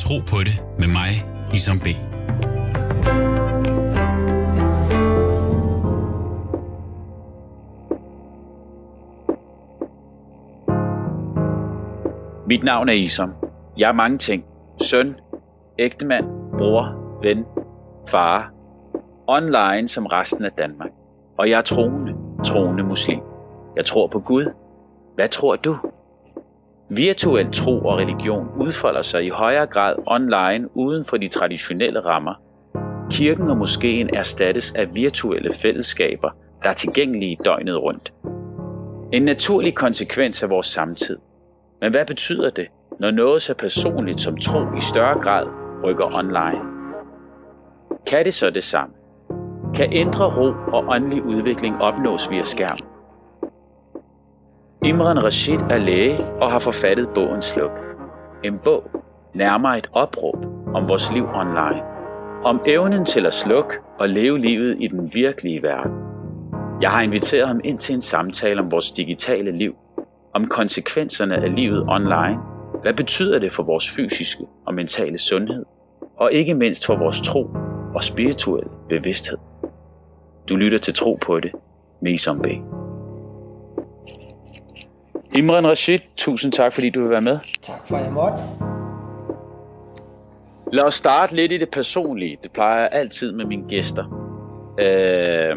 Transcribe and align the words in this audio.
Tro 0.00 0.18
på 0.30 0.36
det 0.38 0.64
med 0.78 0.88
mig, 0.88 1.12
Isam 1.54 1.78
B. 1.78 1.86
Mit 12.46 12.64
navn 12.64 12.88
er 12.88 12.92
Isam. 12.92 13.32
Jeg 13.78 13.88
er 13.88 13.92
mange 13.92 14.18
ting. 14.18 14.44
Søn, 14.82 15.16
ægtemand, 15.78 16.24
bror, 16.58 17.18
ven, 17.22 17.44
far. 18.08 18.52
Online 19.26 19.88
som 19.88 20.06
resten 20.06 20.44
af 20.44 20.52
Danmark. 20.52 20.90
Og 21.38 21.50
jeg 21.50 21.58
er 21.58 21.62
troende, 21.62 22.12
troende 22.44 22.82
muslim. 22.82 23.20
Jeg 23.76 23.84
tror 23.84 24.06
på 24.06 24.20
Gud. 24.20 24.52
Hvad 25.14 25.28
tror 25.28 25.56
du? 25.56 25.76
Virtuel 26.92 27.52
tro 27.52 27.78
og 27.80 27.98
religion 27.98 28.48
udfolder 28.60 29.02
sig 29.02 29.24
i 29.24 29.28
højere 29.28 29.66
grad 29.66 29.94
online 30.06 30.76
uden 30.76 31.04
for 31.04 31.16
de 31.16 31.26
traditionelle 31.26 32.00
rammer. 32.00 32.34
Kirken 33.10 33.50
og 33.50 33.56
moskeen 33.56 34.14
erstattes 34.14 34.72
af 34.72 34.94
virtuelle 34.94 35.50
fællesskaber, 35.54 36.30
der 36.62 36.70
er 36.70 36.74
tilgængelige 36.74 37.38
døgnet 37.44 37.82
rundt. 37.82 38.12
En 39.12 39.22
naturlig 39.22 39.74
konsekvens 39.74 40.42
af 40.42 40.50
vores 40.50 40.66
samtid. 40.66 41.18
Men 41.80 41.90
hvad 41.90 42.06
betyder 42.06 42.50
det, 42.50 42.66
når 43.00 43.10
noget 43.10 43.42
så 43.42 43.54
personligt 43.54 44.20
som 44.20 44.36
tro 44.36 44.60
i 44.60 44.80
større 44.80 45.20
grad 45.20 45.46
rykker 45.84 46.18
online? 46.18 46.70
Kan 48.06 48.24
det 48.24 48.34
så 48.34 48.50
det 48.50 48.64
samme? 48.64 48.94
Kan 49.74 49.92
indre 49.92 50.24
ro 50.24 50.54
og 50.72 50.84
åndelig 50.88 51.22
udvikling 51.22 51.82
opnås 51.82 52.30
via 52.30 52.42
skærm? 52.42 52.89
Imran 54.84 55.24
Rashid 55.24 55.60
er 55.70 55.78
læge 55.78 56.18
og 56.40 56.50
har 56.50 56.58
forfattet 56.58 57.08
bogen 57.14 57.42
Sluk. 57.42 57.70
En 58.44 58.58
bog, 58.64 58.90
nærmere 59.34 59.78
et 59.78 59.90
opråb 59.92 60.46
om 60.74 60.88
vores 60.88 61.12
liv 61.12 61.24
online. 61.34 61.82
Om 62.44 62.60
evnen 62.66 63.04
til 63.04 63.26
at 63.26 63.34
slukke 63.34 63.74
og 63.98 64.08
leve 64.08 64.38
livet 64.38 64.76
i 64.80 64.86
den 64.86 65.10
virkelige 65.14 65.62
verden. 65.62 65.92
Jeg 66.82 66.90
har 66.90 67.02
inviteret 67.02 67.48
ham 67.48 67.60
ind 67.64 67.78
til 67.78 67.94
en 67.94 68.00
samtale 68.00 68.60
om 68.60 68.70
vores 68.70 68.90
digitale 68.90 69.52
liv, 69.52 69.74
om 70.34 70.46
konsekvenserne 70.46 71.36
af 71.36 71.56
livet 71.56 71.84
online, 71.88 72.38
hvad 72.82 72.94
betyder 72.94 73.38
det 73.38 73.52
for 73.52 73.62
vores 73.62 73.90
fysiske 73.90 74.44
og 74.66 74.74
mentale 74.74 75.18
sundhed, 75.18 75.64
og 76.16 76.32
ikke 76.32 76.54
mindst 76.54 76.86
for 76.86 76.96
vores 76.96 77.20
tro 77.20 77.50
og 77.94 78.04
spirituelle 78.04 78.70
bevidsthed. 78.88 79.38
Du 80.48 80.56
lytter 80.56 80.78
til 80.78 80.94
Tro 80.94 81.18
på 81.22 81.40
det 81.40 81.52
med 82.02 82.12
Isom 82.12 82.42
B. 82.42 82.46
Imran 85.36 85.66
Rashid, 85.66 85.98
tusind 86.16 86.52
tak, 86.52 86.72
fordi 86.72 86.90
du 86.90 87.00
vil 87.00 87.10
være 87.10 87.22
med. 87.22 87.38
Tak 87.62 87.88
for, 87.88 87.96
at 87.96 88.04
jeg 88.04 88.12
måtte. 88.12 88.38
Lad 90.72 90.84
os 90.84 90.94
starte 90.94 91.36
lidt 91.36 91.52
i 91.52 91.56
det 91.58 91.70
personlige. 91.70 92.36
Det 92.42 92.52
plejer 92.52 92.80
jeg 92.80 92.88
altid 92.92 93.32
med 93.32 93.44
mine 93.44 93.68
gæster. 93.68 94.04
Øh, 94.80 95.56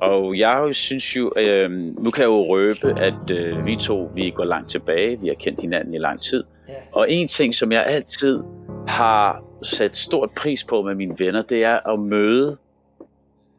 og 0.00 0.38
jeg 0.38 0.68
synes 0.74 1.16
jo, 1.16 1.32
øh, 1.36 1.70
nu 1.70 2.10
kan 2.10 2.22
jeg 2.22 2.28
jo 2.28 2.46
røbe, 2.48 3.00
at 3.00 3.30
øh, 3.30 3.66
vi 3.66 3.76
to, 3.76 4.10
vi 4.14 4.30
går 4.30 4.44
langt 4.44 4.70
tilbage. 4.70 5.20
Vi 5.20 5.28
har 5.28 5.34
kendt 5.34 5.60
hinanden 5.60 5.94
i 5.94 5.98
lang 5.98 6.20
tid. 6.20 6.44
Ja. 6.68 6.72
Og 6.92 7.10
en 7.10 7.28
ting, 7.28 7.54
som 7.54 7.72
jeg 7.72 7.84
altid 7.86 8.42
har 8.88 9.44
sat 9.62 9.96
stort 9.96 10.30
pris 10.36 10.64
på 10.64 10.82
med 10.82 10.94
mine 10.94 11.14
venner, 11.18 11.42
det 11.42 11.64
er 11.64 11.92
at 11.92 12.00
møde 12.00 12.56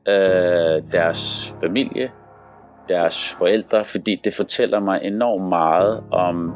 øh, 0.07 0.83
deres 0.91 1.53
familie, 1.61 2.11
deres 2.89 3.35
forældre, 3.37 3.85
fordi 3.85 4.21
det 4.23 4.33
fortæller 4.33 4.79
mig 4.79 4.99
enormt 5.03 5.49
meget 5.49 6.03
om 6.11 6.53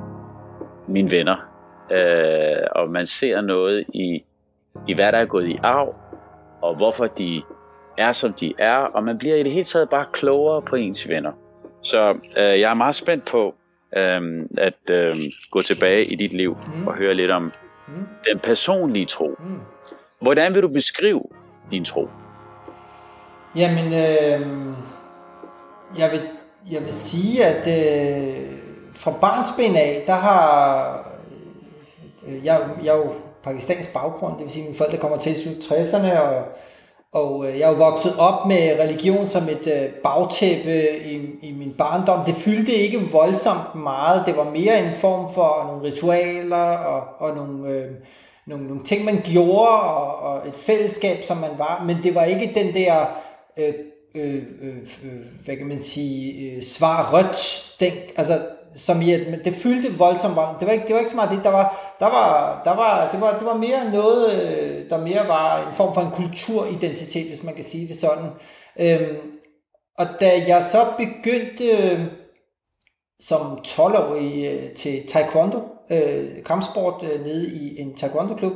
mine 0.87 1.11
venner. 1.11 1.35
Øh, 1.91 2.67
og 2.71 2.89
man 2.89 3.05
ser 3.05 3.41
noget 3.41 3.85
i, 3.93 4.23
i, 4.87 4.93
hvad 4.93 5.11
der 5.11 5.17
er 5.17 5.25
gået 5.25 5.47
i 5.47 5.57
arv, 5.63 5.95
og 6.61 6.75
hvorfor 6.75 7.05
de 7.05 7.41
er, 7.97 8.11
som 8.11 8.33
de 8.33 8.53
er, 8.57 8.75
og 8.75 9.03
man 9.03 9.17
bliver 9.17 9.35
i 9.35 9.43
det 9.43 9.51
hele 9.51 9.63
taget 9.63 9.89
bare 9.89 10.05
klogere 10.11 10.61
på 10.61 10.75
ens 10.75 11.09
venner. 11.09 11.31
Så 11.81 12.09
øh, 12.37 12.59
jeg 12.61 12.71
er 12.71 12.73
meget 12.73 12.95
spændt 12.95 13.25
på 13.25 13.55
øh, 13.97 14.45
at 14.57 14.89
øh, 14.91 15.15
gå 15.51 15.61
tilbage 15.61 16.03
i 16.03 16.15
dit 16.15 16.33
liv 16.33 16.57
mm. 16.75 16.87
og 16.87 16.93
høre 16.93 17.13
lidt 17.13 17.31
om 17.31 17.51
mm. 17.87 18.07
den 18.31 18.39
personlige 18.39 19.05
tro. 19.05 19.35
Mm. 19.39 19.59
Hvordan 20.21 20.53
vil 20.53 20.61
du 20.61 20.67
beskrive 20.67 21.23
din 21.71 21.85
tro? 21.85 22.09
Jamen, 23.55 23.93
øh, 23.93 24.41
jeg, 25.97 26.11
vil, 26.11 26.21
jeg 26.71 26.85
vil 26.85 26.93
sige, 26.93 27.45
at 27.45 27.67
øh, 27.67 28.51
fra 28.95 29.11
barnsben 29.21 29.75
af, 29.75 30.03
der 30.07 30.13
har... 30.13 31.09
Øh, 32.27 32.45
jeg, 32.45 32.61
jeg 32.83 32.93
er 32.93 32.97
jo 32.97 33.13
pakistansk 33.43 33.93
baggrund, 33.93 34.33
det 34.33 34.43
vil 34.43 34.51
sige, 34.51 34.63
at 34.63 34.67
mine 34.67 34.77
forældre 34.77 34.97
kommer 34.97 35.17
til 35.17 35.35
slut 35.35 35.55
60'erne, 35.55 36.19
og, 36.19 36.43
og 37.11 37.47
øh, 37.47 37.59
jeg 37.59 37.65
er 37.65 37.71
jo 37.71 37.77
vokset 37.77 38.15
op 38.19 38.47
med 38.47 38.79
religion 38.79 39.29
som 39.29 39.49
et 39.49 39.67
øh, 39.67 39.89
bagtæppe 40.03 40.99
i, 41.05 41.15
i 41.41 41.51
min 41.51 41.73
barndom. 41.77 42.25
Det 42.25 42.35
fyldte 42.35 42.73
ikke 42.73 42.99
voldsomt 43.11 43.75
meget, 43.75 44.23
det 44.25 44.37
var 44.37 44.49
mere 44.49 44.79
en 44.79 44.91
form 44.99 45.33
for 45.33 45.63
nogle 45.67 45.91
ritualer 45.91 46.77
og, 46.77 47.03
og 47.17 47.35
nogle... 47.35 47.69
Øh, 47.69 47.91
nogle, 48.47 48.67
nogle 48.67 48.83
ting, 48.83 49.05
man 49.05 49.21
gjorde, 49.23 49.81
og, 49.81 50.19
og 50.19 50.47
et 50.47 50.55
fællesskab, 50.55 51.17
som 51.27 51.37
man 51.37 51.49
var, 51.57 51.83
men 51.85 51.97
det 52.03 52.15
var 52.15 52.23
ikke 52.23 52.51
den 52.55 52.73
der 52.73 53.05
øh, 53.57 53.73
Øh, 54.15 54.43
øh, 54.61 54.75
øh, 55.03 55.25
hvad 55.45 55.55
kan 55.55 55.67
man 55.67 55.83
sige, 55.83 56.51
øh, 56.51 56.63
svar 56.63 57.13
rødt, 57.13 57.75
den, 57.79 57.91
altså, 58.17 58.41
som 58.75 59.01
i, 59.01 59.13
at 59.13 59.45
det 59.45 59.55
fyldte 59.55 59.97
voldsomt, 59.97 60.35
det 60.59 60.67
var 60.67 60.73
ikke, 60.73 60.85
det 60.87 60.93
var 60.93 60.99
ikke 60.99 61.11
så 61.11 61.15
meget 61.15 61.31
det, 61.31 61.43
der 61.43 61.49
var, 61.49 61.95
der 61.99 62.05
var, 62.05 62.61
der 62.65 62.75
var, 62.75 63.11
det 63.11 63.21
var, 63.21 63.37
det 63.37 63.45
var 63.45 63.57
mere 63.57 63.91
noget, 63.91 64.41
øh, 64.41 64.89
der 64.89 64.97
mere 64.97 65.27
var 65.27 65.67
en 65.67 65.75
form 65.75 65.93
for 65.93 66.01
en 66.01 66.11
kulturidentitet, 66.11 67.27
hvis 67.27 67.43
man 67.43 67.55
kan 67.55 67.63
sige 67.63 67.87
det 67.87 67.99
sådan. 67.99 68.29
Øhm, 68.79 69.17
og 69.97 70.07
da 70.19 70.43
jeg 70.47 70.63
så 70.63 70.85
begyndte 70.97 71.65
øh, 71.65 71.99
som 73.27 73.59
12-årig 73.67 74.45
øh, 74.45 74.71
til 74.71 75.07
taekwondo, 75.07 75.59
øh, 75.91 76.43
kampsport 76.45 77.03
øh, 77.13 77.25
nede 77.25 77.47
i 77.47 77.81
en 77.81 77.93
taekwondo-klub, 77.93 78.53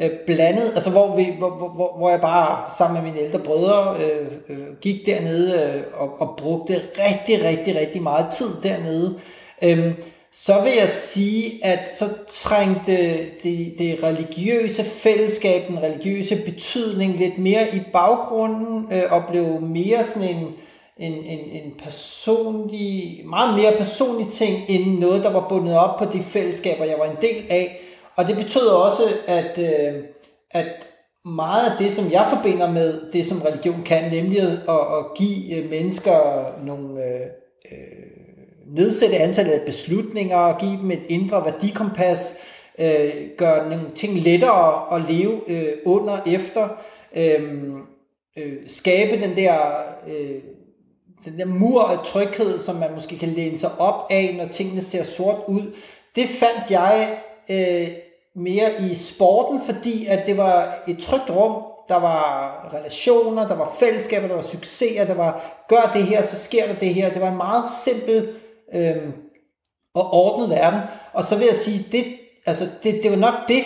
øh, 0.00 0.10
blandet, 0.26 0.72
altså 0.74 0.90
hvor, 0.90 1.16
vi, 1.16 1.34
hvor, 1.38 1.50
hvor, 1.50 1.96
hvor 1.96 2.10
jeg 2.10 2.20
bare 2.20 2.70
sammen 2.78 3.02
med 3.02 3.12
mine 3.12 3.24
ældre 3.24 3.38
brødre 3.38 3.96
øh, 4.04 4.26
øh, 4.48 4.76
gik 4.80 5.06
dernede 5.06 5.74
øh, 5.74 5.82
og, 6.00 6.20
og 6.20 6.36
brugte 6.36 6.82
rigtig, 6.98 7.44
rigtig, 7.44 7.76
rigtig 7.76 8.02
meget 8.02 8.26
tid 8.32 8.48
dernede. 8.62 9.18
Øh, 9.64 9.92
så 10.32 10.60
vil 10.62 10.72
jeg 10.78 10.90
sige, 10.90 11.64
at 11.64 11.78
så 11.98 12.04
trængte 12.28 12.96
det, 13.42 13.74
det 13.78 13.98
religiøse 14.02 14.84
fællesskab, 14.84 15.68
den 15.68 15.82
religiøse 15.82 16.36
betydning 16.36 17.16
lidt 17.16 17.38
mere 17.38 17.74
i 17.74 17.80
baggrunden 17.92 18.88
øh, 18.92 19.02
og 19.10 19.22
blev 19.30 19.60
mere 19.60 20.04
sådan 20.04 20.28
en 20.28 20.54
en, 20.98 21.12
en, 21.12 21.38
en 21.38 21.74
personlig, 21.84 23.22
meget 23.26 23.56
mere 23.56 23.72
personlig 23.78 24.32
ting, 24.32 24.64
end 24.68 24.98
noget, 24.98 25.22
der 25.22 25.32
var 25.32 25.48
bundet 25.48 25.78
op 25.78 25.98
på 25.98 26.04
de 26.12 26.22
fællesskaber, 26.22 26.84
jeg 26.84 26.98
var 26.98 27.04
en 27.04 27.16
del 27.22 27.44
af. 27.50 27.80
Og 28.16 28.26
det 28.26 28.36
betød 28.36 28.68
også, 28.68 29.02
at, 29.26 29.58
øh, 29.58 30.02
at 30.50 30.66
meget 31.24 31.70
af 31.70 31.78
det, 31.78 31.92
som 31.92 32.12
jeg 32.12 32.26
forbinder 32.34 32.72
med 32.72 33.12
det, 33.12 33.26
som 33.26 33.42
religion 33.42 33.82
kan, 33.86 34.12
nemlig 34.12 34.42
at, 34.42 34.48
at 34.68 35.04
give 35.16 35.56
øh, 35.56 35.70
mennesker 35.70 36.44
nogle 36.64 37.04
øh, 37.04 37.20
øh, 37.72 38.76
nedsætte 38.76 39.16
antallet 39.16 39.52
af 39.52 39.66
beslutninger, 39.66 40.58
give 40.58 40.78
dem 40.82 40.90
et 40.90 41.06
indre 41.08 41.44
værdikompas, 41.44 42.38
øh, 42.80 43.10
gøre 43.36 43.68
nogle 43.68 43.90
ting 43.94 44.14
lettere 44.14 44.94
at 44.96 45.02
leve 45.10 45.40
øh, 45.48 45.72
under 45.84 46.18
efter, 46.26 46.68
øh, 47.16 47.72
øh, 48.38 48.56
skabe 48.66 49.22
den 49.22 49.36
der 49.36 49.58
øh, 50.08 50.40
den 51.24 51.38
der 51.38 51.44
mur 51.44 51.82
af 51.82 51.98
tryghed, 52.04 52.60
som 52.60 52.76
man 52.76 52.94
måske 52.94 53.18
kan 53.18 53.28
læne 53.28 53.58
sig 53.58 53.70
op 53.78 54.06
af, 54.10 54.34
når 54.38 54.46
tingene 54.46 54.82
ser 54.82 55.04
sort 55.04 55.36
ud, 55.46 55.62
det 56.16 56.28
fandt 56.28 56.70
jeg 56.70 57.18
øh, 57.50 57.88
mere 58.36 58.70
i 58.82 58.94
sporten, 58.94 59.60
fordi 59.66 60.06
at 60.06 60.26
det 60.26 60.36
var 60.36 60.74
et 60.88 60.98
trygt 60.98 61.30
rum, 61.30 61.62
der 61.88 61.96
var 61.96 62.70
relationer, 62.74 63.48
der 63.48 63.54
var 63.54 63.76
fællesskaber, 63.78 64.28
der 64.28 64.34
var 64.34 64.42
succeser, 64.42 65.04
der 65.04 65.14
var 65.14 65.64
gør 65.68 65.90
det 65.94 66.04
her, 66.04 66.26
så 66.26 66.36
sker 66.36 66.66
der 66.66 66.74
det 66.74 66.94
her. 66.94 67.12
Det 67.12 67.20
var 67.20 67.30
en 67.30 67.36
meget 67.36 67.64
simpel 67.84 68.34
øh, 68.74 69.08
og 69.94 70.12
ordnet 70.12 70.50
verden. 70.50 70.80
Og 71.12 71.24
så 71.24 71.36
vil 71.36 71.46
jeg 71.46 71.56
sige, 71.56 71.86
det, 71.92 72.04
altså, 72.46 72.68
det, 72.82 73.02
det 73.02 73.10
var 73.10 73.16
nok 73.16 73.34
det, 73.48 73.64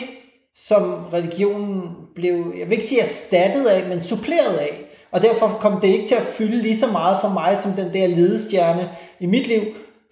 som 0.56 1.05
religionen 1.12 1.96
blev, 2.14 2.52
jeg 2.58 2.66
vil 2.66 2.72
ikke 2.72 2.84
sige 2.84 3.00
erstattet 3.00 3.66
af, 3.66 3.88
men 3.88 4.02
suppleret 4.02 4.56
af. 4.56 4.81
Og 5.12 5.22
derfor 5.22 5.58
kom 5.60 5.80
det 5.80 5.88
ikke 5.88 6.08
til 6.08 6.14
at 6.14 6.22
fylde 6.22 6.56
lige 6.56 6.76
så 6.76 6.86
meget 6.86 7.18
for 7.20 7.28
mig, 7.28 7.58
som 7.60 7.72
den 7.72 7.92
der 7.92 8.06
ledestjerne 8.06 8.90
i 9.20 9.26
mit 9.26 9.46
liv. 9.46 9.60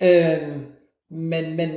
Øh, 0.02 0.56
men, 1.10 1.56
men, 1.56 1.70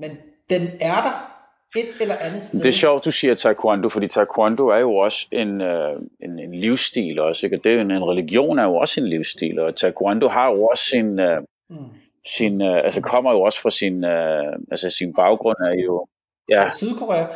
men 0.00 0.10
den 0.50 0.62
er 0.80 1.02
der 1.02 1.32
et 1.76 2.00
eller 2.00 2.14
andet 2.20 2.42
sted. 2.42 2.60
Det 2.60 2.68
er 2.68 2.72
sjovt, 2.72 3.04
du 3.04 3.10
siger 3.10 3.34
taekwondo, 3.34 3.88
fordi 3.88 4.06
taekwondo 4.06 4.68
er 4.68 4.78
jo 4.78 4.96
også 4.96 5.26
en, 5.32 5.60
øh, 5.60 5.92
en, 6.20 6.38
en 6.38 6.54
livsstil 6.54 7.20
også, 7.20 7.46
ikke? 7.46 7.56
det 7.56 7.72
er 7.72 7.80
en, 7.80 7.90
en 7.90 8.04
religion 8.04 8.58
er 8.58 8.64
jo 8.64 8.76
også 8.76 9.00
en 9.00 9.08
livsstil, 9.08 9.58
og 9.58 9.76
taekwondo 9.76 10.28
har 10.28 10.50
jo 10.50 10.64
også 10.64 10.84
sin, 10.84 11.20
øh, 11.20 11.40
mm. 11.70 11.76
sin 12.36 12.62
øh, 12.62 12.84
altså 12.84 13.00
kommer 13.00 13.32
jo 13.32 13.40
også 13.40 13.62
fra 13.62 13.70
sin, 13.70 14.04
øh, 14.04 14.52
altså 14.70 14.90
sin 14.90 15.14
baggrund 15.14 15.56
er 15.56 15.82
jo, 15.84 16.06
ja. 16.48 16.68
Sydkorea. 16.68 17.26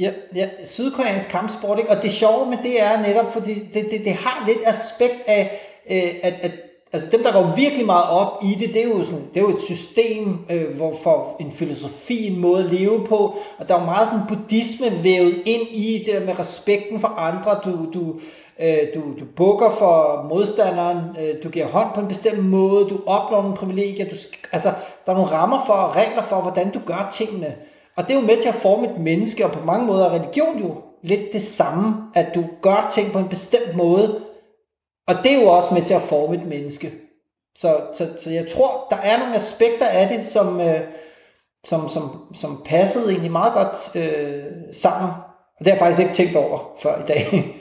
Ja, 0.00 0.10
ja, 0.36 0.48
sydkoreansk 0.64 1.28
kampsport, 1.28 1.78
ikke? 1.78 1.90
og 1.90 2.02
det 2.02 2.12
sjove 2.12 2.50
med 2.50 2.58
det 2.62 2.82
er 2.82 3.02
netop, 3.02 3.32
fordi 3.32 3.54
det, 3.74 3.90
det, 3.90 4.04
det 4.04 4.12
har 4.12 4.44
lidt 4.46 4.58
aspekt 4.64 5.18
af, 5.26 5.60
øh, 5.90 6.14
at, 6.22 6.34
at 6.42 6.52
altså 6.92 7.08
dem, 7.10 7.22
der 7.22 7.32
går 7.32 7.52
virkelig 7.56 7.86
meget 7.86 8.10
op 8.10 8.38
i 8.42 8.54
det, 8.54 8.74
det 8.74 8.82
er 8.84 8.88
jo, 8.88 9.04
sådan, 9.04 9.24
det 9.34 9.36
er 9.36 9.44
jo 9.44 9.56
et 9.56 9.62
system, 9.62 10.38
øh, 10.50 10.76
hvor 10.76 10.96
for 11.02 11.36
en 11.40 11.52
filosofi, 11.52 12.26
en 12.26 12.40
måde 12.40 12.64
at 12.64 12.72
leve 12.72 13.06
på, 13.06 13.36
og 13.58 13.68
der 13.68 13.74
er 13.74 13.80
jo 13.80 13.84
meget 13.84 14.08
sådan 14.08 14.26
buddhisme 14.28 15.04
vævet 15.04 15.34
ind 15.44 15.62
i 15.70 16.02
det 16.06 16.14
der 16.14 16.26
med 16.26 16.38
respekten 16.38 17.00
for 17.00 17.08
andre, 17.08 17.60
du, 17.64 17.92
du, 17.94 18.20
øh, 18.60 18.78
du, 18.94 19.00
du 19.00 19.24
bukker 19.36 19.70
for 19.70 20.26
modstanderen, 20.28 20.98
øh, 21.20 21.42
du 21.42 21.48
giver 21.48 21.66
hånd 21.66 21.88
på 21.94 22.00
en 22.00 22.08
bestemt 22.08 22.44
måde, 22.44 22.88
du 22.88 23.00
opnår 23.06 23.42
nogle 23.42 23.56
privilegier, 23.56 24.08
du, 24.08 24.16
altså 24.52 24.72
der 25.06 25.12
er 25.12 25.16
nogle 25.16 25.32
rammer 25.32 25.62
for, 25.66 25.96
regler 25.96 26.22
for, 26.22 26.36
hvordan 26.36 26.70
du 26.70 26.78
gør 26.86 27.10
tingene, 27.12 27.54
og 28.00 28.08
det 28.08 28.16
er 28.16 28.20
jo 28.20 28.26
med 28.26 28.42
til 28.42 28.48
at 28.48 28.54
forme 28.54 28.90
et 28.90 28.98
menneske, 29.00 29.44
og 29.44 29.52
på 29.52 29.64
mange 29.64 29.86
måder 29.86 30.04
er 30.04 30.18
religion 30.18 30.58
jo 30.58 30.82
lidt 31.02 31.32
det 31.32 31.42
samme, 31.42 32.10
at 32.14 32.34
du 32.34 32.44
gør 32.62 32.90
ting 32.94 33.12
på 33.12 33.18
en 33.18 33.28
bestemt 33.28 33.76
måde, 33.76 34.24
og 35.08 35.14
det 35.22 35.32
er 35.32 35.42
jo 35.42 35.48
også 35.48 35.74
med 35.74 35.82
til 35.82 35.94
at 35.94 36.02
forme 36.02 36.36
et 36.36 36.46
menneske. 36.46 36.90
Så, 37.54 37.80
så, 37.94 38.18
så 38.18 38.30
jeg 38.30 38.48
tror, 38.48 38.86
der 38.90 38.96
er 38.96 39.18
nogle 39.18 39.34
aspekter 39.34 39.86
af 39.86 40.08
det, 40.08 40.26
som, 40.26 40.60
øh, 40.60 40.80
som, 41.64 41.88
som, 41.88 42.34
som 42.34 42.62
passede 42.66 43.10
egentlig 43.10 43.32
meget 43.32 43.52
godt 43.52 43.96
øh, 43.96 44.44
sammen. 44.72 45.10
Og 45.58 45.64
det 45.64 45.66
har 45.66 45.72
jeg 45.72 45.78
faktisk 45.78 46.00
ikke 46.00 46.14
tænkt 46.14 46.36
over 46.36 46.78
før 46.82 47.04
i 47.04 47.06
dag. 47.06 47.26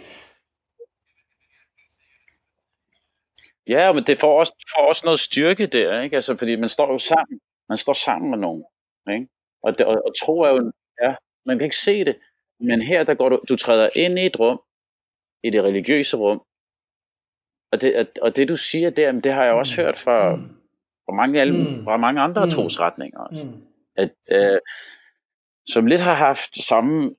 Ja, 3.67 3.93
men 3.93 4.03
det 4.03 4.19
får 4.19 4.39
også, 4.39 4.53
får 4.75 4.87
også 4.87 5.01
noget 5.05 5.19
styrke 5.19 5.65
der, 5.65 6.01
ikke? 6.01 6.15
Altså, 6.15 6.37
fordi 6.37 6.55
man 6.55 6.69
står 6.69 6.91
jo 6.91 6.97
sammen. 6.97 7.39
Man 7.69 7.77
står 7.77 7.93
sammen 7.93 8.29
med 8.29 8.37
nogen, 8.37 8.63
ikke? 9.09 9.27
Og, 9.63 9.73
og, 9.85 10.01
og 10.05 10.13
tro 10.21 10.41
er 10.41 10.49
jo, 10.49 10.71
ja, 11.03 11.15
man 11.45 11.57
kan 11.57 11.65
ikke 11.65 11.77
se 11.77 12.05
det, 12.05 12.17
men 12.59 12.81
her 12.81 13.03
der 13.03 13.13
går 13.13 13.29
du, 13.29 13.41
du 13.49 13.55
træder 13.55 13.89
ind 13.95 14.19
i 14.19 14.25
et 14.25 14.39
rum, 14.39 14.61
i 15.43 15.49
det 15.49 15.63
religiøse 15.63 16.17
rum, 16.17 16.41
og 17.71 17.81
det, 17.81 18.19
og 18.21 18.35
det 18.35 18.49
du 18.49 18.55
siger 18.55 18.89
der, 18.89 19.11
det 19.11 19.31
har 19.31 19.43
jeg 19.43 19.53
også 19.53 19.81
mm. 19.81 19.85
hørt 19.85 19.97
fra, 19.97 20.35
mm. 20.35 20.41
fra, 21.05 21.13
mange, 21.15 21.41
alle, 21.41 21.53
mm. 21.53 21.83
fra 21.83 21.97
mange 21.97 22.21
andre 22.21 22.45
mm. 22.45 22.51
trosretninger 22.51 23.19
også. 23.19 23.45
Mm. 23.45 23.61
At, 23.95 24.15
øh, 24.31 24.59
som 25.67 25.85
lidt 25.85 26.01
har 26.01 26.13
haft 26.13 26.63
samme 26.63 27.15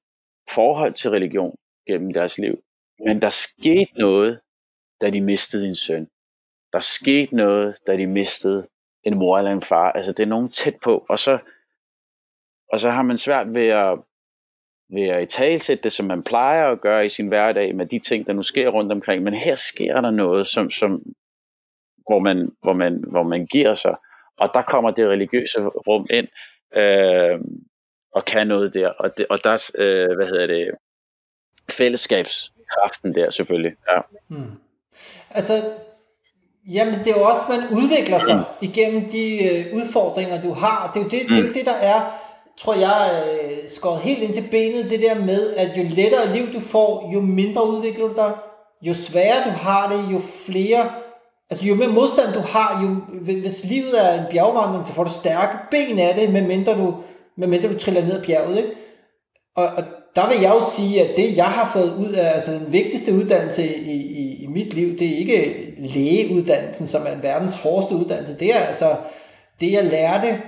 forhold 0.54 0.94
til 0.94 1.10
religion 1.10 1.56
gennem 1.86 2.12
deres 2.12 2.38
liv. 2.38 2.62
Men 3.06 3.22
der 3.22 3.28
skete 3.28 3.92
noget, 3.98 4.40
da 5.00 5.10
de 5.10 5.20
mistede 5.20 5.68
en 5.68 5.74
søn. 5.74 6.08
Der 6.72 6.80
skete 6.80 7.36
noget, 7.36 7.76
da 7.86 7.96
de 7.96 8.06
mistede 8.06 8.68
en 9.04 9.18
mor 9.18 9.38
eller 9.38 9.50
en 9.50 9.62
far. 9.62 9.92
Altså 9.92 10.12
det 10.12 10.22
er 10.22 10.26
nogen 10.26 10.48
tæt 10.48 10.74
på. 10.82 11.06
Og 11.08 11.18
så, 11.18 11.38
og 12.72 12.80
så 12.80 12.90
har 12.90 13.02
man 13.02 13.16
svært 13.16 13.54
ved 13.54 13.68
at 13.68 13.98
ved 14.92 15.08
at 15.08 15.22
italesætte 15.22 15.82
det, 15.82 15.92
som 15.92 16.06
man 16.06 16.22
plejer 16.22 16.70
at 16.70 16.80
gøre 16.80 17.06
i 17.06 17.08
sin 17.08 17.28
hverdag 17.28 17.74
med 17.74 17.86
de 17.86 17.98
ting, 17.98 18.26
der 18.26 18.32
nu 18.32 18.42
sker 18.42 18.68
rundt 18.68 18.92
omkring. 18.92 19.22
Men 19.22 19.34
her 19.34 19.54
sker 19.54 20.00
der 20.00 20.10
noget, 20.10 20.46
som, 20.46 20.70
som, 20.70 21.02
hvor, 22.06 22.18
man, 22.18 22.50
hvor, 22.62 22.72
man, 22.72 23.04
hvor 23.06 23.22
man 23.22 23.46
giver 23.46 23.74
sig. 23.74 23.94
Og 24.38 24.50
der 24.54 24.62
kommer 24.62 24.90
det 24.90 25.08
religiøse 25.08 25.60
rum 25.60 26.06
ind 26.10 26.28
øh, 26.76 27.40
og 28.14 28.24
kan 28.24 28.46
noget 28.46 28.74
der. 28.74 28.88
Og, 28.88 29.18
det, 29.18 29.26
og 29.30 29.44
der, 29.44 29.70
øh, 29.78 30.16
hvad 30.16 30.26
hedder 30.26 30.46
det, 30.46 30.70
fællesskabskraften 31.70 33.14
der 33.14 33.30
selvfølgelig. 33.30 33.72
Ja. 33.90 34.00
Hmm. 34.28 34.52
Altså, 35.30 35.62
jamen 36.68 36.98
det 36.98 37.08
er 37.08 37.18
jo 37.18 37.22
også, 37.22 37.42
man 37.48 37.78
udvikler 37.78 38.18
sig 38.18 38.36
mm. 38.36 38.68
igennem 38.68 39.10
de 39.10 39.24
øh, 39.48 39.74
udfordringer, 39.74 40.42
du 40.42 40.52
har. 40.52 40.92
Det 40.94 41.00
er 41.00 41.04
jo 41.04 41.10
det, 41.10 41.30
mm. 41.30 41.36
det, 41.36 41.48
er 41.48 41.52
det 41.52 41.66
der 41.66 41.76
er 41.76 42.29
tror 42.64 42.74
jeg, 42.74 43.24
øh, 43.26 43.58
skåret 43.68 44.00
helt 44.00 44.22
ind 44.22 44.34
til 44.34 44.48
benet, 44.50 44.90
det 44.90 45.00
der 45.00 45.24
med, 45.24 45.52
at 45.56 45.76
jo 45.76 45.82
lettere 45.88 46.36
liv 46.36 46.52
du 46.52 46.60
får, 46.60 47.10
jo 47.14 47.20
mindre 47.20 47.68
udvikler 47.68 48.08
du 48.08 48.14
dig, 48.14 48.32
jo 48.82 48.94
sværere 48.94 49.44
du 49.44 49.50
har 49.50 49.92
det, 49.92 50.12
jo 50.12 50.20
flere, 50.46 50.90
altså 51.50 51.66
jo 51.66 51.74
mere 51.74 51.88
modstand 51.88 52.32
du 52.32 52.40
har, 52.40 52.82
jo, 52.82 53.16
hvis 53.40 53.64
livet 53.64 54.06
er 54.06 54.20
en 54.20 54.30
bjergvandring, 54.30 54.86
så 54.86 54.92
får 54.92 55.04
du 55.04 55.10
stærke 55.10 55.58
ben 55.70 55.98
af 55.98 56.14
det, 56.14 56.32
medmindre 56.32 56.74
du, 56.74 56.94
medmindre 57.36 57.68
du 57.68 57.78
triller 57.78 58.02
ned 58.02 58.20
ad 58.20 58.24
bjerget, 58.24 58.56
ikke? 58.56 58.70
Og, 59.56 59.66
og 59.66 59.84
der 60.16 60.28
vil 60.28 60.40
jeg 60.42 60.54
jo 60.54 60.64
sige, 60.76 61.02
at 61.02 61.16
det 61.16 61.36
jeg 61.36 61.44
har 61.44 61.70
fået 61.72 61.94
ud 61.98 62.12
af, 62.12 62.34
altså 62.34 62.52
den 62.52 62.72
vigtigste 62.72 63.12
uddannelse 63.14 63.76
i, 63.76 63.92
i, 63.92 64.42
i 64.42 64.46
mit 64.46 64.74
liv, 64.74 64.98
det 64.98 65.12
er 65.12 65.18
ikke 65.18 65.74
lægeuddannelsen, 65.78 66.86
som 66.86 67.02
er 67.06 67.20
verdens 67.22 67.54
hårdeste 67.54 67.94
uddannelse, 67.94 68.38
det 68.38 68.54
er 68.54 68.58
altså 68.58 68.96
det 69.60 69.72
jeg 69.72 69.84
lærte 69.84 70.40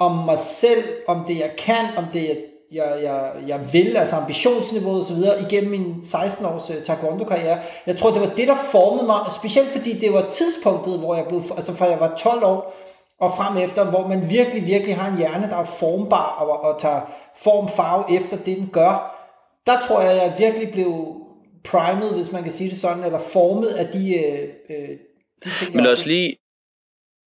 om 0.00 0.12
mig 0.12 0.38
selv, 0.38 0.84
om 1.06 1.24
det 1.28 1.38
jeg 1.38 1.50
kan, 1.58 1.86
om 1.96 2.04
det 2.12 2.28
jeg, 2.28 2.36
jeg, 2.72 3.02
jeg, 3.02 3.32
jeg 3.48 3.72
vil, 3.72 3.96
altså 3.96 4.16
ambitionsniveauet 4.16 5.00
og 5.00 5.06
så 5.06 5.14
videre, 5.14 5.42
igennem 5.42 5.70
min 5.70 6.04
16 6.04 6.46
års 6.46 6.70
uh, 6.70 6.82
taekwondo-karriere. 6.84 7.58
Jeg 7.86 7.98
tror, 7.98 8.10
det 8.10 8.20
var 8.20 8.34
det, 8.36 8.48
der 8.48 8.56
formede 8.70 9.06
mig, 9.06 9.20
specielt 9.38 9.68
fordi 9.68 9.92
det 9.92 10.12
var 10.12 10.30
tidspunktet, 10.30 10.98
hvor 10.98 11.14
jeg 11.14 11.26
blev, 11.28 11.42
altså 11.56 11.72
fra 11.74 11.86
jeg 11.86 12.00
var 12.00 12.16
12 12.16 12.44
år, 12.44 12.74
og 13.20 13.32
frem 13.36 13.56
efter, 13.56 13.90
hvor 13.90 14.06
man 14.06 14.30
virkelig, 14.30 14.66
virkelig 14.66 14.96
har 14.96 15.10
en 15.10 15.18
hjerne, 15.18 15.50
der 15.50 15.56
er 15.56 15.64
formbar 15.64 16.30
og, 16.40 16.62
og 16.62 16.80
tager 16.80 17.00
form, 17.36 17.68
farve 17.68 18.16
efter 18.16 18.36
det, 18.36 18.56
den 18.56 18.70
gør. 18.72 19.18
Der 19.66 19.80
tror 19.88 20.00
jeg, 20.00 20.16
jeg 20.16 20.34
virkelig 20.38 20.72
blev 20.72 21.22
primet, 21.64 22.14
hvis 22.14 22.32
man 22.32 22.42
kan 22.42 22.52
sige 22.52 22.70
det 22.70 22.78
sådan, 22.78 23.04
eller 23.04 23.18
formet 23.18 23.68
af 23.68 23.86
de, 23.86 24.14
øh, 24.14 24.48
øh 24.70 24.88
de 25.44 25.50
ting, 25.58 25.76
Men 25.76 25.84
lad 25.84 25.92
os 25.92 26.06
lige 26.06 26.36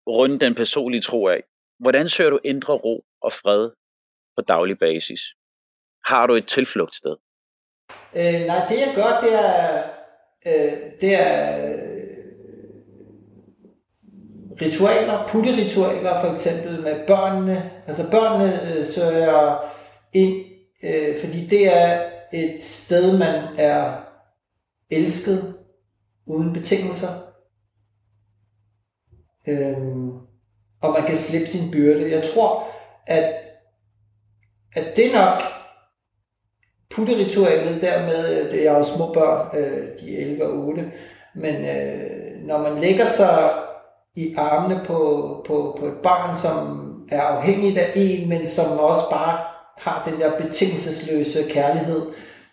runde 0.07 0.39
den 0.39 0.55
personlige 0.55 1.01
tro 1.01 1.27
af. 1.27 1.43
Hvordan 1.79 2.09
søger 2.09 2.29
du 2.29 2.39
indre 2.43 2.73
ro 2.73 3.05
og 3.21 3.33
fred 3.33 3.71
på 4.37 4.41
daglig 4.41 4.79
basis? 4.79 5.19
Har 6.05 6.27
du 6.27 6.33
et 6.33 6.47
tilflugtssted? 6.47 7.15
Øh, 8.15 8.41
nej, 8.47 8.65
det 8.69 8.79
jeg 8.79 8.91
gør, 8.95 9.19
det 9.21 9.33
er, 9.33 9.83
øh, 10.45 10.77
det 11.01 11.15
er 11.15 11.67
øh, 11.67 12.15
ritualer, 14.61 15.27
putteritualer 15.27 16.21
for 16.21 16.33
eksempel 16.33 16.81
med 16.81 17.07
børnene. 17.07 17.71
Altså 17.87 18.11
børnene 18.11 18.77
øh, 18.77 18.85
søger 18.85 19.65
ind, 20.13 20.45
øh, 20.83 21.19
fordi 21.19 21.47
det 21.47 21.77
er 21.77 22.09
et 22.33 22.63
sted, 22.63 23.19
man 23.19 23.43
er 23.57 24.03
elsket 24.89 25.59
uden 26.27 26.53
betingelser. 26.53 27.21
Øh, 29.47 29.77
og 30.87 30.93
man 30.99 31.07
kan 31.07 31.17
slippe 31.17 31.47
sin 31.47 31.71
byrde. 31.71 32.11
Jeg 32.11 32.23
tror, 32.23 32.67
at, 33.07 33.33
at 34.75 34.95
det 34.95 35.11
nok 35.13 35.41
putteritualet 36.89 37.81
dermed, 37.81 38.51
det 38.51 38.67
er 38.67 38.77
jo 38.77 38.83
små 38.83 39.13
børn, 39.13 39.57
øh, 39.57 39.87
de 39.99 40.17
er 40.17 40.25
11 40.25 40.45
og 40.45 40.53
8, 40.53 40.91
men 41.35 41.55
øh, 41.55 42.47
når 42.47 42.57
man 42.57 42.81
lægger 42.81 43.07
sig 43.07 43.49
i 44.15 44.35
armene 44.37 44.81
på, 44.85 44.97
på, 45.47 45.77
på 45.79 45.85
et 45.85 45.97
barn, 46.03 46.35
som 46.35 46.85
er 47.11 47.21
afhængigt 47.21 47.77
af 47.77 47.91
en, 47.95 48.29
men 48.29 48.47
som 48.47 48.79
også 48.79 49.09
bare 49.11 49.39
har 49.77 50.09
den 50.09 50.19
der 50.19 50.37
betingelsesløse 50.37 51.45
kærlighed 51.49 52.01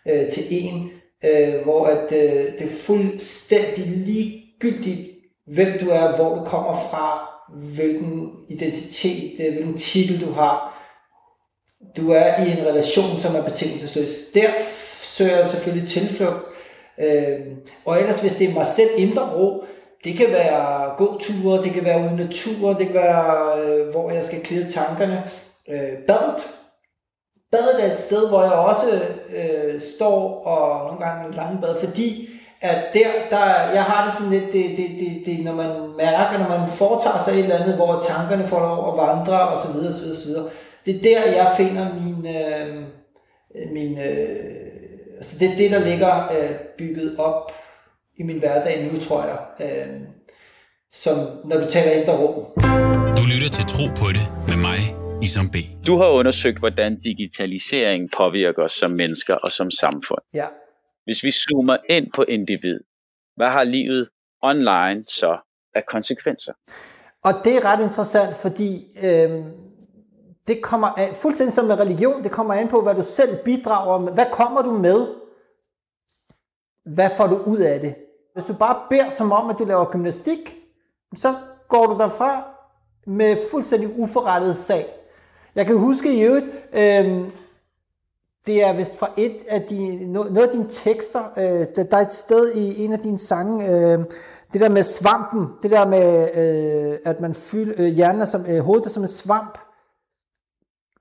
øh, 0.07 0.31
til 0.31 0.43
en, 0.49 0.91
øh, 1.25 1.63
hvor 1.63 1.85
at, 1.85 2.11
øh, 2.11 2.53
det 2.59 2.61
er 2.61 2.81
fuldstændig 2.81 3.85
ligegyldigt, 3.85 5.09
hvem 5.53 5.79
du 5.79 5.89
er, 5.89 6.15
hvor 6.15 6.35
du 6.35 6.43
kommer 6.45 6.73
fra, 6.91 7.32
hvilken 7.49 8.31
identitet, 8.49 9.39
øh, 9.39 9.53
hvilken 9.53 9.77
titel 9.77 10.21
du 10.21 10.31
har. 10.31 10.73
Du 11.97 12.11
er 12.11 12.43
i 12.45 12.51
en 12.51 12.65
relation, 12.65 13.19
som 13.19 13.35
er 13.35 13.43
betingelsesløs. 13.43 14.09
Der 14.33 14.49
søger 15.01 15.37
jeg 15.37 15.49
selvfølgelig 15.49 15.89
tilflugt. 15.89 16.45
Øh, 16.99 17.39
og 17.85 17.99
ellers, 17.99 18.21
hvis 18.21 18.35
det 18.35 18.49
er 18.49 18.53
mig 18.53 18.67
selv 18.67 18.89
indre 18.97 19.35
ro, 19.35 19.63
det 20.03 20.17
kan 20.17 20.29
være 20.29 20.95
gåture, 20.97 21.63
det 21.63 21.73
kan 21.73 21.85
være 21.85 21.99
ude 21.99 22.13
i 22.13 22.25
naturen, 22.25 22.77
det 22.77 22.85
kan 22.85 22.95
være, 22.95 23.59
øh, 23.59 23.89
hvor 23.89 24.11
jeg 24.11 24.23
skal 24.23 24.41
klide 24.41 24.71
tankerne. 24.71 25.23
Øh, 25.69 25.97
badet. 26.07 26.49
Badet 27.51 27.85
er 27.85 27.93
et 27.93 27.99
sted, 27.99 28.29
hvor 28.29 28.41
jeg 28.43 28.51
også 28.51 29.01
øh, 29.37 29.81
står 29.81 30.47
og 30.47 30.87
nogle 30.87 31.05
gange 31.05 31.35
lange 31.35 31.61
bad, 31.61 31.79
fordi 31.79 32.29
at 32.63 32.93
der, 32.93 33.09
der, 33.29 33.45
jeg 33.77 33.83
har 33.83 34.05
det 34.05 34.13
sådan 34.13 34.31
lidt, 34.31 34.53
det, 34.53 34.77
det, 34.77 34.89
det, 34.99 35.25
det, 35.25 35.45
når 35.45 35.55
man 35.55 35.69
mærker, 35.97 36.39
når 36.39 36.57
man 36.57 36.69
foretager 36.69 37.23
sig 37.23 37.33
et 37.33 37.39
eller 37.39 37.59
andet, 37.59 37.75
hvor 37.75 38.03
tankerne 38.07 38.47
får 38.47 38.59
lov 38.59 38.79
at 38.91 39.07
vandre, 39.07 39.39
og 39.47 39.59
så 39.65 39.73
videre, 39.73 39.93
så 39.93 40.01
videre, 40.01 40.17
så 40.17 40.27
videre. 40.27 40.49
Det 40.85 40.95
er 40.95 41.01
der, 41.01 41.31
jeg 41.31 41.53
finder 41.57 41.85
min, 41.93 42.35
øh, 42.37 42.75
min 43.73 43.97
øh, 43.97 45.17
altså 45.17 45.39
det 45.39 45.51
er 45.51 45.55
det, 45.55 45.71
der 45.71 45.79
ligger 45.79 46.23
øh, 46.23 46.49
bygget 46.77 47.15
op 47.19 47.51
i 48.17 48.23
min 48.23 48.39
hverdag 48.39 48.89
nu, 48.91 48.99
tror 48.99 49.23
jeg. 49.23 49.67
Øh, 49.67 49.87
som 50.91 51.17
når 51.45 51.57
du 51.57 51.69
taler 51.69 51.91
indre 51.91 52.17
rum. 52.17 52.45
Du 53.17 53.23
lytter 53.33 53.49
til 53.53 53.65
Tro 53.65 53.85
på 54.01 54.07
det 54.17 54.25
med 54.47 54.57
mig, 54.57 54.79
Isam 55.23 55.49
B. 55.49 55.55
Du 55.87 55.97
har 55.97 56.07
undersøgt, 56.07 56.59
hvordan 56.59 57.01
digitalisering 57.01 58.09
påvirker 58.17 58.63
os 58.63 58.71
som 58.71 58.91
mennesker 58.91 59.35
og 59.35 59.51
som 59.51 59.71
samfund. 59.71 60.23
Ja. 60.33 60.45
Hvis 61.03 61.23
vi 61.23 61.31
zoomer 61.31 61.77
ind 61.89 62.11
på 62.11 62.23
individ, 62.23 62.79
hvad 63.35 63.49
har 63.49 63.63
livet 63.63 64.09
online 64.41 65.03
så 65.07 65.37
af 65.75 65.85
konsekvenser? 65.85 66.53
Og 67.23 67.33
det 67.43 67.55
er 67.55 67.65
ret 67.65 67.83
interessant, 67.83 68.35
fordi 68.35 68.85
øh, 69.03 69.45
det 70.47 70.61
kommer 70.61 70.87
af, 70.87 71.15
fuldstændig 71.15 71.53
som 71.53 71.65
med 71.65 71.79
religion, 71.79 72.23
det 72.23 72.31
kommer 72.31 72.53
an 72.53 72.67
på, 72.67 72.81
hvad 72.81 72.95
du 72.95 73.03
selv 73.03 73.43
bidrager 73.45 73.99
med. 73.99 74.13
Hvad 74.13 74.25
kommer 74.31 74.61
du 74.61 74.71
med? 74.71 75.07
Hvad 76.95 77.09
får 77.17 77.27
du 77.27 77.35
ud 77.35 77.57
af 77.57 77.79
det? 77.79 77.95
Hvis 78.33 78.45
du 78.45 78.53
bare 78.53 78.81
beder 78.89 79.09
som 79.09 79.31
om, 79.31 79.49
at 79.49 79.55
du 79.59 79.65
laver 79.65 79.85
gymnastik, 79.85 80.55
så 81.15 81.35
går 81.67 81.85
du 81.85 81.97
derfra 81.97 82.43
med 83.07 83.37
fuldstændig 83.51 83.99
uforrettet 83.99 84.57
sag. 84.57 84.85
Jeg 85.55 85.65
kan 85.65 85.77
huske 85.77 86.17
i 86.17 86.23
øvrigt, 86.23 86.45
øh, 86.73 87.27
det 88.45 88.63
er 88.63 88.73
vist 88.73 88.99
fra 88.99 89.09
et 89.17 89.37
af 89.49 89.61
de, 89.61 90.05
noget 90.11 90.47
af 90.47 90.49
dine 90.49 90.67
tekster, 90.69 91.23
øh, 91.37 91.85
der 91.91 91.97
er 91.97 92.01
et 92.01 92.13
sted 92.13 92.53
i 92.55 92.83
en 92.83 92.93
af 92.93 92.99
dine 92.99 93.19
sange, 93.19 93.69
øh, 93.69 93.99
det 94.53 94.61
der 94.61 94.69
med 94.69 94.83
svampen, 94.83 95.47
det 95.61 95.71
der 95.71 95.87
med, 95.87 96.27
øh, 96.37 96.97
at 97.05 97.19
man 97.19 97.33
fylder 97.33 97.73
øh, 97.77 97.85
hjernen 97.85 98.27
som, 98.27 98.45
øh, 98.49 98.59
hovedet 98.59 98.91
som 98.91 99.03
en 99.03 99.07
svamp. 99.07 99.57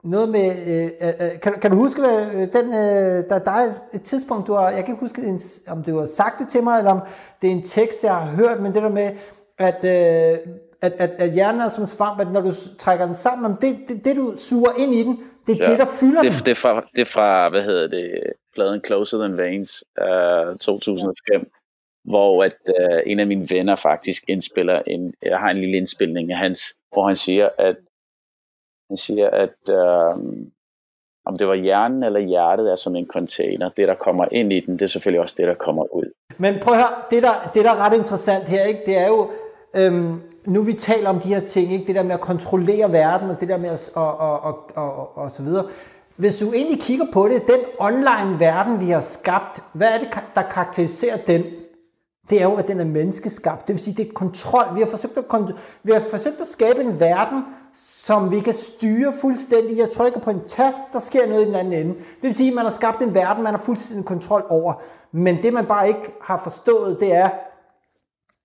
Noget 0.05 0.29
med, 0.29 0.51
øh, 0.69 0.85
øh, 0.85 1.09
øh, 1.09 1.41
kan, 1.41 1.53
kan 1.53 1.71
du 1.71 1.77
huske, 1.77 2.01
hvad, 2.01 2.27
øh, 2.35 2.53
den, 2.53 2.67
øh, 2.69 3.29
der, 3.29 3.39
der 3.39 3.51
er 3.51 3.73
et 3.93 4.03
tidspunkt, 4.03 4.47
du 4.47 4.55
har, 4.55 4.71
jeg 4.71 4.85
kan 4.85 4.95
ikke 4.95 5.05
huske, 5.05 5.23
en, 5.23 5.41
om 5.69 5.83
du 5.83 5.99
har 5.99 6.07
sagt 6.07 6.39
det 6.39 6.49
til 6.49 6.63
mig, 6.63 6.79
eller 6.79 6.91
om 6.91 7.01
det 7.43 7.49
er 7.49 7.53
en 7.53 7.63
tekst, 7.63 8.05
jeg 8.05 8.15
har 8.15 8.27
hørt, 8.27 8.61
men 8.61 8.75
det 8.75 8.83
der 8.83 8.91
med, 8.91 9.11
at, 9.59 9.85
øh, 9.85 10.39
at, 10.83 10.93
at, 10.93 11.11
at 11.19 11.31
hjernen 11.31 11.61
er 11.61 11.69
som 11.69 11.83
en 11.83 11.89
svamp, 11.89 12.21
at 12.21 12.33
når 12.33 12.41
du 12.41 12.53
trækker 12.79 13.07
den 13.07 13.17
sammen, 13.17 13.53
om 13.53 13.57
det, 13.57 13.79
det, 13.89 14.05
det 14.05 14.17
du 14.17 14.35
suger 14.37 14.71
ind 14.79 14.95
i 14.95 15.03
den, 15.03 15.19
det 15.47 15.61
er 15.61 15.65
ja, 15.65 15.71
det, 15.71 15.79
der 15.79 15.87
fylder 16.01 16.23
det. 16.23 16.33
Det 16.47 16.51
er, 16.51 16.55
fra, 16.55 16.87
det 16.97 17.01
er 17.01 17.11
fra, 17.17 17.49
hvad 17.49 17.63
hedder 17.63 17.87
det, 17.89 18.33
pladen 18.55 18.85
Closer 18.85 19.19
Than 19.19 19.39
Veins, 19.39 19.85
uh, 20.01 20.57
2005 20.57 21.51
hvor 22.05 22.45
at 22.45 22.57
uh, 22.69 23.01
en 23.07 23.21
af 23.21 23.27
mine 23.27 23.51
venner 23.51 23.77
faktisk 23.77 24.23
indspiller 24.29 24.83
en, 24.87 25.15
jeg 25.23 25.39
har 25.39 25.51
en 25.51 25.59
lille 25.59 25.77
indspilning 25.77 26.33
af 26.33 26.39
hans, 26.39 26.61
hvor 26.93 27.07
han 27.07 27.17
siger, 27.17 27.49
at 27.59 27.77
han 28.91 28.97
siger, 28.97 29.31
at 29.31 29.59
uh, 29.71 30.23
om 31.27 31.39
det 31.39 31.49
var 31.49 31.55
hjernen 31.55 32.03
eller 32.03 32.21
hjertet 32.21 32.71
er 32.71 32.75
som 32.75 32.97
en 32.97 33.07
container. 33.07 33.71
Det, 33.71 33.89
der 33.89 33.95
kommer 33.95 34.27
ind 34.33 34.53
i 34.53 34.61
den, 34.61 34.75
det 34.75 34.83
er 34.83 34.87
selvfølgelig 34.87 35.21
også 35.21 35.35
det, 35.39 35.47
der 35.47 35.55
kommer 35.55 35.95
ud. 35.95 36.13
Men 36.39 36.55
prøv 36.63 36.75
at 36.75 36.81
høre, 36.81 36.95
det 37.11 37.23
der, 37.23 37.51
det 37.55 37.65
der 37.65 37.71
er 37.71 37.77
ret 37.87 37.97
interessant 37.99 38.45
her, 38.45 38.65
ikke, 38.65 38.83
det 38.87 38.97
er 38.97 39.07
jo, 39.07 39.31
øhm, 39.77 40.21
nu 40.47 40.63
vi 40.63 40.73
taler 40.73 41.11
om 41.11 41.21
de 41.21 41.29
her 41.29 41.41
ting, 41.41 41.73
ikke, 41.73 41.87
det 41.87 41.95
der 41.95 42.03
med 42.03 42.15
at 42.15 42.21
kontrollere 42.21 42.93
verden, 42.93 43.31
og 43.31 43.41
det 43.41 43.49
der 43.49 43.57
med 43.57 43.71
at, 43.71 43.91
og, 43.95 44.21
og, 44.21 44.41
og, 44.41 44.59
og, 44.75 44.97
og, 44.97 45.19
og 45.19 45.31
så 45.31 45.43
videre. 45.43 45.67
Hvis 46.17 46.37
du 46.37 46.53
egentlig 46.53 46.81
kigger 46.81 47.07
på 47.13 47.29
det, 47.29 47.47
den 47.47 47.61
online 47.79 48.41
verden, 48.41 48.81
vi 48.81 48.91
har 48.91 49.01
skabt, 49.01 49.63
hvad 49.73 49.89
er 49.89 49.99
det, 49.99 50.09
der 50.35 50.43
karakteriserer 50.43 51.17
den? 51.17 51.45
det 52.31 52.41
er 52.43 52.45
jo, 52.45 52.55
at 52.55 52.67
den 52.67 52.81
er 52.81 52.85
menneskeskabt. 52.85 53.67
Det 53.67 53.75
vil 53.75 53.83
sige, 53.83 53.97
det 53.97 54.09
er 54.09 54.13
kontrol. 54.13 54.65
Vi 54.75 54.81
har 54.81 54.87
forsøgt 54.87 55.19
at, 55.19 55.25
kont- 55.25 55.57
vi 55.83 55.93
har 55.93 56.03
forsøgt 56.11 56.41
at 56.41 56.47
skabe 56.47 56.81
en 56.81 57.01
verden, 57.01 57.45
som 57.75 58.31
vi 58.31 58.41
kan 58.41 58.55
styre 58.55 59.13
fuldstændig. 59.21 59.79
Jeg 59.79 59.91
trykker 59.91 60.21
på 60.21 60.31
en 60.31 60.41
tast, 60.47 60.83
der 60.93 60.99
sker 60.99 61.29
noget 61.29 61.43
i 61.43 61.47
den 61.47 61.55
anden 61.55 61.73
ende. 61.73 61.95
Det 61.95 62.23
vil 62.23 62.35
sige, 62.35 62.49
at 62.49 62.55
man 62.55 62.65
har 62.65 62.73
skabt 62.73 63.03
en 63.03 63.15
verden, 63.15 63.43
man 63.45 63.55
har 63.55 63.61
fuldstændig 63.61 64.05
kontrol 64.05 64.47
over. 64.49 64.75
Men 65.13 65.43
det, 65.43 65.53
man 65.53 65.67
bare 65.67 65.89
ikke 65.89 66.15
har 66.23 66.41
forstået, 66.43 67.01
det 67.01 67.15
er, 67.15 67.29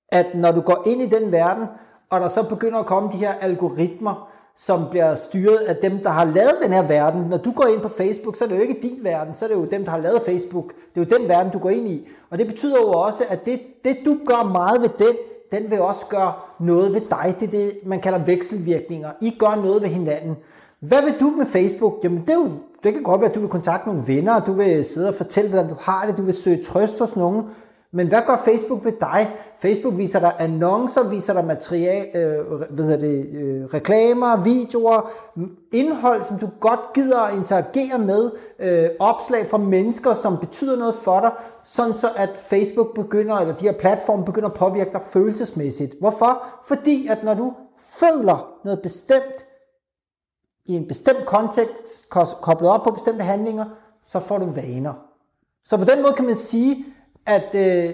at 0.09 0.25
når 0.35 0.51
du 0.51 0.61
går 0.61 0.83
ind 0.85 1.01
i 1.01 1.05
den 1.05 1.31
verden, 1.31 1.67
og 2.09 2.21
der 2.21 2.29
så 2.29 2.43
begynder 2.43 2.79
at 2.79 2.85
komme 2.85 3.11
de 3.11 3.17
her 3.17 3.33
algoritmer, 3.41 4.29
som 4.55 4.85
bliver 4.91 5.15
styret 5.15 5.57
af 5.57 5.75
dem, 5.75 6.03
der 6.03 6.09
har 6.09 6.25
lavet 6.25 6.55
den 6.63 6.73
her 6.73 6.87
verden. 6.87 7.21
Når 7.21 7.37
du 7.37 7.51
går 7.51 7.65
ind 7.65 7.81
på 7.81 7.87
Facebook, 7.87 8.35
så 8.35 8.43
er 8.43 8.47
det 8.47 8.55
jo 8.55 8.61
ikke 8.61 8.79
din 8.81 8.99
verden, 9.01 9.35
så 9.35 9.45
er 9.45 9.49
det 9.49 9.55
jo 9.55 9.65
dem, 9.65 9.83
der 9.83 9.91
har 9.91 9.97
lavet 9.97 10.21
Facebook. 10.25 10.73
Det 10.95 11.01
er 11.01 11.05
jo 11.11 11.17
den 11.19 11.29
verden, 11.29 11.51
du 11.51 11.59
går 11.59 11.69
ind 11.69 11.89
i. 11.89 12.07
Og 12.29 12.37
det 12.37 12.47
betyder 12.47 12.77
jo 12.81 12.87
også, 12.87 13.23
at 13.29 13.45
det, 13.45 13.59
det 13.83 13.97
du 14.05 14.17
gør 14.25 14.43
meget 14.43 14.81
ved 14.81 14.89
den, 14.99 15.15
den 15.51 15.71
vil 15.71 15.81
også 15.81 16.05
gøre 16.05 16.33
noget 16.59 16.93
ved 16.93 17.01
dig. 17.01 17.35
Det 17.39 17.47
er 17.47 17.51
det, 17.51 17.71
man 17.85 17.99
kalder 17.99 18.19
vekselvirkninger. 18.19 19.11
I 19.21 19.35
gør 19.39 19.61
noget 19.63 19.81
ved 19.81 19.89
hinanden. 19.89 20.37
Hvad 20.79 21.01
vil 21.03 21.19
du 21.19 21.29
med 21.29 21.45
Facebook? 21.45 21.93
Jamen 22.03 22.21
det, 22.21 22.29
er 22.29 22.35
jo, 22.35 22.51
det 22.83 22.93
kan 22.93 23.03
godt 23.03 23.21
være, 23.21 23.29
at 23.29 23.35
du 23.35 23.39
vil 23.39 23.49
kontakte 23.49 23.87
nogle 23.87 24.07
venner, 24.07 24.39
du 24.39 24.53
vil 24.53 24.85
sidde 24.85 25.07
og 25.07 25.15
fortælle, 25.15 25.49
hvordan 25.49 25.69
du 25.69 25.75
har 25.79 26.05
det, 26.07 26.17
du 26.17 26.21
vil 26.21 26.33
søge 26.33 26.63
trøst 26.63 26.99
hos 26.99 27.15
nogen. 27.15 27.43
Men 27.97 28.07
hvad 28.07 28.21
gør 28.27 28.37
Facebook 28.45 28.85
ved 28.85 28.91
dig? 28.91 29.35
Facebook 29.59 29.97
viser 29.97 30.19
dig 30.19 30.33
annoncer, 30.39 31.09
viser 31.09 31.33
dig 31.33 31.45
material, 31.45 32.05
øh, 32.15 32.75
hvad 32.75 32.97
det, 32.97 33.27
øh, 33.37 33.65
reklamer, 33.65 34.43
videoer, 34.43 35.11
indhold, 35.73 36.23
som 36.23 36.39
du 36.39 36.49
godt 36.59 36.79
gider 36.93 37.19
at 37.19 37.35
interagere 37.35 37.99
med, 37.99 38.31
øh, 38.59 38.89
opslag 38.99 39.47
fra 39.47 39.57
mennesker, 39.57 40.13
som 40.13 40.37
betyder 40.37 40.77
noget 40.77 40.95
for 40.95 41.19
dig, 41.19 41.31
sådan 41.63 41.95
så 41.95 42.09
at 42.15 42.29
Facebook 42.37 42.95
begynder, 42.95 43.35
eller 43.35 43.55
de 43.55 43.65
her 43.65 43.71
platforme 43.71 44.25
begynder 44.25 44.49
at 44.49 44.55
påvirke 44.55 44.91
dig 44.93 45.01
følelsesmæssigt. 45.01 45.93
Hvorfor? 45.99 46.45
Fordi 46.63 47.07
at 47.07 47.23
når 47.23 47.33
du 47.33 47.53
føler 47.79 48.51
noget 48.63 48.81
bestemt, 48.81 49.45
i 50.65 50.73
en 50.73 50.87
bestemt 50.87 51.25
kontekst, 51.25 52.09
koblet 52.41 52.69
op 52.69 52.83
på 52.83 52.91
bestemte 52.91 53.23
handlinger, 53.23 53.65
så 54.05 54.19
får 54.19 54.37
du 54.37 54.45
vaner. 54.45 54.93
Så 55.65 55.77
på 55.77 55.85
den 55.85 56.01
måde 56.01 56.13
kan 56.13 56.25
man 56.25 56.37
sige, 56.37 56.85
at 57.27 57.55
øh, 57.55 57.93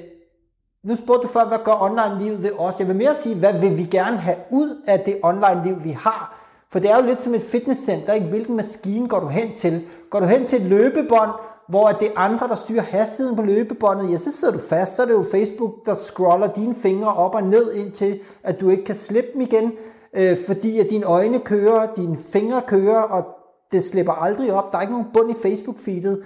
nu 0.83 0.95
spurgte 0.95 1.27
du 1.27 1.31
før, 1.33 1.45
hvad 1.45 1.57
gør 1.63 1.81
online-livet 1.81 2.43
ved 2.43 2.51
os? 2.57 2.79
Jeg 2.79 2.87
vil 2.87 2.95
mere 2.95 3.15
sige, 3.15 3.35
hvad 3.35 3.53
vil 3.53 3.77
vi 3.77 3.83
gerne 3.83 4.17
have 4.17 4.37
ud 4.51 4.83
af 4.87 4.99
det 4.99 5.19
online-liv, 5.23 5.83
vi 5.83 5.91
har? 5.91 6.39
For 6.71 6.79
det 6.79 6.91
er 6.91 6.95
jo 6.97 7.05
lidt 7.05 7.23
som 7.23 7.35
et 7.35 7.41
fitnesscenter, 7.41 8.13
ikke? 8.13 8.27
Hvilken 8.27 8.55
maskine 8.55 9.07
går 9.07 9.19
du 9.19 9.27
hen 9.27 9.55
til? 9.55 9.81
Går 10.09 10.19
du 10.19 10.25
hen 10.25 10.45
til 10.45 10.61
et 10.61 10.67
løbebånd, 10.67 11.29
hvor 11.69 11.87
det 11.87 12.07
er 12.07 12.11
andre, 12.19 12.47
der 12.47 12.55
styrer 12.55 12.81
hastigheden 12.81 13.35
på 13.35 13.41
løbebåndet, 13.41 14.11
ja, 14.11 14.17
så 14.17 14.31
sidder 14.31 14.53
du 14.53 14.59
fast, 14.59 14.95
så 14.95 15.01
er 15.01 15.05
det 15.05 15.13
jo 15.13 15.25
Facebook, 15.31 15.85
der 15.85 15.93
scroller 15.93 16.47
dine 16.47 16.75
fingre 16.75 17.13
op 17.13 17.35
og 17.35 17.43
ned 17.43 17.73
indtil, 17.73 18.19
at 18.43 18.61
du 18.61 18.69
ikke 18.69 18.83
kan 18.83 18.95
slippe 18.95 19.29
dem 19.33 19.41
igen, 19.41 19.71
øh, 20.13 20.37
fordi 20.45 20.79
at 20.79 20.89
dine 20.89 21.05
øjne 21.05 21.39
kører, 21.39 21.93
dine 21.95 22.17
fingre 22.17 22.61
kører, 22.67 23.01
og 23.01 23.25
det 23.71 23.83
slipper 23.83 24.13
aldrig 24.13 24.53
op. 24.53 24.71
Der 24.71 24.77
er 24.77 24.81
ikke 24.81 24.93
nogen 24.93 25.07
bund 25.13 25.31
i 25.31 25.47
Facebook-feedet 25.47 26.23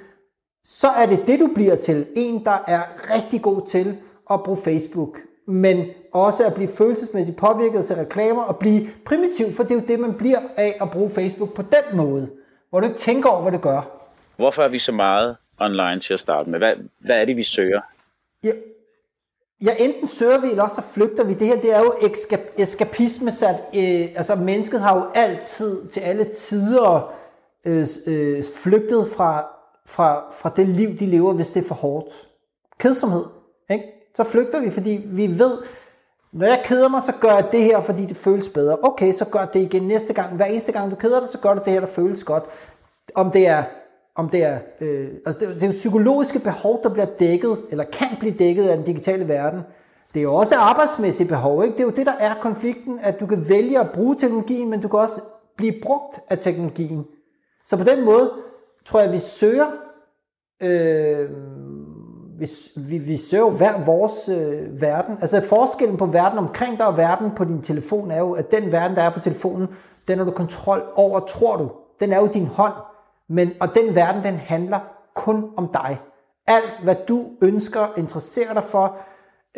så 0.70 0.88
er 0.88 1.06
det 1.06 1.28
det, 1.28 1.40
du 1.40 1.48
bliver 1.56 1.76
til. 1.76 2.08
En, 2.16 2.44
der 2.46 2.64
er 2.68 3.14
rigtig 3.16 3.42
god 3.42 3.68
til 3.68 3.98
at 4.32 4.44
bruge 4.44 4.58
Facebook, 4.58 5.20
men 5.46 5.86
også 6.14 6.46
at 6.46 6.54
blive 6.54 6.70
følelsesmæssigt 6.70 7.38
påvirket 7.38 7.86
til 7.86 7.96
reklamer 7.96 8.44
og 8.44 8.58
blive 8.58 8.88
primitiv, 9.06 9.54
for 9.54 9.64
det 9.64 9.72
er 9.72 9.76
jo 9.76 9.88
det, 9.88 10.00
man 10.00 10.14
bliver 10.14 10.40
af 10.58 10.78
at 10.82 10.92
bruge 10.92 11.10
Facebook 11.10 11.54
på 11.54 11.62
den 11.62 11.98
måde, 11.98 12.30
hvor 12.70 12.80
du 12.80 12.86
ikke 12.86 13.00
tænker 13.00 13.30
over, 13.30 13.42
hvad 13.42 13.52
det 13.52 13.62
gør. 13.62 13.82
Hvorfor 14.38 14.64
er 14.64 14.68
vi 14.68 14.80
så 14.80 14.92
meget 14.92 15.38
online 15.60 16.00
til 16.00 16.14
at 16.14 16.20
starte 16.20 16.50
med? 16.50 16.60
Hvad, 16.60 16.74
hvad 17.00 17.22
er 17.22 17.26
det, 17.26 17.38
vi 17.38 17.44
søger? 17.44 17.82
Ja, 18.44 18.52
ja, 19.62 19.76
enten 19.80 20.08
søger 20.08 20.42
vi, 20.42 20.50
eller 20.50 20.64
også 20.64 20.76
så 20.76 20.94
flygter 20.94 21.24
vi. 21.24 21.34
Det 21.34 21.48
her, 21.48 21.60
det 21.60 21.76
er 21.76 21.80
jo 21.80 21.94
eskapisme 22.58 23.32
sat. 23.32 23.56
Øh, 23.76 24.08
altså, 24.16 24.36
mennesket 24.36 24.82
har 24.82 24.96
jo 24.96 25.06
altid, 25.16 25.88
til 25.88 26.00
alle 26.00 26.24
tider, 26.24 27.14
øh, 27.68 27.88
øh, 28.08 28.44
flygtet 28.64 29.08
fra 29.16 29.57
fra, 29.88 30.24
fra 30.32 30.52
det 30.56 30.68
liv, 30.68 31.00
de 31.00 31.06
lever, 31.06 31.34
hvis 31.34 31.52
det 31.52 31.64
er 31.64 31.68
for 31.68 31.76
hårdt. 31.76 32.28
Kedsomhed. 32.80 33.24
Ikke? 33.70 33.84
Så 34.16 34.24
flygter 34.24 34.60
vi, 34.60 34.70
fordi 34.70 35.02
vi 35.06 35.40
ved, 35.40 35.58
når 36.32 36.48
jeg 36.48 36.62
keder 36.66 36.88
mig, 36.88 37.02
så 37.04 37.14
gør 37.22 37.34
jeg 37.34 37.48
det 37.52 37.62
her, 37.62 37.82
fordi 37.82 38.06
det 38.06 38.18
føles 38.18 38.50
bedre. 38.50 38.78
Okay, 38.84 39.14
så 39.14 39.26
gør 39.26 39.46
det 39.46 39.60
igen 39.60 39.84
næste 39.84 40.14
gang. 40.14 40.36
Hver 40.36 40.46
eneste 40.46 40.72
gang, 40.72 40.92
du 40.92 40.96
keder 40.96 41.20
dig, 41.20 41.30
så 41.30 41.38
gør 41.38 41.54
du 41.54 41.62
det 41.66 41.74
her, 41.74 41.80
der 41.80 41.88
føles 41.88 42.24
godt. 42.24 42.44
Om 43.16 43.32
det 43.32 43.48
er, 43.48 43.64
om 44.16 44.30
det 44.30 44.44
er, 44.44 44.60
øh, 44.82 45.10
altså 45.26 45.46
det, 45.46 45.56
det 45.56 45.64
er 45.64 45.68
jo 45.68 45.72
psykologiske 45.72 46.40
behov, 46.40 46.84
der 46.84 46.90
bliver 46.90 47.06
dækket, 47.06 47.58
eller 47.72 47.84
kan 47.84 48.08
blive 48.20 48.34
dækket 48.40 48.68
af 48.68 48.78
den 48.78 48.86
digitale 48.86 49.28
verden. 49.28 49.60
Det 50.14 50.20
er 50.20 50.24
jo 50.24 50.34
også 50.34 50.56
arbejdsmæssige 50.56 51.28
behov. 51.28 51.64
Ikke? 51.64 51.74
Det 51.74 51.80
er 51.80 51.86
jo 51.86 51.94
det, 51.96 52.06
der 52.06 52.16
er 52.20 52.34
konflikten, 52.42 53.00
at 53.04 53.20
du 53.20 53.26
kan 53.26 53.50
vælge 53.50 53.80
at 53.80 53.92
bruge 53.92 54.16
teknologien, 54.16 54.70
men 54.70 54.82
du 54.82 54.88
kan 54.88 55.00
også 55.00 55.22
blive 55.58 55.74
brugt 55.82 56.20
af 56.30 56.40
teknologien. 56.40 57.06
Så 57.66 57.78
på 57.78 57.84
den 57.84 58.06
måde, 58.06 58.32
tror 58.88 59.00
jeg, 59.00 59.12
vi 59.12 59.20
søger, 59.20 59.68
øh, 60.62 61.30
vi, 62.40 62.50
vi, 62.76 62.98
vi 62.98 63.18
søger 63.18 63.50
hver 63.50 63.86
vores 63.86 64.30
øh, 64.30 64.82
verden. 64.82 65.18
Altså 65.22 65.42
forskellen 65.42 65.98
på 65.98 66.06
verden 66.06 66.40
omkring 66.40 66.78
dig 66.78 66.88
og 66.88 66.98
verden 66.98 67.32
på 67.36 67.44
din 67.44 67.62
telefon 67.62 68.12
er 68.12 68.20
jo, 68.20 68.32
at 68.32 68.52
den 68.52 68.72
verden, 68.72 68.98
der 68.98 69.04
er 69.04 69.10
på 69.10 69.20
telefonen, 69.20 69.68
den 70.08 70.18
har 70.18 70.26
du 70.26 70.32
kontrol 70.32 70.84
over, 70.96 71.20
tror 71.20 71.58
du. 71.58 71.72
Den 72.00 72.14
er 72.14 72.20
jo 72.20 72.28
din 72.28 72.46
hånd. 72.46 72.74
Men, 73.30 73.52
og 73.60 73.68
den 73.74 73.96
verden, 73.96 74.24
den 74.24 74.36
handler 74.36 74.80
kun 75.16 75.46
om 75.58 75.70
dig. 75.74 76.00
Alt, 76.48 76.80
hvad 76.84 76.96
du 77.08 77.26
ønsker, 77.42 77.88
interesserer 77.98 78.54
dig 78.54 78.64
for, 78.64 78.98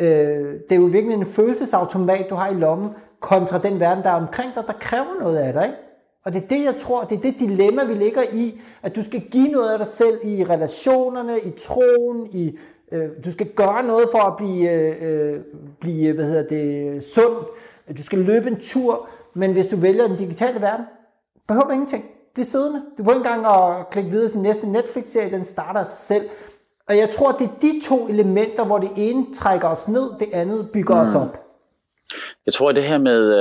øh, 0.00 0.54
det 0.68 0.72
er 0.72 0.76
jo 0.76 0.82
virkelig 0.82 1.14
en 1.14 1.26
følelsesautomat, 1.26 2.26
du 2.30 2.34
har 2.34 2.48
i 2.48 2.54
lommen, 2.54 2.90
kontra 3.20 3.58
den 3.58 3.80
verden, 3.80 4.04
der 4.04 4.10
er 4.10 4.14
omkring 4.14 4.54
dig, 4.54 4.64
der 4.66 4.72
kræver 4.80 5.20
noget 5.20 5.36
af 5.36 5.52
dig. 5.52 5.64
Ikke? 5.64 5.89
Og 6.24 6.32
det 6.32 6.42
er 6.42 6.46
det, 6.48 6.64
jeg 6.64 6.76
tror, 6.76 7.04
det 7.04 7.18
er 7.18 7.20
det 7.20 7.34
dilemma, 7.40 7.84
vi 7.84 7.94
ligger 7.94 8.22
i, 8.32 8.60
at 8.82 8.96
du 8.96 9.04
skal 9.04 9.20
give 9.20 9.48
noget 9.48 9.72
af 9.72 9.78
dig 9.78 9.86
selv 9.86 10.18
i 10.24 10.44
relationerne, 10.44 11.38
i 11.44 11.50
troen, 11.50 12.28
i, 12.32 12.58
øh, 12.92 13.08
du 13.24 13.30
skal 13.30 13.46
gøre 13.46 13.82
noget 13.82 14.08
for 14.12 14.18
at 14.18 14.36
blive, 14.36 14.70
øh, 15.02 15.40
blive 15.80 16.12
hvad 16.12 16.24
hedder 16.24 16.48
det, 16.48 17.04
sund, 17.04 17.34
du 17.98 18.02
skal 18.02 18.18
løbe 18.18 18.48
en 18.48 18.60
tur, 18.60 19.08
men 19.34 19.52
hvis 19.52 19.66
du 19.66 19.76
vælger 19.76 20.06
den 20.06 20.16
digitale 20.16 20.60
verden, 20.60 20.86
behøver 21.48 21.66
du 21.66 21.72
ingenting. 21.72 22.04
Bliv 22.34 22.44
siddende. 22.44 22.82
Du 22.98 23.02
behøver 23.02 23.18
ikke 23.18 23.28
engang 23.28 23.78
at 23.78 23.90
klikke 23.90 24.10
videre 24.10 24.30
til 24.30 24.40
næste 24.40 24.68
Netflix-serie, 24.68 25.30
den 25.30 25.44
starter 25.44 25.80
af 25.80 25.86
sig 25.86 25.98
selv. 25.98 26.30
Og 26.88 26.96
jeg 26.96 27.10
tror, 27.10 27.32
det 27.32 27.46
er 27.46 27.50
de 27.62 27.80
to 27.84 28.08
elementer, 28.08 28.64
hvor 28.64 28.78
det 28.78 28.90
ene 28.96 29.26
trækker 29.34 29.68
os 29.68 29.88
ned, 29.88 30.10
det 30.18 30.28
andet 30.32 30.70
bygger 30.72 30.94
mm. 30.94 31.00
os 31.00 31.14
op. 31.14 31.38
Jeg 32.46 32.54
tror, 32.54 32.72
det 32.72 32.84
her 32.84 32.98
med... 32.98 33.34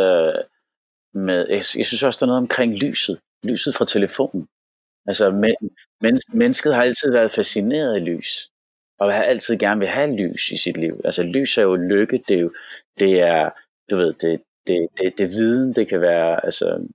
Med, 1.14 1.48
jeg, 1.50 1.62
jeg 1.78 1.86
synes 1.86 2.04
også, 2.04 2.18
der 2.20 2.26
er 2.26 2.28
noget 2.28 2.42
omkring 2.42 2.74
lyset. 2.74 3.20
lyset 3.44 3.76
fra 3.76 3.86
telefonen. 3.86 4.48
Altså, 5.08 5.32
men, 5.32 5.56
men, 6.02 6.18
mennesket 6.34 6.76
har 6.76 6.84
altid 6.84 7.12
været 7.12 7.32
fascineret 7.32 7.96
af 7.96 8.06
lys, 8.06 8.50
og 9.00 9.14
har 9.14 9.24
altid 9.24 9.58
gerne 9.58 9.80
vil 9.80 9.88
have 9.88 10.18
lys 10.18 10.52
i 10.52 10.58
sit 10.58 10.78
liv. 10.78 11.02
Altså, 11.06 11.24
lys 11.24 11.58
er 11.58 11.62
jo 11.62 11.76
lykke, 11.76 12.24
det 12.28 12.38
er 12.38 12.42
jo, 12.42 12.54
det 13.00 13.22
er, 13.22 13.50
du 13.92 13.96
ved, 13.96 14.14
det, 14.14 14.42
det, 14.68 14.88
det, 14.98 15.18
det 15.18 15.30
viden, 15.30 15.76
det 15.76 15.88
kan 15.88 16.02
være, 16.02 16.46
altså, 16.46 16.88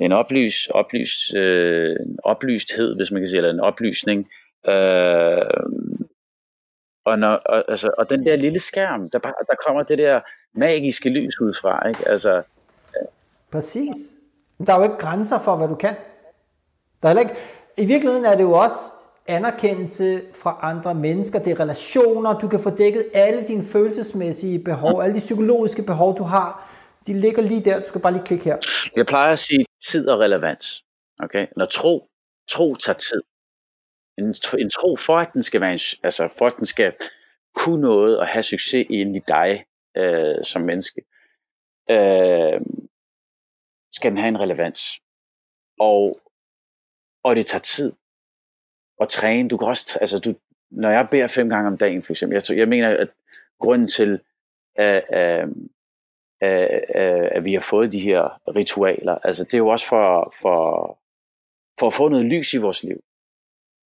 en 0.00 0.12
oplys, 0.12 0.66
oplys, 0.66 1.34
øh, 1.34 1.96
en 2.00 2.18
oplysthed, 2.24 2.96
hvis 2.96 3.10
man 3.10 3.20
kan 3.20 3.28
sige, 3.28 3.38
eller 3.38 3.50
en 3.50 3.60
oplysning. 3.60 4.30
Øh, 4.66 5.44
og, 7.04 7.18
når, 7.18 7.34
og, 7.34 7.64
altså, 7.68 7.90
og 7.98 8.10
den 8.10 8.26
der 8.26 8.36
lille 8.36 8.58
skærm, 8.58 9.10
der, 9.10 9.18
der 9.18 9.54
kommer 9.66 9.82
det 9.82 9.98
der 9.98 10.20
magiske 10.54 11.10
lys 11.10 11.40
ud 11.40 11.52
fra, 11.60 11.88
ikke? 11.88 12.08
Altså, 12.08 12.42
Præcis. 13.52 13.96
Der 14.66 14.72
er 14.72 14.76
jo 14.76 14.82
ikke 14.82 14.96
grænser 14.96 15.38
for, 15.38 15.56
hvad 15.56 15.68
du 15.68 15.74
kan. 15.74 15.94
Der 17.02 17.08
er 17.08 17.18
ikke, 17.18 17.34
I 17.78 17.84
virkeligheden 17.84 18.24
er 18.24 18.36
det 18.36 18.42
jo 18.42 18.52
også 18.52 18.80
anerkendelse 19.26 20.22
fra 20.34 20.58
andre 20.62 20.94
mennesker, 20.94 21.38
det 21.38 21.50
er 21.50 21.60
relationer, 21.60 22.38
du 22.38 22.48
kan 22.48 22.60
få 22.60 22.70
dækket 22.70 23.04
alle 23.14 23.48
dine 23.48 23.64
følelsesmæssige 23.64 24.58
behov, 24.58 25.02
alle 25.02 25.14
de 25.14 25.20
psykologiske 25.20 25.82
behov, 25.82 26.18
du 26.18 26.22
har, 26.22 26.70
de 27.06 27.14
ligger 27.14 27.42
lige 27.42 27.64
der, 27.64 27.80
du 27.80 27.88
skal 27.88 28.00
bare 28.00 28.12
lige 28.12 28.24
klikke 28.24 28.44
her. 28.44 28.56
Jeg 28.96 29.06
plejer 29.06 29.32
at 29.32 29.38
sige 29.38 29.64
tid 29.82 30.08
og 30.08 30.20
relevans. 30.20 30.84
Okay? 31.22 31.46
Når 31.56 31.64
tro, 31.64 32.08
tro 32.48 32.74
tager 32.74 32.98
tid. 32.98 33.22
En, 34.18 34.34
en 34.58 34.70
tro 34.70 34.96
for, 34.96 35.18
at 35.18 35.32
den 35.32 35.42
skal 35.42 35.60
være 35.60 35.72
en, 35.72 35.80
altså 36.02 36.28
for 36.38 36.46
at 36.46 36.56
den 36.56 36.66
skal 36.66 36.92
kunne 37.54 37.80
noget 37.80 38.18
og 38.18 38.26
have 38.26 38.42
succes 38.42 38.86
i 38.90 39.20
dig 39.28 39.64
øh, 39.96 40.44
som 40.44 40.62
menneske, 40.62 41.00
øh, 41.90 42.60
skal 43.92 44.10
den 44.10 44.18
have 44.18 44.28
en 44.28 44.40
relevans. 44.40 45.00
Og, 45.80 46.20
og 47.24 47.36
det 47.36 47.46
tager 47.46 47.62
tid 47.62 47.92
at 49.00 49.08
træne. 49.08 49.48
Du 49.48 49.56
kan 49.56 49.68
også, 49.68 49.98
altså 50.00 50.18
du, 50.18 50.34
når 50.70 50.90
jeg 50.90 51.08
beder 51.10 51.26
fem 51.26 51.48
gange 51.48 51.66
om 51.66 51.78
dagen, 51.78 52.02
for 52.02 52.12
eksempel, 52.12 52.42
jeg, 52.48 52.58
jeg 52.58 52.68
mener, 52.68 52.96
at 52.96 53.08
grunden 53.60 53.88
til, 53.88 54.20
at, 54.76 55.04
at, 55.08 55.48
at, 56.40 56.84
at 57.32 57.44
vi 57.44 57.52
har 57.54 57.60
fået 57.60 57.92
de 57.92 58.00
her 58.00 58.40
ritualer, 58.56 59.18
altså 59.24 59.44
det 59.44 59.54
er 59.54 59.58
jo 59.58 59.68
også 59.68 59.86
for, 59.86 60.34
for, 60.40 60.98
for 61.80 61.86
at 61.86 61.94
få 61.94 62.08
noget 62.08 62.24
lys 62.24 62.54
i 62.54 62.56
vores 62.56 62.84
liv. 62.84 63.04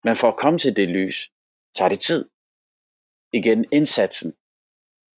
Men 0.03 0.15
for 0.15 0.27
at 0.27 0.37
komme 0.37 0.59
til 0.59 0.75
det 0.75 0.89
lys, 0.89 1.31
tager 1.75 1.89
det 1.89 1.99
tid. 1.99 2.29
Igen, 3.33 3.65
indsatsen. 3.71 4.33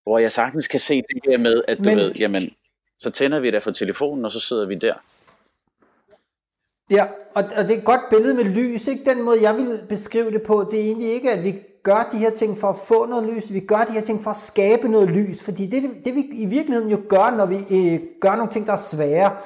Hvor 0.03 0.19
jeg 0.19 0.33
sagtens 0.33 0.69
kan 0.69 0.81
se 0.81 1.03
det 1.03 1.23
her 1.25 1.39
med, 1.39 1.63
at 1.69 1.79
du 1.79 1.83
Men... 1.83 1.97
ved, 1.97 2.15
jamen, 2.15 2.57
så 2.99 3.11
tænder 3.11 3.41
vi 3.41 3.51
da 3.51 3.59
for 3.59 3.71
telefonen, 3.71 4.25
og 4.25 4.31
så 4.31 4.41
sidder 4.41 4.67
vi 4.67 4.75
der. 4.75 4.95
Ja, 6.91 7.05
og, 7.35 7.45
og 7.59 7.65
det 7.65 7.75
er 7.75 7.79
et 7.79 7.85
godt 7.85 8.01
billede 8.11 8.35
med 8.35 8.45
lys. 8.45 8.89
Ikke? 8.89 9.11
Den 9.11 9.23
måde, 9.23 9.43
jeg 9.43 9.57
vil 9.57 9.81
beskrive 9.89 10.31
det 10.31 10.43
på, 10.43 10.69
det 10.71 10.81
er 10.81 10.85
egentlig 10.85 11.09
ikke, 11.09 11.31
at 11.31 11.45
vi 11.45 11.55
gør 11.83 12.09
de 12.13 12.19
her 12.19 12.31
ting 12.31 12.59
for 12.59 12.69
at 12.69 12.79
få 12.79 13.07
noget 13.07 13.25
lys. 13.33 13.53
Vi 13.53 13.61
gør 13.61 13.85
de 13.89 13.93
her 13.93 14.01
ting 14.01 14.23
for 14.23 14.31
at 14.31 14.37
skabe 14.37 14.89
noget 14.89 15.11
lys. 15.11 15.45
Fordi 15.45 15.67
det, 15.67 15.83
det 16.05 16.15
vi 16.15 16.21
i 16.33 16.47
virkeligheden 16.47 16.91
jo 16.91 17.01
gør, 17.09 17.37
når 17.37 17.47
vi 17.47 17.57
øh, 17.57 18.01
gør 18.21 18.37
nogle 18.37 18.53
ting, 18.53 18.67
der 18.67 18.73
er 18.73 18.77
svære, 18.77 19.37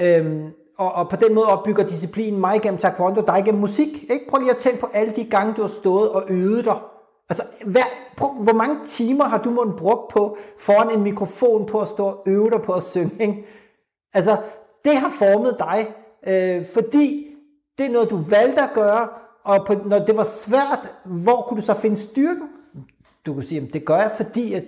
øhm, 0.00 0.48
og, 0.78 0.92
og 0.92 1.08
på 1.08 1.16
den 1.16 1.34
måde 1.34 1.46
opbygger 1.46 1.86
disciplinen 1.86 2.40
mig 2.40 2.62
gennem 2.62 2.78
taekwondo, 2.78 3.20
dig 3.26 3.42
gennem 3.44 3.60
musik. 3.60 3.88
Ikke? 4.02 4.26
Prøv 4.28 4.40
lige 4.40 4.50
at 4.50 4.56
tænke 4.56 4.80
på 4.80 4.88
alle 4.94 5.12
de 5.16 5.24
gange, 5.24 5.54
du 5.54 5.60
har 5.60 5.68
stået 5.68 6.10
og 6.10 6.24
øvet 6.28 6.64
dig. 6.64 6.76
Altså, 7.30 7.42
hver, 7.66 7.84
prøv, 8.16 8.30
hvor 8.30 8.52
mange 8.52 8.76
timer 8.86 9.24
har 9.24 9.38
du 9.38 9.50
måttet 9.50 9.76
brugt 9.76 10.08
på 10.12 10.36
foran 10.58 10.90
en 10.90 11.02
mikrofon 11.02 11.66
på 11.66 11.80
at 11.80 11.88
stå 11.88 12.04
og 12.04 12.22
øve 12.26 12.50
dig 12.50 12.62
på 12.62 12.72
at 12.72 12.82
synge? 12.82 13.10
Ikke? 13.20 13.46
Altså, 14.14 14.36
det 14.84 14.96
har 14.96 15.12
formet 15.18 15.56
dig, 15.58 15.94
øh, 16.26 16.66
fordi 16.66 17.26
det 17.78 17.86
er 17.86 17.90
noget, 17.90 18.10
du 18.10 18.16
valgte 18.30 18.62
at 18.62 18.70
gøre, 18.74 19.08
og 19.44 19.66
på, 19.66 19.74
når 19.74 19.98
det 19.98 20.16
var 20.16 20.24
svært, 20.24 20.96
hvor 21.04 21.42
kunne 21.42 21.60
du 21.60 21.66
så 21.66 21.74
finde 21.74 21.96
styrken? 21.96 22.48
Du 23.26 23.34
kunne 23.34 23.44
sige, 23.44 23.60
at 23.60 23.72
det 23.72 23.84
gør 23.84 23.96
jeg, 23.96 24.12
fordi 24.16 24.54
at 24.54 24.64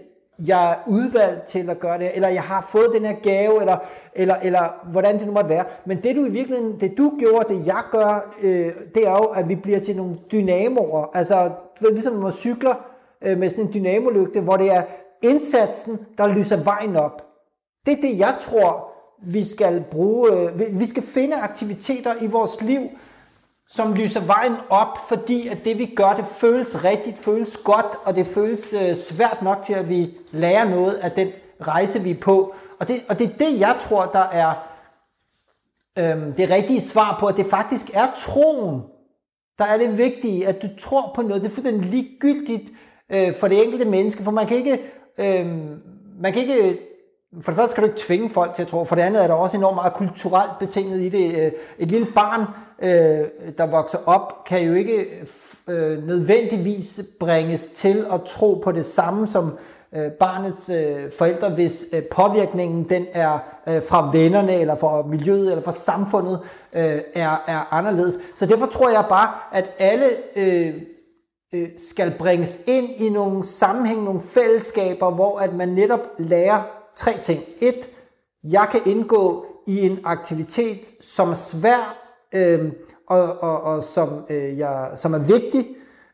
jeg 0.46 0.70
er 0.70 0.76
udvalgt 0.86 1.42
til 1.42 1.70
at 1.70 1.80
gøre 1.80 1.98
det, 1.98 2.10
eller 2.14 2.28
jeg 2.28 2.42
har 2.42 2.68
fået 2.70 2.90
den 2.94 3.04
her 3.04 3.14
gave, 3.22 3.60
eller, 3.60 3.76
eller, 4.14 4.34
eller 4.42 4.88
hvordan 4.90 5.18
det 5.18 5.26
nu 5.26 5.32
måtte 5.32 5.48
være. 5.48 5.64
Men 5.86 6.02
det 6.02 6.16
du 6.16 6.24
i 6.24 6.30
virkeligheden, 6.30 6.80
det 6.80 6.98
du 6.98 7.12
gjorde, 7.18 7.54
det 7.54 7.66
jeg 7.66 7.82
gør, 7.90 8.34
øh, 8.44 8.70
det 8.94 9.08
er 9.08 9.16
jo, 9.16 9.24
at 9.24 9.48
vi 9.48 9.54
bliver 9.54 9.80
til 9.80 9.96
nogle 9.96 10.16
dynamoer. 10.32 11.10
Altså, 11.14 11.50
du 11.80 11.84
ved, 11.84 11.92
ligesom 11.92 12.12
når 12.12 12.22
man 12.22 12.32
cykler 12.32 12.74
øh, 13.22 13.38
med 13.38 13.50
sådan 13.50 13.64
en 13.64 13.74
dynamolygte, 13.74 14.40
hvor 14.40 14.56
det 14.56 14.74
er 14.74 14.82
indsatsen, 15.22 15.98
der 16.18 16.26
lyser 16.26 16.56
vejen 16.56 16.96
op. 16.96 17.22
Det 17.86 17.92
er 17.92 18.00
det, 18.00 18.18
jeg 18.18 18.34
tror, 18.40 18.88
vi 19.22 19.44
skal 19.44 19.84
bruge. 19.90 20.32
Øh, 20.32 20.80
vi 20.80 20.86
skal 20.86 21.02
finde 21.02 21.36
aktiviteter 21.36 22.14
i 22.20 22.26
vores 22.26 22.60
liv, 22.60 22.80
som 23.72 23.94
lyser 23.94 24.20
vejen 24.20 24.56
op, 24.68 24.98
fordi 25.08 25.48
at 25.48 25.64
det 25.64 25.78
vi 25.78 25.86
gør, 25.86 26.12
det 26.12 26.24
føles 26.36 26.84
rigtigt, 26.84 27.18
føles 27.18 27.56
godt, 27.56 27.86
og 28.04 28.14
det 28.14 28.26
føles 28.26 28.72
øh, 28.72 28.96
svært 28.96 29.42
nok 29.42 29.62
til, 29.62 29.72
at 29.72 29.88
vi 29.88 30.14
lærer 30.30 30.68
noget 30.68 30.94
af 30.94 31.10
den 31.10 31.28
rejse, 31.60 32.02
vi 32.02 32.10
er 32.10 32.20
på. 32.20 32.54
Og 32.80 32.88
det, 32.88 33.00
og 33.08 33.18
det 33.18 33.24
er 33.24 33.36
det, 33.38 33.60
jeg 33.60 33.76
tror, 33.80 34.04
der 34.04 34.18
er 34.32 34.54
øhm, 35.98 36.32
det 36.32 36.50
rigtige 36.50 36.80
svar 36.80 37.16
på, 37.20 37.26
at 37.26 37.36
det 37.36 37.46
faktisk 37.46 37.90
er 37.94 38.06
troen, 38.16 38.82
der 39.58 39.64
er 39.64 39.78
det 39.78 39.98
vigtige, 39.98 40.46
at 40.46 40.62
du 40.62 40.68
tror 40.78 41.12
på 41.14 41.22
noget. 41.22 41.42
Det 41.42 41.48
er 41.48 41.54
fuldstændig 41.54 41.90
ligegyldigt 41.90 42.70
øh, 43.10 43.34
for 43.34 43.48
det 43.48 43.64
enkelte 43.64 43.84
menneske, 43.84 44.22
for 44.22 44.30
man 44.30 44.46
kan 44.46 44.56
ikke, 44.56 44.80
øh, 45.18 45.46
man 46.20 46.32
kan 46.32 46.42
ikke 46.42 46.78
for 47.40 47.52
det 47.52 47.56
første 47.56 47.70
skal 47.70 47.82
du 47.82 47.88
ikke 47.88 48.00
tvinge 48.00 48.30
folk 48.30 48.54
til 48.54 48.62
at 48.62 48.68
tro, 48.68 48.84
for 48.84 48.94
det 48.94 49.02
andet 49.02 49.22
er 49.22 49.26
der 49.26 49.34
også 49.34 49.56
enormt 49.56 49.74
meget 49.74 49.92
kulturelt 49.92 50.58
betinget 50.58 51.00
i 51.00 51.08
det. 51.08 51.38
Øh, 51.38 51.52
et 51.78 51.90
lille 51.90 52.06
barn, 52.14 52.40
øh, 52.82 53.26
der 53.58 53.66
vokser 53.66 53.98
op, 54.06 54.44
kan 54.46 54.62
jo 54.62 54.74
ikke 54.74 55.06
øh, 55.68 56.06
nødvendigvis 56.06 57.00
bringes 57.20 57.66
til 57.66 58.06
at 58.12 58.22
tro 58.22 58.54
på 58.64 58.72
det 58.72 58.86
samme 58.86 59.28
som 59.28 59.58
barnets 60.20 60.70
forældre, 61.18 61.50
hvis 61.50 61.84
påvirkningen 62.10 62.88
den 62.88 63.06
er 63.12 63.38
fra 63.88 64.10
vennerne, 64.12 64.54
eller 64.54 64.76
fra 64.76 65.02
miljøet, 65.06 65.50
eller 65.50 65.62
fra 65.62 65.72
samfundet, 65.72 66.40
er, 66.72 67.44
er 67.46 67.74
anderledes. 67.74 68.18
Så 68.34 68.46
derfor 68.46 68.66
tror 68.66 68.90
jeg 68.90 69.04
bare, 69.08 69.30
at 69.52 69.70
alle 69.78 70.06
skal 71.78 72.14
bringes 72.18 72.60
ind 72.66 72.88
i 72.96 73.10
nogle 73.10 73.44
sammenhæng, 73.44 74.02
nogle 74.02 74.20
fællesskaber, 74.20 75.10
hvor 75.10 75.38
at 75.38 75.54
man 75.54 75.68
netop 75.68 76.08
lærer 76.18 76.81
tre 76.96 77.12
ting. 77.22 77.42
Et, 77.60 77.90
jeg 78.44 78.68
kan 78.70 78.80
indgå 78.86 79.46
i 79.66 79.86
en 79.86 79.98
aktivitet, 80.04 80.92
som 81.00 81.30
er 81.30 81.34
svær, 81.34 81.98
øh, 82.34 82.72
og, 83.08 83.42
og, 83.42 83.62
og 83.62 83.84
som, 83.84 84.24
øh, 84.30 84.58
jeg, 84.58 84.90
som 84.96 85.14
er 85.14 85.18
vigtig, 85.18 85.68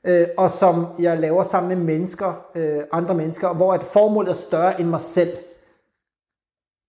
øh, 0.05 0.27
og 0.39 0.51
som 0.51 0.87
jeg 0.99 1.19
laver 1.19 1.43
sammen 1.43 1.69
med 1.69 1.87
mennesker, 1.87 2.33
øh, 2.55 2.83
andre 2.93 3.15
mennesker, 3.15 3.55
hvor 3.55 3.75
et 3.75 3.83
formål 3.83 4.29
er 4.29 4.33
større 4.33 4.81
end 4.81 4.89
mig 4.89 5.01
selv. 5.01 5.37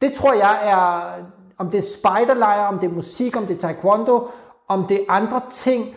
Det 0.01 0.13
tror 0.13 0.33
jeg 0.33 0.59
er, 0.63 1.11
om 1.57 1.69
det 1.69 1.77
er 1.77 1.97
spejderlejr, 1.99 2.67
om 2.67 2.79
det 2.79 2.89
er 2.89 2.93
musik, 2.93 3.37
om 3.37 3.45
det 3.45 3.55
er 3.55 3.59
taekwondo, 3.59 4.27
om 4.69 4.85
det 4.87 5.01
er 5.01 5.11
andre 5.11 5.41
ting, 5.51 5.95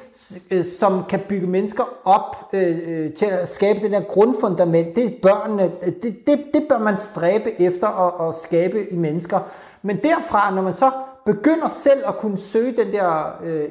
øh, 0.53 0.65
som 0.65 1.05
kan 1.09 1.21
bygge 1.29 1.47
mennesker 1.47 1.85
op 2.05 2.37
øh, 2.55 2.79
øh 2.87 3.15
til 3.15 3.27
at 3.27 3.49
skabe 3.49 3.81
den 3.81 3.93
der 3.93 4.01
grundfundament. 4.01 4.97
Det 4.97 5.05
er 5.05 5.11
børnene. 5.23 5.73
Det, 6.03 6.27
det, 6.27 6.39
det 6.55 6.67
bør 6.69 6.79
man 6.79 6.99
stræbe 6.99 7.61
efter 7.61 7.89
at, 7.89 8.29
at 8.29 8.35
skabe 8.35 8.91
i 8.91 8.97
mennesker. 8.97 9.41
Men 9.83 9.97
derfra, 9.97 10.55
når 10.55 10.63
man 10.63 10.75
så 10.75 10.91
begynder 11.27 11.69
selv 11.69 12.03
at 12.09 12.19
kunne 12.19 12.39
søge 12.39 12.77
den 12.77 12.93
der 12.93 13.39
øh, 13.43 13.69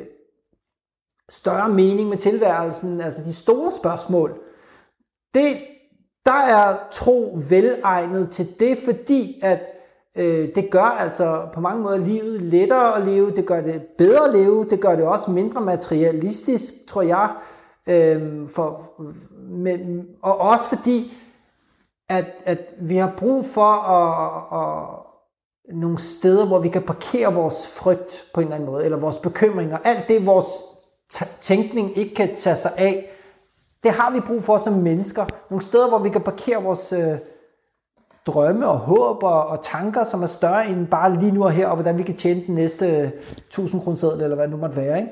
større 1.30 1.70
mening 1.70 2.10
med 2.10 2.18
tilværelsen, 2.18 3.02
altså 3.02 3.22
de 3.22 3.34
store 3.34 3.72
spørgsmål, 3.72 4.40
det, 5.34 5.58
der 6.26 6.42
er 6.42 6.78
tro 6.92 7.38
velegnet 7.50 8.32
til 8.32 8.60
det, 8.60 8.78
fordi 8.86 9.40
at 9.44 9.60
Øh, 10.18 10.56
det 10.56 10.70
gør 10.72 10.98
altså 11.00 11.48
på 11.54 11.62
mange 11.62 11.84
måder 11.84 11.98
livet 11.98 12.42
lettere 12.42 12.98
at 12.98 13.08
leve, 13.08 13.32
det 13.32 13.46
gør 13.46 13.62
det 13.62 13.82
bedre 13.98 14.28
at 14.28 14.34
leve, 14.34 14.66
det 14.70 14.82
gør 14.82 14.96
det 14.96 15.06
også 15.06 15.32
mindre 15.32 15.62
materialistisk, 15.62 16.74
tror 16.88 17.02
jeg. 17.02 17.30
Øh, 17.90 18.50
for, 18.50 18.92
men, 19.50 20.08
og 20.22 20.38
også 20.40 20.70
fordi, 20.70 21.14
at, 22.10 22.26
at 22.46 22.60
vi 22.80 22.98
har 22.98 23.14
brug 23.18 23.46
for 23.46 23.74
at, 23.74 24.44
at, 24.62 24.90
nogle 25.76 26.00
steder, 26.00 26.46
hvor 26.46 26.60
vi 26.60 26.70
kan 26.70 26.82
parkere 26.82 27.34
vores 27.34 27.68
frygt 27.68 28.26
på 28.34 28.42
en 28.42 28.48
eller 28.48 28.56
anden 28.56 28.70
måde, 28.70 28.86
eller 28.86 28.98
vores 28.98 29.18
bekymringer. 29.18 29.78
Alt 29.84 30.08
det, 30.08 30.26
vores 30.26 30.48
tænkning 31.40 31.98
ikke 31.98 32.16
kan 32.16 32.36
tage 32.36 32.56
sig 32.56 32.72
af, 32.78 33.12
det 33.84 33.92
har 33.92 34.12
vi 34.12 34.20
brug 34.20 34.44
for 34.44 34.58
som 34.58 34.74
mennesker. 34.74 35.26
Nogle 35.50 35.64
steder, 35.64 35.90
hvor 35.90 36.00
vi 36.00 36.10
kan 36.10 36.22
parkere 36.22 36.64
vores, 36.64 36.94
øh, 36.94 37.18
drømme 38.28 38.68
og 38.68 38.78
håb 38.78 39.24
og, 39.24 39.48
og 39.48 39.64
tanker, 39.64 40.04
som 40.04 40.24
er 40.24 40.28
større 40.28 40.68
end 40.68 40.88
bare 40.88 41.20
lige 41.20 41.32
nu 41.32 41.44
og 41.44 41.52
her, 41.52 41.68
og 41.68 41.76
hvordan 41.76 41.98
vi 41.98 42.04
kan 42.04 42.18
tjene 42.18 42.46
den 42.46 42.56
næste 42.56 42.86
1000 43.06 43.82
kroner 43.82 44.24
eller 44.24 44.36
hvad 44.36 44.44
det 44.44 44.52
nu 44.52 44.58
måtte 44.58 44.76
være, 44.76 44.98
ikke? 45.00 45.12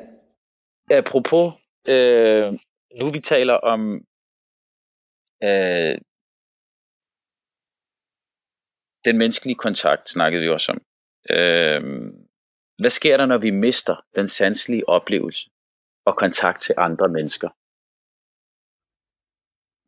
Apropos, 0.92 1.54
øh, 1.90 2.54
nu 3.00 3.10
vi 3.12 3.20
taler 3.20 3.54
om 3.54 3.94
øh, 5.44 5.98
den 9.06 9.18
menneskelige 9.18 9.56
kontakt, 9.56 10.10
snakkede 10.10 10.42
vi 10.42 10.50
også 10.50 10.72
om. 10.72 10.82
Øh, 11.30 11.82
hvad 12.82 12.90
sker 12.90 13.18
der, 13.18 13.26
når 13.26 13.38
vi 13.38 13.50
mister 13.50 13.96
den 14.16 14.28
sanselige 14.28 14.90
oplevelse 14.90 15.50
og 16.06 16.16
kontakt 16.16 16.62
til 16.62 16.76
andre 16.78 17.10
mennesker? 17.10 17.50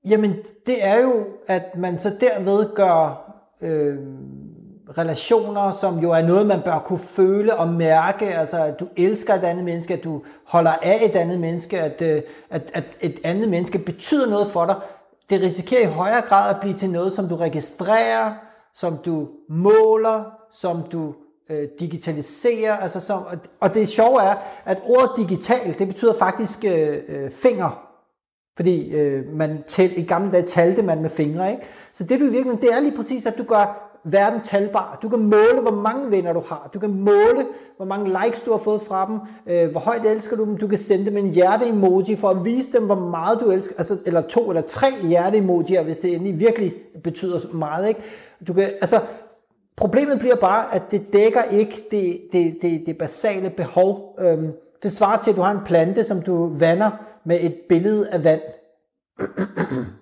Jamen, 0.09 0.35
det 0.65 0.85
er 0.85 1.01
jo, 1.01 1.25
at 1.47 1.77
man 1.77 1.99
så 1.99 2.11
derved 2.19 2.75
gør 2.75 3.31
øh, 3.61 3.97
relationer, 4.97 5.71
som 5.71 5.99
jo 5.99 6.11
er 6.11 6.21
noget, 6.21 6.47
man 6.47 6.61
bør 6.61 6.79
kunne 6.79 6.99
føle 6.99 7.55
og 7.55 7.67
mærke, 7.67 8.25
altså 8.25 8.63
at 8.63 8.79
du 8.79 8.87
elsker 8.97 9.33
et 9.33 9.43
andet 9.43 9.65
menneske, 9.65 9.93
at 9.93 10.03
du 10.03 10.21
holder 10.45 10.71
af 10.81 10.99
et 11.05 11.15
andet 11.15 11.39
menneske, 11.39 11.79
at, 11.81 12.01
øh, 12.01 12.21
at, 12.49 12.61
at 12.73 12.83
et 13.01 13.19
andet 13.23 13.49
menneske 13.49 13.77
betyder 13.77 14.29
noget 14.29 14.51
for 14.51 14.65
dig, 14.65 14.75
det 15.29 15.41
risikerer 15.41 15.81
i 15.81 15.91
højere 15.91 16.21
grad 16.21 16.49
at 16.49 16.61
blive 16.61 16.77
til 16.77 16.89
noget, 16.89 17.13
som 17.13 17.27
du 17.27 17.35
registrerer, 17.35 18.33
som 18.73 18.97
du 19.05 19.27
måler, 19.49 20.23
som 20.51 20.83
du 20.91 21.13
øh, 21.49 21.67
digitaliserer. 21.79 22.77
Altså 22.77 22.99
som, 22.99 23.23
og 23.59 23.73
det 23.73 23.89
sjove 23.89 24.21
er, 24.21 24.35
at 24.65 24.81
ordet 24.85 25.09
digital, 25.17 25.79
det 25.79 25.87
betyder 25.87 26.13
faktisk 26.13 26.65
øh, 26.65 26.97
øh, 27.07 27.31
finger. 27.31 27.90
Fordi 28.61 28.95
øh, 28.95 29.35
man 29.35 29.63
tæl, 29.67 29.99
i 29.99 30.01
gamle 30.01 30.31
dage 30.31 30.43
talte 30.43 30.81
man 30.81 31.01
med 31.01 31.09
fingre. 31.09 31.51
Ikke? 31.51 31.63
Så 31.93 32.03
det 32.03 32.19
du 32.19 32.25
i 32.25 32.29
virkeligheden, 32.29 32.61
det 32.61 32.73
er 32.73 32.81
lige 32.81 32.95
præcis, 32.95 33.25
at 33.25 33.37
du 33.37 33.43
gør 33.43 33.91
verden 34.03 34.41
talbar. 34.41 34.99
Du 35.01 35.09
kan 35.09 35.19
måle, 35.19 35.61
hvor 35.61 35.71
mange 35.71 36.11
venner 36.11 36.33
du 36.33 36.41
har. 36.47 36.69
Du 36.73 36.79
kan 36.79 36.89
måle, 36.89 37.45
hvor 37.77 37.85
mange 37.85 38.17
likes 38.23 38.41
du 38.41 38.51
har 38.51 38.57
fået 38.57 38.81
fra 38.81 39.05
dem. 39.05 39.19
Øh, 39.53 39.71
hvor 39.71 39.79
højt 39.79 40.05
elsker 40.05 40.37
du 40.37 40.45
dem. 40.45 40.57
Du 40.57 40.67
kan 40.67 40.77
sende 40.77 41.05
dem 41.05 41.17
en 41.17 41.31
hjerte-emoji 41.31 42.15
for 42.15 42.29
at 42.29 42.45
vise 42.45 42.71
dem, 42.71 42.85
hvor 42.85 42.95
meget 42.95 43.39
du 43.41 43.51
elsker. 43.51 43.75
Altså, 43.77 43.97
eller 44.05 44.21
to 44.21 44.49
eller 44.49 44.61
tre 44.61 44.87
hjerte-emojier, 45.03 45.83
hvis 45.83 45.97
det 45.97 46.13
endelig 46.13 46.39
virkelig 46.39 46.73
betyder 47.03 47.55
meget. 47.55 47.87
Ikke? 47.87 48.01
Du 48.47 48.53
kan, 48.53 48.63
altså, 48.63 48.99
problemet 49.75 50.19
bliver 50.19 50.35
bare, 50.35 50.75
at 50.75 50.91
det 50.91 51.13
dækker 51.13 51.43
ikke 51.43 51.87
det, 51.91 52.21
det, 52.31 52.57
det, 52.61 52.83
det 52.85 52.97
basale 52.97 53.49
behov. 53.49 54.15
Øhm, 54.19 54.51
det 54.83 54.91
svarer 54.91 55.21
til, 55.21 55.31
at 55.31 55.37
du 55.37 55.41
har 55.41 55.51
en 55.51 55.65
plante, 55.65 56.03
som 56.03 56.21
du 56.21 56.53
vander 56.53 56.91
med 57.25 57.39
et 57.41 57.55
billede 57.69 58.09
af 58.09 58.23
vand. 58.23 58.41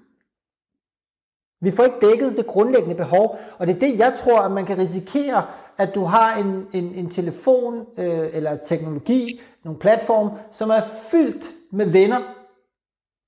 Vi 1.62 1.72
får 1.72 1.84
ikke 1.84 2.08
dækket 2.08 2.38
det 2.38 2.48
grundlæggende 2.48 2.96
behov, 2.96 3.40
og 3.58 3.68
det 3.68 3.76
er 3.76 3.80
det, 3.80 4.00
jeg 4.00 4.14
tror, 4.18 4.42
at 4.42 4.52
man 4.52 4.66
kan 4.66 4.78
risikere, 4.78 5.46
at 5.80 5.96
du 5.96 6.04
har 6.04 6.38
en, 6.38 6.68
en, 6.74 6.84
en 6.96 7.10
telefon 7.10 7.86
øh, 8.00 8.28
eller 8.34 8.58
teknologi, 8.66 9.42
nogle 9.64 9.80
platform, 9.80 10.30
som 10.52 10.70
er 10.70 10.82
fyldt 11.12 11.46
med 11.72 11.86
venner, 11.86 12.20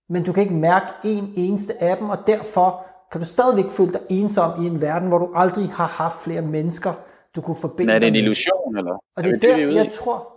men 0.10 0.24
du 0.24 0.34
kan 0.34 0.44
ikke 0.44 0.56
mærke 0.56 0.86
en 1.04 1.34
eneste 1.38 1.84
af 1.84 1.98
dem, 1.98 2.10
og 2.10 2.18
derfor 2.28 2.86
kan 3.12 3.22
du 3.22 3.28
stadigvæk 3.28 3.72
føle 3.72 3.92
dig 3.92 4.02
ensom 4.10 4.64
i 4.64 4.68
en 4.68 4.82
verden, 4.82 5.08
hvor 5.08 5.18
du 5.18 5.32
aldrig 5.36 5.70
har 5.70 5.88
haft 5.88 6.20
flere 6.24 6.42
mennesker, 6.42 6.94
du 7.36 7.42
kunne 7.42 7.56
forbinde 7.56 7.86
Men 7.86 7.96
er 7.96 8.00
det 8.00 8.08
en 8.08 8.16
illusion, 8.16 8.78
eller? 8.78 8.94
Og 9.18 9.24
det 9.24 9.30
er, 9.30 9.36
er 9.36 9.58
det, 9.58 9.68
der, 9.68 9.74
jeg 9.74 9.92
tror... 9.92 10.28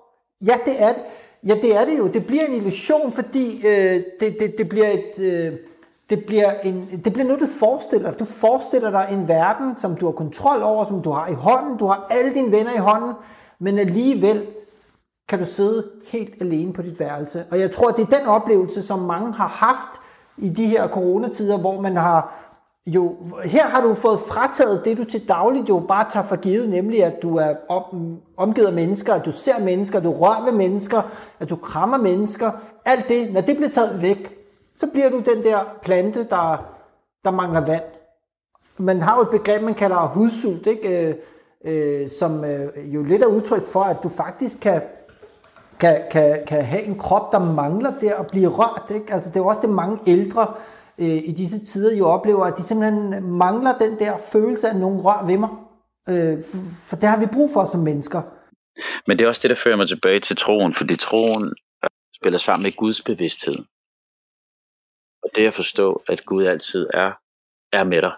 Ja, 0.46 0.54
det 0.64 0.82
er 0.82 0.92
det. 0.92 1.02
Ja, 1.46 1.54
det 1.54 1.76
er 1.76 1.84
det 1.84 1.98
jo. 1.98 2.06
Det 2.06 2.26
bliver 2.26 2.44
en 2.44 2.54
illusion, 2.54 3.12
fordi 3.12 3.66
øh, 3.66 4.02
det, 4.20 4.36
det, 4.40 4.54
det 4.58 4.68
bliver 4.68 4.88
et... 4.90 5.18
Øh, 5.18 5.52
det 6.10 6.24
bliver, 6.26 6.50
en, 6.64 7.00
det 7.04 7.12
bliver 7.12 7.26
noget, 7.26 7.40
du 7.40 7.46
forestiller 7.46 8.10
dig. 8.10 8.20
Du 8.20 8.24
forestiller 8.24 8.90
dig 8.90 9.08
en 9.12 9.28
verden, 9.28 9.78
som 9.78 9.96
du 9.96 10.06
har 10.06 10.12
kontrol 10.12 10.62
over, 10.62 10.84
som 10.84 11.02
du 11.02 11.10
har 11.10 11.28
i 11.28 11.32
hånden. 11.32 11.78
Du 11.78 11.86
har 11.86 12.06
alle 12.10 12.34
dine 12.34 12.52
venner 12.52 12.72
i 12.74 12.78
hånden, 12.78 13.12
men 13.58 13.78
alligevel 13.78 14.46
kan 15.28 15.38
du 15.38 15.44
sidde 15.44 15.90
helt 16.06 16.42
alene 16.42 16.72
på 16.72 16.82
dit 16.82 17.00
værelse. 17.00 17.44
Og 17.50 17.60
jeg 17.60 17.70
tror, 17.70 17.90
det 17.90 18.02
er 18.02 18.18
den 18.18 18.26
oplevelse, 18.26 18.82
som 18.82 18.98
mange 18.98 19.32
har 19.32 19.46
haft 19.46 20.00
i 20.36 20.48
de 20.48 20.66
her 20.66 20.88
coronatider, 20.88 21.58
hvor 21.58 21.80
man 21.80 21.96
har 21.96 22.43
jo, 22.86 23.16
her 23.44 23.66
har 23.66 23.80
du 23.80 23.94
fået 23.94 24.20
frataget 24.20 24.84
det, 24.84 24.98
du 24.98 25.04
til 25.04 25.28
dagligt 25.28 25.68
jo 25.68 25.78
bare 25.88 26.06
tager 26.10 26.26
for 26.26 26.36
givet, 26.36 26.68
nemlig 26.68 27.04
at 27.04 27.22
du 27.22 27.36
er 27.36 27.54
om, 27.68 28.16
omgivet 28.36 28.66
af 28.66 28.72
mennesker, 28.72 29.14
at 29.14 29.24
du 29.24 29.32
ser 29.32 29.60
mennesker, 29.60 29.98
at 29.98 30.04
du 30.04 30.12
rører 30.12 30.44
ved 30.44 30.52
mennesker, 30.52 31.02
at 31.40 31.50
du 31.50 31.56
krammer 31.56 31.98
mennesker. 31.98 32.50
Alt 32.84 33.08
det, 33.08 33.32
når 33.32 33.40
det 33.40 33.56
bliver 33.56 33.70
taget 33.70 34.02
væk, 34.02 34.36
så 34.76 34.86
bliver 34.86 35.10
du 35.10 35.18
den 35.18 35.44
der 35.44 35.58
plante, 35.82 36.26
der, 36.30 36.64
der 37.24 37.30
mangler 37.30 37.60
vand. 37.60 37.82
Man 38.78 39.02
har 39.02 39.16
jo 39.16 39.22
et 39.22 39.30
begreb, 39.30 39.62
man 39.62 39.74
kalder 39.74 40.08
hudsult, 40.08 40.66
ikke? 40.66 41.08
Øh, 41.08 41.14
øh, 41.64 42.08
som 42.08 42.44
øh, 42.44 42.94
jo 42.94 43.02
lidt 43.02 43.22
er 43.22 43.26
udtryk 43.26 43.66
for, 43.66 43.80
at 43.80 43.96
du 44.02 44.08
faktisk 44.08 44.60
kan, 44.60 44.82
kan, 45.80 46.02
kan, 46.10 46.38
kan 46.46 46.64
have 46.64 46.82
en 46.82 46.98
krop, 46.98 47.32
der 47.32 47.38
mangler 47.38 47.92
der 48.00 48.14
at 48.14 48.26
blive 48.26 48.48
rørt. 48.48 48.90
Ikke? 48.94 49.12
Altså, 49.12 49.28
det 49.28 49.36
er 49.36 49.40
jo 49.40 49.46
også 49.46 49.60
det, 49.60 49.70
mange 49.70 49.98
ældre 50.06 50.46
øh, 51.00 51.06
i 51.30 51.32
disse 51.32 51.64
tider 51.64 51.96
jo 51.96 52.06
oplever, 52.06 52.44
at 52.44 52.58
de 52.58 52.62
simpelthen 52.62 53.24
mangler 53.24 53.78
den 53.78 53.98
der 53.98 54.18
følelse 54.32 54.68
af, 54.68 54.76
nogen 54.76 55.00
rør 55.00 55.26
ved 55.26 55.38
mig. 55.38 55.50
Øh, 56.08 56.44
for, 56.44 56.58
for 56.88 56.96
det 56.96 57.08
har 57.08 57.20
vi 57.20 57.26
brug 57.32 57.50
for 57.52 57.64
som 57.64 57.80
mennesker. 57.80 58.22
Men 59.06 59.18
det 59.18 59.24
er 59.24 59.28
også 59.28 59.42
det, 59.42 59.50
der 59.50 59.62
fører 59.64 59.76
mig 59.76 59.88
tilbage 59.88 60.20
til 60.20 60.36
troen, 60.36 60.74
fordi 60.74 60.96
troen 60.96 61.54
spiller 62.16 62.38
sammen 62.38 62.62
med 62.62 62.76
Guds 62.76 63.02
bevidsthed. 63.02 63.58
Og 65.22 65.30
det 65.36 65.46
at 65.46 65.54
forstå, 65.54 66.02
at 66.08 66.24
Gud 66.24 66.44
altid 66.44 66.86
er, 66.94 67.12
er 67.72 67.84
med 67.84 68.02
dig. 68.02 68.14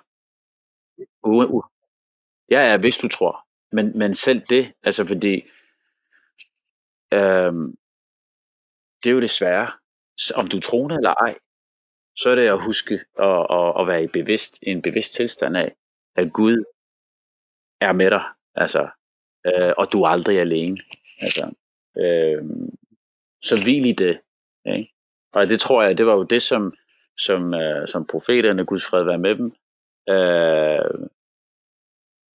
U- 1.26 2.46
ja, 2.50 2.60
ja, 2.70 2.76
hvis 2.76 2.98
du 2.98 3.08
tror. 3.08 3.46
Men, 3.72 3.98
men 3.98 4.14
selv 4.14 4.40
det, 4.40 4.72
altså 4.82 5.04
fordi, 5.04 5.34
øhm, 7.12 7.76
det 9.02 9.10
er 9.10 9.14
jo 9.14 9.20
det 9.20 9.30
svære. 9.30 9.72
Om 10.36 10.46
du 10.48 10.60
tror 10.60 10.88
eller 10.96 11.14
ej, 11.14 11.34
så 12.16 12.30
er 12.30 12.34
det 12.34 12.48
at 12.48 12.64
huske 12.64 12.94
at, 13.18 13.46
at, 13.50 13.80
at 13.80 13.86
være 13.86 14.04
i, 14.04 14.06
bevidst, 14.06 14.58
en 14.62 14.82
bevidst 14.82 15.14
tilstand 15.14 15.56
af, 15.56 15.74
at 16.16 16.32
Gud 16.32 16.64
er 17.80 17.92
med 17.92 18.10
dig, 18.10 18.24
altså, 18.54 18.88
øh, 19.46 19.72
og 19.76 19.92
du 19.92 20.02
er 20.02 20.08
aldrig 20.08 20.38
alene. 20.40 20.76
Altså, 21.20 21.54
øh, 21.98 22.44
så 23.42 23.64
hvil 23.64 23.86
i 23.86 23.92
det. 23.92 24.20
Ikke? 24.76 24.92
Og 25.32 25.48
det 25.48 25.60
tror 25.60 25.82
jeg, 25.82 25.98
det 25.98 26.06
var 26.06 26.14
jo 26.14 26.22
det, 26.22 26.42
som, 26.42 26.74
som, 27.18 27.54
øh, 27.54 27.86
som 27.86 28.06
profeterne, 28.06 28.64
Guds 28.64 28.86
fred 28.86 29.04
være 29.04 29.18
med 29.18 29.34
dem, 29.36 29.52
øh, 30.08 31.08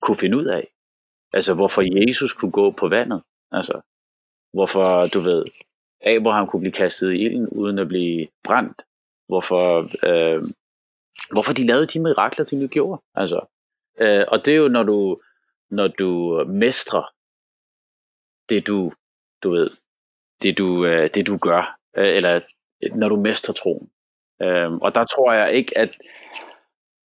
kunne 0.02 0.18
finde 0.18 0.38
ud 0.38 0.46
af. 0.46 0.68
Altså, 1.34 1.54
hvorfor 1.54 2.08
Jesus 2.08 2.34
kunne 2.34 2.52
gå 2.52 2.72
på 2.72 2.88
vandet. 2.88 3.22
Altså, 3.52 3.82
hvorfor, 4.54 5.08
du 5.14 5.20
ved, 5.20 5.46
Abraham 6.02 6.48
kunne 6.48 6.60
blive 6.60 6.72
kastet 6.72 7.12
i 7.12 7.18
ilden, 7.18 7.48
uden 7.48 7.80
at 7.80 7.88
blive 7.88 8.28
brændt. 8.44 8.82
Hvorfor, 9.32 9.66
øh, 10.10 10.42
hvorfor 11.34 11.54
de 11.54 11.68
lavede 11.68 11.86
de 11.86 12.00
mirakler, 12.00 12.46
de 12.46 12.60
nu 12.60 12.68
gjorde. 12.68 13.02
Altså, 13.16 13.40
øh, 14.00 14.26
og 14.28 14.46
det 14.46 14.52
er 14.54 14.58
jo, 14.58 14.68
når 14.68 14.84
du, 14.84 15.22
når 15.70 15.88
du 15.88 16.12
mestrer 16.48 17.04
det, 18.50 18.68
du, 18.68 18.92
du 19.44 19.52
ved, 19.52 19.70
det 20.42 20.58
du, 20.58 20.86
øh, 20.86 21.10
det 21.16 21.28
du 21.28 21.38
gør, 21.38 21.80
øh, 21.98 22.16
eller 22.16 22.42
når 22.96 23.10
du 23.10 23.16
mestrer 23.16 23.54
troen. 23.54 23.92
Øh, 24.42 24.72
og 24.72 24.96
der 24.96 25.04
tror 25.04 25.34
jeg 25.34 25.54
ikke, 25.54 25.78
at 25.78 25.98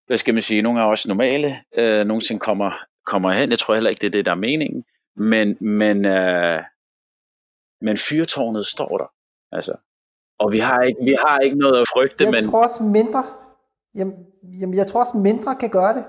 hvad 0.07 0.17
skal 0.17 0.33
man 0.33 0.43
sige, 0.43 0.61
nogle 0.61 0.81
af 0.81 0.91
os 0.91 1.07
normale 1.07 1.49
øh, 1.77 2.05
nogensinde 2.05 2.39
kommer, 2.39 2.71
kommer 3.05 3.31
hen. 3.31 3.49
Jeg 3.49 3.59
tror 3.59 3.73
heller 3.73 3.89
ikke, 3.89 4.01
det 4.01 4.07
er 4.07 4.17
det, 4.17 4.25
der 4.25 4.31
er 4.31 4.35
meningen. 4.35 4.85
Men, 5.15 5.57
men, 5.61 6.05
øh, 6.05 6.63
men 7.81 7.97
fyrtårnet 7.97 8.65
står 8.65 8.97
der. 8.97 9.13
Altså. 9.51 9.75
Og 10.39 10.51
vi 10.51 10.59
har, 10.59 10.81
ikke, 10.81 10.99
vi 11.03 11.15
har 11.25 11.39
ikke 11.39 11.57
noget 11.57 11.81
at 11.81 11.87
frygte. 11.93 12.23
Jeg 12.23 12.31
men... 12.31 12.49
tror 12.49 12.63
også 12.63 12.83
mindre, 12.83 13.23
jamen, 13.95 14.15
jamen, 14.61 14.75
jeg 14.75 14.87
tror 14.87 14.99
også 14.99 15.17
mindre 15.17 15.55
kan 15.55 15.69
gøre 15.69 15.93
det. 15.93 16.03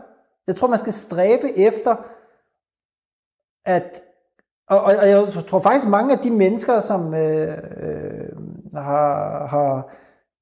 Jeg 0.47 0.57
tror, 0.57 0.69
man 0.69 0.79
skal 0.79 0.93
stræbe 0.93 1.59
efter, 1.59 1.97
at 3.67 4.03
og, 4.69 4.81
og, 4.81 4.93
og 5.03 5.09
jeg 5.09 5.45
tror 5.47 5.61
faktisk 5.61 5.89
mange 5.89 6.13
af 6.13 6.19
de 6.19 6.31
mennesker, 6.31 6.81
som 6.81 7.15
øh, 7.15 7.49
øh, 7.83 8.29
har, 8.75 9.47
har 9.47 9.95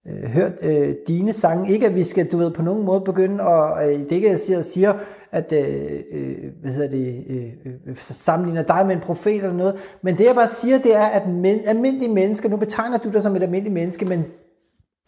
øh, 0.07 0.31
hørt 0.31 0.53
øh, 0.63 0.95
dine 1.07 1.33
sange. 1.33 1.73
Ikke 1.73 1.87
at 1.87 1.95
vi 1.95 2.05
skal, 2.05 2.33
du 2.33 2.37
ved, 2.37 2.51
på 2.51 2.63
nogen 2.63 2.85
måde 2.85 3.01
begynde, 3.01 3.45
og 3.45 3.85
øh, 3.85 3.99
det 3.99 4.13
ikke 4.13 4.31
jeg 4.31 4.39
siger, 4.39 4.63
siger 4.63 4.95
at 5.33 5.53
øh, 5.53 6.01
øh, 6.13 6.37
hvad 6.63 6.73
hedder 6.73 6.89
det, 6.89 7.25
øh, 7.31 7.73
øh, 7.87 7.97
sammenligner 7.97 8.63
dig 8.63 8.87
med 8.87 8.95
en 8.95 9.01
profet 9.01 9.35
eller 9.35 9.53
noget, 9.53 9.77
men 10.03 10.19
det 10.19 10.25
jeg 10.25 10.35
bare 10.35 10.49
siger, 10.49 10.79
det 10.79 10.97
er, 10.97 11.05
at 11.07 11.29
men, 11.29 11.61
almindelige 11.67 12.13
mennesker, 12.13 12.49
nu 12.49 12.57
betegner 12.57 12.99
du 12.99 13.11
dig 13.11 13.23
som 13.23 13.37
et 13.37 13.43
almindeligt 13.43 13.75
menneske, 13.75 14.05
men 14.05 14.25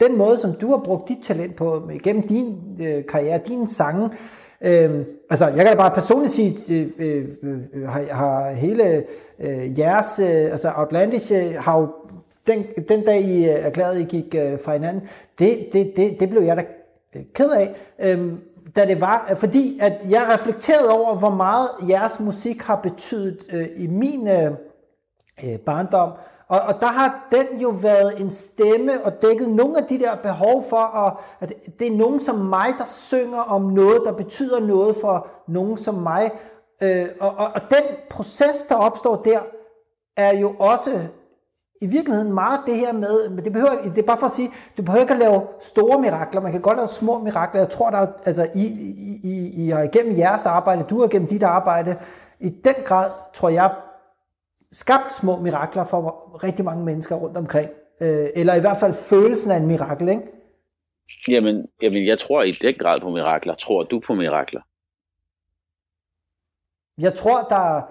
den 0.00 0.18
måde, 0.18 0.38
som 0.38 0.52
du 0.52 0.68
har 0.70 0.82
brugt 0.84 1.08
dit 1.08 1.18
talent 1.22 1.56
på, 1.56 1.90
gennem 2.02 2.22
din 2.22 2.56
øh, 2.80 3.04
karriere, 3.08 3.40
dine 3.48 3.68
sange, 3.68 4.10
øh, 4.64 4.90
altså 5.30 5.46
jeg 5.46 5.56
kan 5.56 5.66
da 5.66 5.74
bare 5.74 5.94
personligt 5.94 6.32
sige, 6.32 6.58
øh, 6.70 6.88
øh, 6.98 7.24
øh, 7.42 7.88
har, 7.88 8.14
har 8.14 8.50
hele 8.50 9.04
øh, 9.40 9.78
jeres, 9.78 10.18
øh, 10.18 10.52
altså 10.52 10.72
Outlandish 10.76 11.32
øh, 11.32 11.54
har 11.58 11.80
jo 11.80 11.88
den, 12.46 12.66
den 12.88 13.04
dag, 13.04 13.20
I 13.20 13.44
øh, 13.44 13.50
erklærede, 13.50 14.00
I 14.00 14.04
gik 14.04 14.34
øh, 14.38 14.58
fra 14.64 14.72
hinanden, 14.72 15.02
det, 15.38 15.68
det, 15.72 15.92
det, 15.96 16.20
det 16.20 16.30
blev 16.30 16.42
jeg 16.42 16.56
da 16.56 16.64
ked 17.34 17.50
af, 17.50 17.74
øhm, 18.00 18.38
da 18.78 18.86
det 18.86 19.00
var, 19.00 19.26
øh, 19.30 19.36
fordi 19.36 19.78
at 19.80 19.92
jeg 20.10 20.26
reflekterede 20.34 20.90
over, 20.90 21.14
hvor 21.14 21.30
meget 21.30 21.68
jeres 21.88 22.20
musik 22.20 22.62
har 22.62 22.76
betydet 22.76 23.38
øh, 23.52 23.68
i 23.76 23.86
min 23.86 24.28
øh, 24.28 24.52
øh, 25.44 25.58
barndom, 25.58 26.10
og, 26.48 26.60
og 26.60 26.80
der 26.80 26.86
har 26.86 27.28
den 27.30 27.60
jo 27.60 27.68
været 27.68 28.20
en 28.20 28.30
stemme 28.30 28.92
og 29.04 29.22
dækket 29.22 29.48
nogle 29.48 29.78
af 29.78 29.84
de 29.84 29.98
der 29.98 30.16
behov 30.16 30.64
for, 30.68 31.06
at, 31.06 31.12
at 31.40 31.52
det 31.78 31.86
er 31.86 31.96
nogen 31.96 32.20
som 32.20 32.34
mig, 32.34 32.74
der 32.78 32.84
synger 32.84 33.38
om 33.38 33.62
noget, 33.62 34.02
der 34.04 34.12
betyder 34.12 34.60
noget 34.60 34.96
for 35.00 35.26
nogen 35.48 35.78
som 35.78 35.94
mig. 35.94 36.30
Øh, 36.82 37.06
og, 37.20 37.30
og, 37.38 37.46
og 37.54 37.60
den 37.60 37.82
proces, 38.10 38.62
der 38.68 38.74
opstår 38.74 39.16
der, 39.16 39.40
er 40.16 40.38
jo 40.38 40.54
også 40.58 41.08
i 41.80 41.86
virkeligheden 41.86 42.32
meget 42.32 42.60
det 42.66 42.76
her 42.76 42.92
med, 42.92 43.28
men 43.28 43.44
det, 43.44 43.52
behøver, 43.52 43.82
det 43.82 43.98
er 43.98 44.06
bare 44.06 44.18
for 44.18 44.26
at 44.26 44.32
sige, 44.32 44.50
du 44.76 44.82
behøver 44.82 45.02
ikke 45.02 45.14
at 45.14 45.18
lave 45.18 45.42
store 45.60 46.00
mirakler, 46.00 46.40
man 46.40 46.52
kan 46.52 46.60
godt 46.60 46.76
lave 46.76 46.88
små 46.88 47.18
mirakler. 47.18 47.60
Jeg 47.60 47.70
tror, 47.70 47.90
der 47.90 47.98
er, 47.98 48.06
altså 48.26 48.48
I, 48.54 48.64
I, 48.64 49.28
I, 49.28 49.66
I 49.66 49.68
har 49.68 49.82
igennem 49.82 50.18
jeres 50.18 50.46
arbejde, 50.46 50.82
du 50.82 50.98
har 50.98 51.06
igennem 51.06 51.28
dit 51.28 51.42
arbejde, 51.42 51.96
i 52.40 52.48
den 52.48 52.74
grad, 52.84 53.10
tror 53.34 53.48
jeg, 53.48 53.74
skabt 54.72 55.12
små 55.12 55.36
mirakler 55.36 55.84
for 55.84 56.38
rigtig 56.44 56.64
mange 56.64 56.84
mennesker 56.84 57.16
rundt 57.16 57.36
omkring. 57.36 57.70
Øh, 58.00 58.26
eller 58.34 58.54
i 58.54 58.60
hvert 58.60 58.76
fald 58.76 58.92
følelsen 58.92 59.50
af 59.50 59.56
en 59.56 59.66
mirakel, 59.66 60.08
ikke? 60.08 60.22
Jamen, 61.28 61.66
jamen, 61.82 62.06
jeg 62.06 62.18
tror 62.18 62.42
i 62.42 62.50
den 62.50 62.74
grad 62.78 63.00
på 63.00 63.10
mirakler. 63.10 63.54
Tror 63.54 63.82
du 63.82 64.00
på 64.00 64.14
mirakler? 64.14 64.60
Jeg 66.98 67.14
tror, 67.14 67.42
der... 67.42 67.82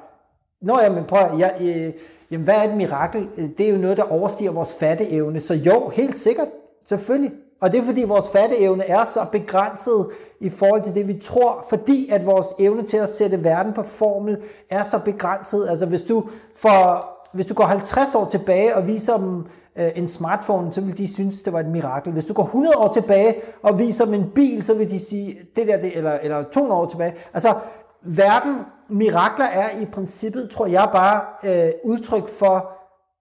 Nå, 0.62 0.80
jamen, 0.82 1.06
prøv 1.06 1.40
jeg, 1.40 1.56
øh, 1.62 1.94
jamen, 2.32 2.44
hvad 2.44 2.56
er 2.56 2.64
et 2.64 2.78
mirakel? 2.78 3.28
Øh, 3.38 3.50
det 3.58 3.66
er 3.66 3.72
jo 3.72 3.78
noget, 3.78 3.98
der 3.98 4.04
overstiger 4.04 4.52
vores 4.52 4.76
fatteevne. 4.80 5.40
Så 5.40 5.54
jo, 5.54 5.90
helt 5.90 6.18
sikkert. 6.18 6.48
Selvfølgelig. 6.86 7.32
Og 7.62 7.72
det 7.72 7.80
er 7.80 7.84
fordi 7.84 8.04
vores 8.04 8.30
fatteevne 8.30 8.84
er 8.90 9.06
så 9.06 9.26
begrænset 9.32 10.08
i 10.40 10.50
forhold 10.50 10.84
til 10.84 10.96
det, 10.96 11.08
vi 11.08 11.14
tror, 11.14 11.66
fordi 11.70 12.10
at 12.12 12.26
vores 12.26 12.48
evne 12.60 12.84
til 12.84 12.98
at 12.98 13.10
sætte 13.10 13.44
verden 13.44 13.74
på 13.74 13.84
formel 13.84 14.38
er 14.70 14.84
så 14.84 15.00
begrænset. 15.00 15.70
Altså 15.70 15.86
hvis 15.86 16.02
du, 16.02 16.30
for, 16.56 17.10
hvis 17.34 17.46
du 17.46 17.54
går 17.54 17.64
50 17.64 18.16
år 18.16 18.26
tilbage 18.26 18.76
og 18.76 18.88
viser 18.88 19.18
dem 19.18 19.46
øh, 19.78 19.90
en 19.96 20.08
smartphone, 20.08 20.74
så 20.74 20.82
vil 20.82 20.98
de 20.98 21.14
synes, 21.14 21.42
det 21.42 21.54
var 21.54 21.60
et 21.60 21.68
mirakel. 21.68 22.14
Hvis 22.14 22.26
du 22.26 22.34
går 22.34 22.44
100 22.44 22.78
år 22.78 22.88
tilbage 22.94 23.36
og 23.64 23.80
viser 23.80 24.06
dem 24.06 24.14
en 24.14 24.32
bil, 24.36 24.64
så 24.64 24.74
vil 24.74 24.90
de 24.90 25.00
sige, 25.00 25.40
det 25.56 25.68
der, 25.68 25.78
det, 25.78 25.98
eller, 25.98 26.18
eller 26.24 26.44
200 26.44 26.82
år 26.82 26.86
tilbage. 26.86 27.16
Altså, 27.34 27.54
verden, 28.02 28.56
mirakler 28.90 29.46
er 29.46 29.82
i 29.82 29.86
princippet, 29.86 30.50
tror 30.50 30.66
jeg, 30.66 30.90
bare 30.94 31.22
øh, 31.46 31.72
udtryk 31.84 32.30
for, 32.30 32.72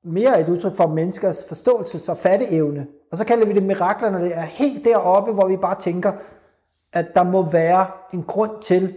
mere 0.04 0.40
et 0.40 0.48
udtryk 0.48 0.76
for 0.76 0.86
menneskers 0.86 1.44
forståelse 1.48 2.12
og 2.12 2.18
fatteevne. 2.18 2.86
Og 3.12 3.16
så 3.16 3.26
kalder 3.26 3.46
vi 3.46 3.52
det 3.52 3.62
mirakler, 3.62 4.10
når 4.10 4.18
det 4.18 4.36
er 4.36 4.44
helt 4.44 4.84
deroppe, 4.84 5.32
hvor 5.32 5.48
vi 5.48 5.56
bare 5.56 5.80
tænker, 5.80 6.12
at 6.92 7.06
der 7.14 7.22
må 7.22 7.50
være 7.50 7.86
en 8.14 8.22
grund 8.22 8.62
til, 8.62 8.94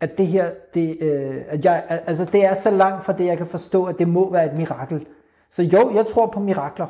at 0.00 0.18
det 0.18 0.26
her, 0.26 0.50
det, 0.74 0.96
øh, 1.02 1.36
at 1.48 1.64
jeg, 1.64 1.84
altså 1.88 2.24
det 2.24 2.44
er 2.44 2.54
så 2.54 2.70
langt 2.70 3.04
fra 3.04 3.12
det, 3.12 3.26
jeg 3.26 3.36
kan 3.36 3.46
forstå, 3.46 3.84
at 3.84 3.98
det 3.98 4.08
må 4.08 4.32
være 4.32 4.52
et 4.52 4.58
mirakel. 4.58 5.06
Så 5.50 5.62
jo, 5.62 5.94
jeg 5.94 6.06
tror 6.06 6.26
på 6.26 6.40
mirakler. 6.40 6.86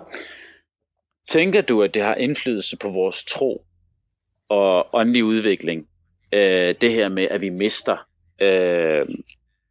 Tænker 1.28 1.60
du, 1.60 1.82
at 1.82 1.94
det 1.94 2.02
har 2.02 2.14
indflydelse 2.14 2.76
på 2.76 2.88
vores 2.88 3.24
tro 3.24 3.64
og 4.48 4.86
åndelig 4.92 5.24
udvikling? 5.24 5.86
Øh, 6.32 6.74
det 6.80 6.92
her 6.92 7.08
med, 7.08 7.28
at 7.30 7.40
vi 7.40 7.48
mister 7.48 8.06
øh, 8.40 9.06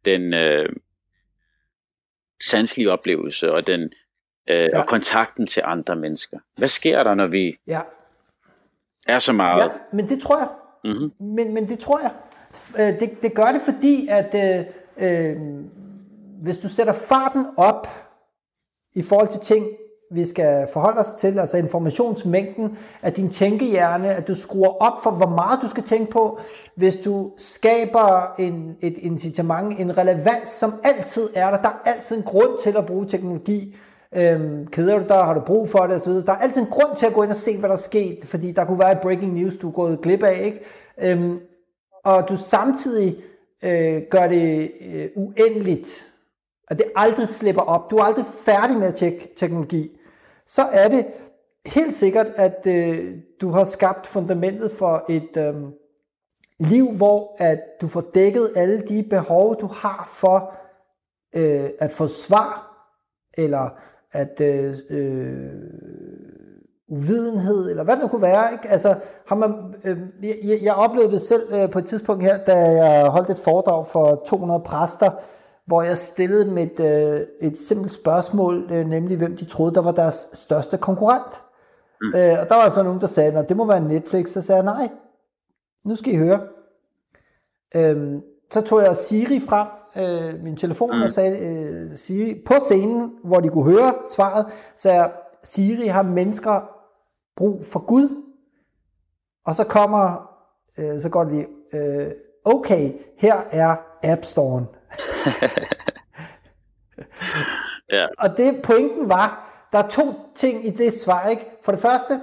den 0.04 0.34
øh, 0.34 0.68
sanselige 2.42 2.92
oplevelse 2.92 3.52
og 3.52 3.66
den 3.66 3.80
øh, 4.50 4.68
ja. 4.72 4.80
og 4.80 4.86
kontakten 4.86 5.46
til 5.46 5.62
andre 5.66 5.96
mennesker. 5.96 6.38
Hvad 6.56 6.68
sker 6.68 7.02
der, 7.02 7.14
når 7.14 7.26
vi 7.26 7.52
ja. 7.66 7.80
er 9.06 9.18
så 9.18 9.32
meget? 9.32 9.62
Ja, 9.62 9.68
men 9.92 10.08
det 10.08 10.22
tror 10.22 10.38
jeg. 10.38 10.48
Mm-hmm. 10.84 11.26
Men, 11.26 11.54
men 11.54 11.68
det 11.68 11.78
tror 11.78 12.00
jeg. 12.00 12.12
Øh, 12.80 13.00
det, 13.00 13.22
det 13.22 13.34
gør 13.34 13.52
det, 13.52 13.62
fordi 13.62 14.08
at 14.10 14.34
øh, 14.34 15.30
øh, 15.30 15.36
hvis 16.42 16.58
du 16.58 16.68
sætter 16.68 16.92
farten 16.92 17.46
op 17.58 17.86
i 18.94 19.02
forhold 19.02 19.28
til 19.28 19.40
ting, 19.40 19.66
vi 20.10 20.24
skal 20.24 20.66
forholde 20.72 21.00
os 21.00 21.12
til, 21.18 21.38
altså 21.38 21.56
informationsmængden 21.56 22.78
af 23.02 23.12
din 23.12 23.28
tænkehjerne, 23.28 24.08
at 24.08 24.28
du 24.28 24.34
skruer 24.34 24.82
op 24.82 25.02
for, 25.02 25.10
hvor 25.10 25.28
meget 25.28 25.62
du 25.62 25.68
skal 25.68 25.82
tænke 25.82 26.10
på, 26.10 26.38
hvis 26.74 26.96
du 26.96 27.30
skaber 27.36 28.34
en, 28.38 28.76
et 28.82 28.98
incitament, 28.98 29.80
en 29.80 29.98
relevans, 29.98 30.50
som 30.50 30.74
altid 30.84 31.28
er 31.34 31.50
der. 31.50 31.62
Der 31.62 31.68
er 31.68 31.90
altid 31.90 32.16
en 32.16 32.22
grund 32.22 32.58
til 32.62 32.76
at 32.76 32.86
bruge 32.86 33.06
teknologi. 33.06 33.76
Øhm, 34.14 34.66
keder 34.66 34.98
du 34.98 35.04
dig, 35.08 35.16
har 35.16 35.34
du 35.34 35.40
brug 35.40 35.68
for 35.68 35.78
det 35.78 35.96
osv. 35.96 36.12
Der 36.12 36.32
er 36.32 36.36
altid 36.36 36.62
en 36.62 36.68
grund 36.70 36.96
til 36.96 37.06
at 37.06 37.12
gå 37.12 37.22
ind 37.22 37.30
og 37.30 37.36
se, 37.36 37.58
hvad 37.58 37.68
der 37.68 37.74
er 37.74 37.78
sket, 37.78 38.18
fordi 38.24 38.52
der 38.52 38.64
kunne 38.64 38.78
være 38.78 38.92
et 38.92 39.00
breaking 39.00 39.34
news, 39.34 39.56
du 39.56 39.68
er 39.68 39.72
gået 39.72 40.00
glip 40.00 40.22
af. 40.22 40.40
Ikke? 40.44 40.60
Øhm, 41.02 41.40
og 42.04 42.28
du 42.28 42.36
samtidig 42.36 43.16
øh, 43.64 44.02
gør 44.10 44.26
det 44.28 44.70
øh, 44.94 45.08
uendeligt, 45.16 46.06
at 46.68 46.78
det 46.78 46.86
aldrig 46.96 47.28
slipper 47.28 47.62
op. 47.62 47.90
Du 47.90 47.96
er 47.96 48.02
aldrig 48.02 48.24
færdig 48.44 48.78
med 48.78 48.86
at 48.86 48.94
tjekke 48.94 49.32
teknologi 49.36 49.99
så 50.50 50.62
er 50.62 50.88
det 50.88 51.06
helt 51.66 51.94
sikkert, 51.94 52.26
at 52.36 52.66
øh, 52.66 53.14
du 53.40 53.50
har 53.50 53.64
skabt 53.64 54.06
fundamentet 54.06 54.70
for 54.70 55.04
et 55.08 55.36
øh, 55.36 55.54
liv, 56.58 56.92
hvor 56.96 57.36
at 57.38 57.60
du 57.80 57.86
får 57.86 58.04
dækket 58.14 58.50
alle 58.56 58.80
de 58.80 59.02
behov, 59.10 59.60
du 59.60 59.66
har 59.66 60.08
for 60.14 60.54
øh, 61.36 61.70
at 61.80 61.92
få 61.92 62.08
svar, 62.08 62.66
eller 63.38 63.70
at 64.12 64.40
øh, 64.40 64.74
øh, 64.90 65.50
uvidenhed, 66.88 67.70
eller 67.70 67.84
hvad 67.84 67.94
det 67.94 68.02
nu 68.02 68.08
kunne 68.08 68.22
være. 68.22 68.52
Ikke? 68.52 68.68
Altså, 68.68 68.94
har 69.26 69.36
man, 69.36 69.74
øh, 69.86 69.98
jeg, 70.22 70.58
jeg 70.62 70.74
oplevede 70.74 71.12
det 71.12 71.22
selv 71.22 71.42
øh, 71.54 71.70
på 71.70 71.78
et 71.78 71.86
tidspunkt 71.86 72.22
her, 72.22 72.44
da 72.44 72.56
jeg 72.56 73.08
holdt 73.08 73.30
et 73.30 73.38
foredrag 73.38 73.86
for 73.86 74.22
200 74.26 74.60
præster, 74.60 75.10
hvor 75.70 75.82
jeg 75.82 75.98
stillede 75.98 76.44
dem 76.44 76.58
et, 76.58 76.80
øh, 76.80 77.20
et 77.40 77.58
simpelt 77.58 77.92
spørgsmål, 77.92 78.68
øh, 78.72 78.86
nemlig 78.86 79.16
hvem 79.16 79.36
de 79.36 79.44
troede, 79.44 79.74
der 79.74 79.82
var 79.82 79.92
deres 79.92 80.28
største 80.32 80.78
konkurrent. 80.78 81.42
Mm. 82.00 82.06
Øh, 82.06 82.40
og 82.40 82.48
der 82.48 82.54
var 82.54 82.70
så 82.70 82.82
nogen, 82.82 83.00
der 83.00 83.06
sagde, 83.06 83.38
at 83.38 83.48
det 83.48 83.56
må 83.56 83.66
være 83.66 83.80
Netflix. 83.80 84.28
Så 84.28 84.42
sagde 84.42 84.56
jeg, 84.56 84.64
nej, 84.64 84.88
nu 85.84 85.94
skal 85.94 86.12
I 86.12 86.16
høre. 86.16 86.40
Øh, 87.76 88.20
så 88.50 88.60
tog 88.60 88.82
jeg 88.82 88.96
Siri 88.96 89.40
frem, 89.48 89.68
øh, 89.96 90.42
min 90.42 90.56
telefon, 90.56 90.96
mm. 90.96 91.02
og 91.02 91.10
sagde 91.10 91.38
øh, 91.48 91.96
Siri, 91.96 92.42
på 92.46 92.54
scenen, 92.60 93.12
hvor 93.24 93.40
de 93.40 93.48
kunne 93.48 93.72
høre 93.72 93.94
svaret, 94.14 94.46
sagde 94.76 94.98
jeg, 94.98 95.12
Siri 95.42 95.86
har 95.86 96.02
mennesker 96.02 96.70
brug 97.36 97.64
for 97.64 97.86
Gud. 97.86 98.22
Og 99.46 99.54
så 99.54 99.64
kommer, 99.64 100.30
øh, 100.78 101.00
så 101.00 101.08
går 101.08 101.24
det 101.24 101.32
lige, 101.32 101.46
øh, 101.74 102.10
okay, 102.44 102.92
her 103.18 103.36
er 103.50 103.76
App 104.02 104.22
Store'en. 104.22 104.79
Ja. 107.92 108.06
Og 108.18 108.36
det 108.36 108.62
pointen 108.62 109.08
var, 109.08 109.46
der 109.72 109.78
er 109.78 109.88
to 109.88 110.14
ting 110.34 110.66
i 110.66 110.70
det 110.70 110.92
svar. 110.92 111.28
Ikke? 111.28 111.46
For 111.64 111.72
det 111.72 111.80
første, 111.80 112.20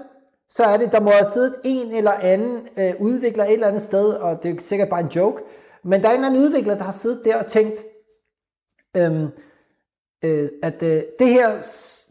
så 0.50 0.64
er 0.64 0.78
det, 0.78 0.92
der 0.92 1.00
må 1.00 1.10
have 1.10 1.26
siddet 1.26 1.56
en 1.64 1.92
eller 1.92 2.12
anden 2.12 2.68
øh, 2.80 2.94
udvikler 3.00 3.44
et 3.44 3.54
eller 3.54 3.68
andet 3.68 3.82
sted, 3.82 4.14
og 4.14 4.44
det 4.44 4.52
er 4.52 4.62
sikkert 4.62 4.90
bare 4.90 5.00
en 5.00 5.08
joke, 5.08 5.44
men 5.84 6.02
der 6.02 6.08
er 6.08 6.14
en 6.14 6.18
eller 6.18 6.30
anden 6.30 6.44
udvikler, 6.44 6.76
der 6.76 6.84
har 6.84 6.92
siddet 6.92 7.26
der 7.26 7.38
og 7.38 7.48
tænkt, 7.48 7.84
øhm, 8.98 9.28
øh, 10.26 10.50
at 10.64 10.84
øh, 10.84 11.02
det, 11.20 11.28
her, 11.28 11.50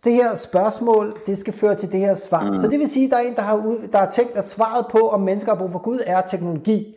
det 0.05 0.13
her 0.13 0.35
spørgsmål, 0.35 1.21
det 1.27 1.39
skal 1.39 1.53
føre 1.53 1.75
til 1.75 1.93
det 1.93 2.01
her 2.01 2.15
svar. 2.15 2.51
Mm. 2.51 2.57
Så 2.57 2.69
det 2.69 2.79
vil 2.79 2.91
sige, 2.91 3.05
at 3.05 3.11
der 3.11 3.17
er 3.17 3.21
en, 3.21 3.37
der 3.37 3.43
har, 3.43 3.57
ud, 3.57 3.89
der 3.93 3.99
har 3.99 4.11
tænkt, 4.11 4.37
at 4.37 4.49
svaret 4.49 4.87
på, 4.91 5.09
om 5.09 5.21
mennesker 5.21 5.53
har 5.53 5.59
brug 5.59 5.71
for 5.73 5.79
Gud, 5.79 6.01
er 6.07 6.21
teknologi. 6.21 6.97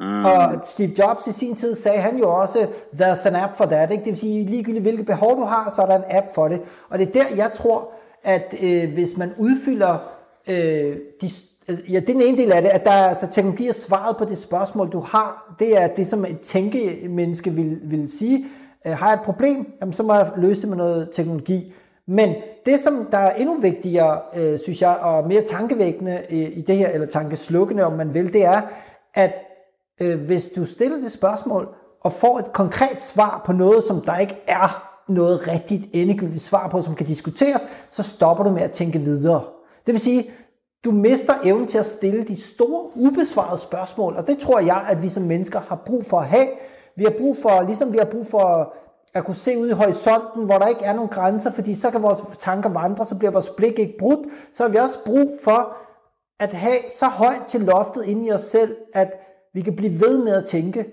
Mm. 0.00 0.24
Og 0.24 0.60
Steve 0.62 0.92
Jobs 0.98 1.26
i 1.26 1.32
sin 1.32 1.54
tid 1.54 1.74
sagde 1.74 1.98
han 1.98 2.18
jo 2.18 2.34
også, 2.34 2.66
there's 3.00 3.28
an 3.28 3.36
app 3.36 3.56
for 3.56 3.64
that. 3.64 3.90
Ikke? 3.90 4.04
Det 4.04 4.10
vil 4.10 4.18
sige, 4.18 4.46
ligegyldigt 4.46 4.82
hvilke 4.82 5.04
behov 5.04 5.36
du 5.36 5.44
har, 5.44 5.72
så 5.76 5.82
er 5.82 5.86
der 5.86 5.96
en 5.96 6.04
app 6.10 6.26
for 6.34 6.48
det. 6.48 6.60
Og 6.90 6.98
det 6.98 7.08
er 7.08 7.12
der, 7.12 7.36
jeg 7.36 7.52
tror, 7.52 7.90
at 8.24 8.54
øh, 8.62 8.92
hvis 8.92 9.16
man 9.16 9.32
udfylder 9.38 9.98
øh, 10.48 10.96
de 11.20 11.30
Ja, 11.68 12.00
det 12.00 12.08
er 12.08 12.12
den 12.12 12.22
ene 12.22 12.38
del 12.38 12.52
af 12.52 12.62
det, 12.62 12.68
at 12.68 12.84
der 12.84 12.90
er, 12.90 13.08
altså, 13.08 13.26
teknologi 13.26 13.68
er 13.68 13.72
svaret 13.72 14.16
på 14.16 14.24
det 14.24 14.38
spørgsmål, 14.38 14.92
du 14.92 15.00
har. 15.00 15.54
Det 15.58 15.82
er 15.82 15.86
det, 15.86 16.08
som 16.08 16.24
et 16.24 16.40
tænkemenneske 16.40 17.50
vil, 17.50 17.80
vil 17.82 18.10
sige. 18.10 18.46
Øh, 18.86 18.92
har 18.92 19.06
jeg 19.06 19.14
et 19.14 19.24
problem, 19.24 19.72
jamen, 19.80 19.92
så 19.92 20.02
må 20.02 20.14
jeg 20.14 20.30
løse 20.36 20.60
det 20.60 20.68
med 20.68 20.76
noget 20.76 21.08
teknologi. 21.12 21.72
Men 22.06 22.34
det, 22.66 22.80
som 22.80 23.08
der 23.10 23.18
er 23.18 23.34
endnu 23.34 23.60
vigtigere, 23.60 24.20
øh, 24.36 24.58
synes 24.58 24.82
jeg, 24.82 24.96
og 25.00 25.28
mere 25.28 25.42
tankevækkende 25.42 26.18
øh, 26.32 26.38
i 26.38 26.64
det 26.66 26.76
her, 26.76 26.88
eller 26.88 27.06
tankeslukkende, 27.06 27.84
om 27.84 27.92
man 27.92 28.14
vil, 28.14 28.32
det 28.32 28.44
er, 28.44 28.60
at 29.14 29.32
øh, 30.02 30.20
hvis 30.20 30.48
du 30.48 30.64
stiller 30.64 30.96
det 30.96 31.12
spørgsmål 31.12 31.68
og 32.00 32.12
får 32.12 32.38
et 32.38 32.52
konkret 32.52 33.02
svar 33.02 33.42
på 33.46 33.52
noget, 33.52 33.84
som 33.84 34.00
der 34.00 34.18
ikke 34.18 34.36
er 34.46 34.90
noget 35.08 35.48
rigtigt 35.48 35.84
endegyldigt 35.92 36.42
svar 36.42 36.68
på, 36.68 36.82
som 36.82 36.94
kan 36.94 37.06
diskuteres, 37.06 37.66
så 37.90 38.02
stopper 38.02 38.44
du 38.44 38.50
med 38.50 38.62
at 38.62 38.72
tænke 38.72 38.98
videre. 38.98 39.44
Det 39.86 39.92
vil 39.92 40.00
sige, 40.00 40.30
du 40.84 40.90
mister 40.90 41.34
evnen 41.44 41.66
til 41.66 41.78
at 41.78 41.86
stille 41.86 42.22
de 42.22 42.36
store 42.36 42.90
ubesvarede 42.94 43.60
spørgsmål, 43.60 44.16
og 44.16 44.26
det 44.26 44.38
tror 44.38 44.60
jeg, 44.60 44.86
at 44.88 45.02
vi 45.02 45.08
som 45.08 45.22
mennesker 45.22 45.60
har 45.60 45.82
brug 45.86 46.06
for 46.06 46.18
at 46.18 46.26
have. 46.26 46.48
Vi 46.96 47.04
har 47.04 47.14
brug 47.18 47.36
for, 47.42 47.62
ligesom 47.62 47.92
vi 47.92 47.98
har 47.98 48.04
brug 48.04 48.26
for 48.26 48.74
at 49.14 49.24
kunne 49.24 49.34
se 49.34 49.58
ud 49.58 49.68
i 49.68 49.72
horisonten, 49.72 50.44
hvor 50.44 50.58
der 50.58 50.66
ikke 50.66 50.84
er 50.84 50.92
nogen 50.92 51.08
grænser, 51.08 51.50
fordi 51.50 51.74
så 51.74 51.90
kan 51.90 52.02
vores 52.02 52.18
tanker 52.38 52.68
vandre, 52.68 53.06
så 53.06 53.14
bliver 53.14 53.30
vores 53.30 53.50
blik 53.50 53.78
ikke 53.78 53.94
brudt. 53.98 54.20
Så 54.52 54.62
har 54.62 54.70
vi 54.70 54.76
også 54.76 54.98
brug 55.06 55.30
for 55.44 55.76
at 56.40 56.52
have 56.52 56.78
så 56.98 57.06
højt 57.06 57.42
til 57.48 57.60
loftet 57.60 58.04
inde 58.04 58.26
i 58.26 58.32
os 58.32 58.40
selv, 58.40 58.76
at 58.94 59.29
vi 59.54 59.60
kan 59.60 59.76
blive 59.76 60.00
ved 60.00 60.24
med 60.24 60.32
at 60.32 60.44
tænke, 60.44 60.84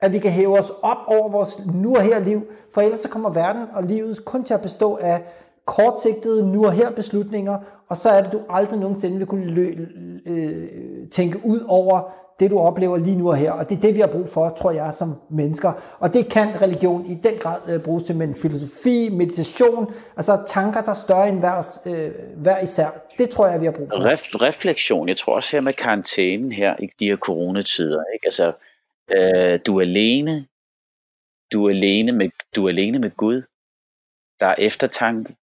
at 0.00 0.12
vi 0.12 0.18
kan 0.18 0.30
hæve 0.30 0.58
os 0.58 0.72
op 0.82 0.96
over 1.06 1.28
vores 1.30 1.58
nu 1.74 1.96
og 1.96 2.02
her 2.02 2.18
liv, 2.18 2.42
for 2.74 2.80
ellers 2.80 3.00
så 3.00 3.08
kommer 3.08 3.30
verden 3.30 3.62
og 3.76 3.82
livet 3.82 4.24
kun 4.24 4.44
til 4.44 4.54
at 4.54 4.60
bestå 4.62 4.98
af 5.00 5.22
kortsigtede 5.66 6.52
nu 6.52 6.66
og 6.66 6.72
her 6.72 6.90
beslutninger, 6.90 7.58
og 7.90 7.96
så 7.96 8.08
er 8.08 8.22
det, 8.22 8.32
du 8.32 8.40
aldrig 8.48 8.80
nogensinde 8.80 9.18
vil 9.18 9.26
kunne 9.26 9.46
lø- 9.46 10.30
øh, 10.30 11.08
tænke 11.10 11.40
ud 11.44 11.60
over 11.68 12.12
det, 12.40 12.50
du 12.50 12.58
oplever 12.58 12.96
lige 12.96 13.16
nu 13.16 13.28
og 13.28 13.36
her. 13.36 13.52
Og 13.52 13.68
det 13.68 13.76
er 13.76 13.80
det, 13.80 13.94
vi 13.94 14.00
har 14.00 14.06
brug 14.06 14.28
for, 14.28 14.48
tror 14.48 14.70
jeg, 14.70 14.94
som 14.94 15.14
mennesker. 15.30 15.72
Og 15.98 16.14
det 16.14 16.30
kan 16.30 16.62
religion 16.62 17.06
i 17.06 17.14
den 17.14 17.34
grad 17.38 17.74
øh, 17.74 17.82
bruges 17.82 18.04
til, 18.04 18.16
men 18.16 18.34
filosofi, 18.34 19.08
meditation, 19.08 19.94
altså 20.16 20.42
tanker, 20.46 20.80
der 20.80 20.90
er 20.90 20.94
større 20.94 21.28
end 21.28 21.38
hver, 21.38 21.78
øh, 21.86 22.42
hver 22.42 22.62
især, 22.62 22.88
det 23.18 23.30
tror 23.30 23.46
jeg, 23.46 23.60
vi 23.60 23.64
har 23.64 23.72
brug 23.72 23.88
for. 23.92 24.04
Ref, 24.04 24.22
refleksion, 24.34 25.08
jeg 25.08 25.16
tror 25.16 25.36
også 25.36 25.56
her 25.56 25.60
med 25.60 25.72
karantænen 25.72 26.52
her 26.52 26.76
i 26.78 26.88
de 27.00 27.06
her 27.06 27.16
coronatider, 27.16 28.02
ikke? 28.14 28.26
Altså, 28.26 28.52
øh, 29.10 29.60
du 29.66 29.78
er 29.78 29.82
alene, 29.82 30.46
du 31.52 31.66
er 31.66 31.70
alene 31.70 32.12
med, 32.12 32.30
du 32.56 32.64
er 32.64 32.68
alene 32.68 32.98
med 32.98 33.10
Gud, 33.10 33.42
der 34.40 34.46
er 34.46 34.54
eftertanke, 34.58 35.36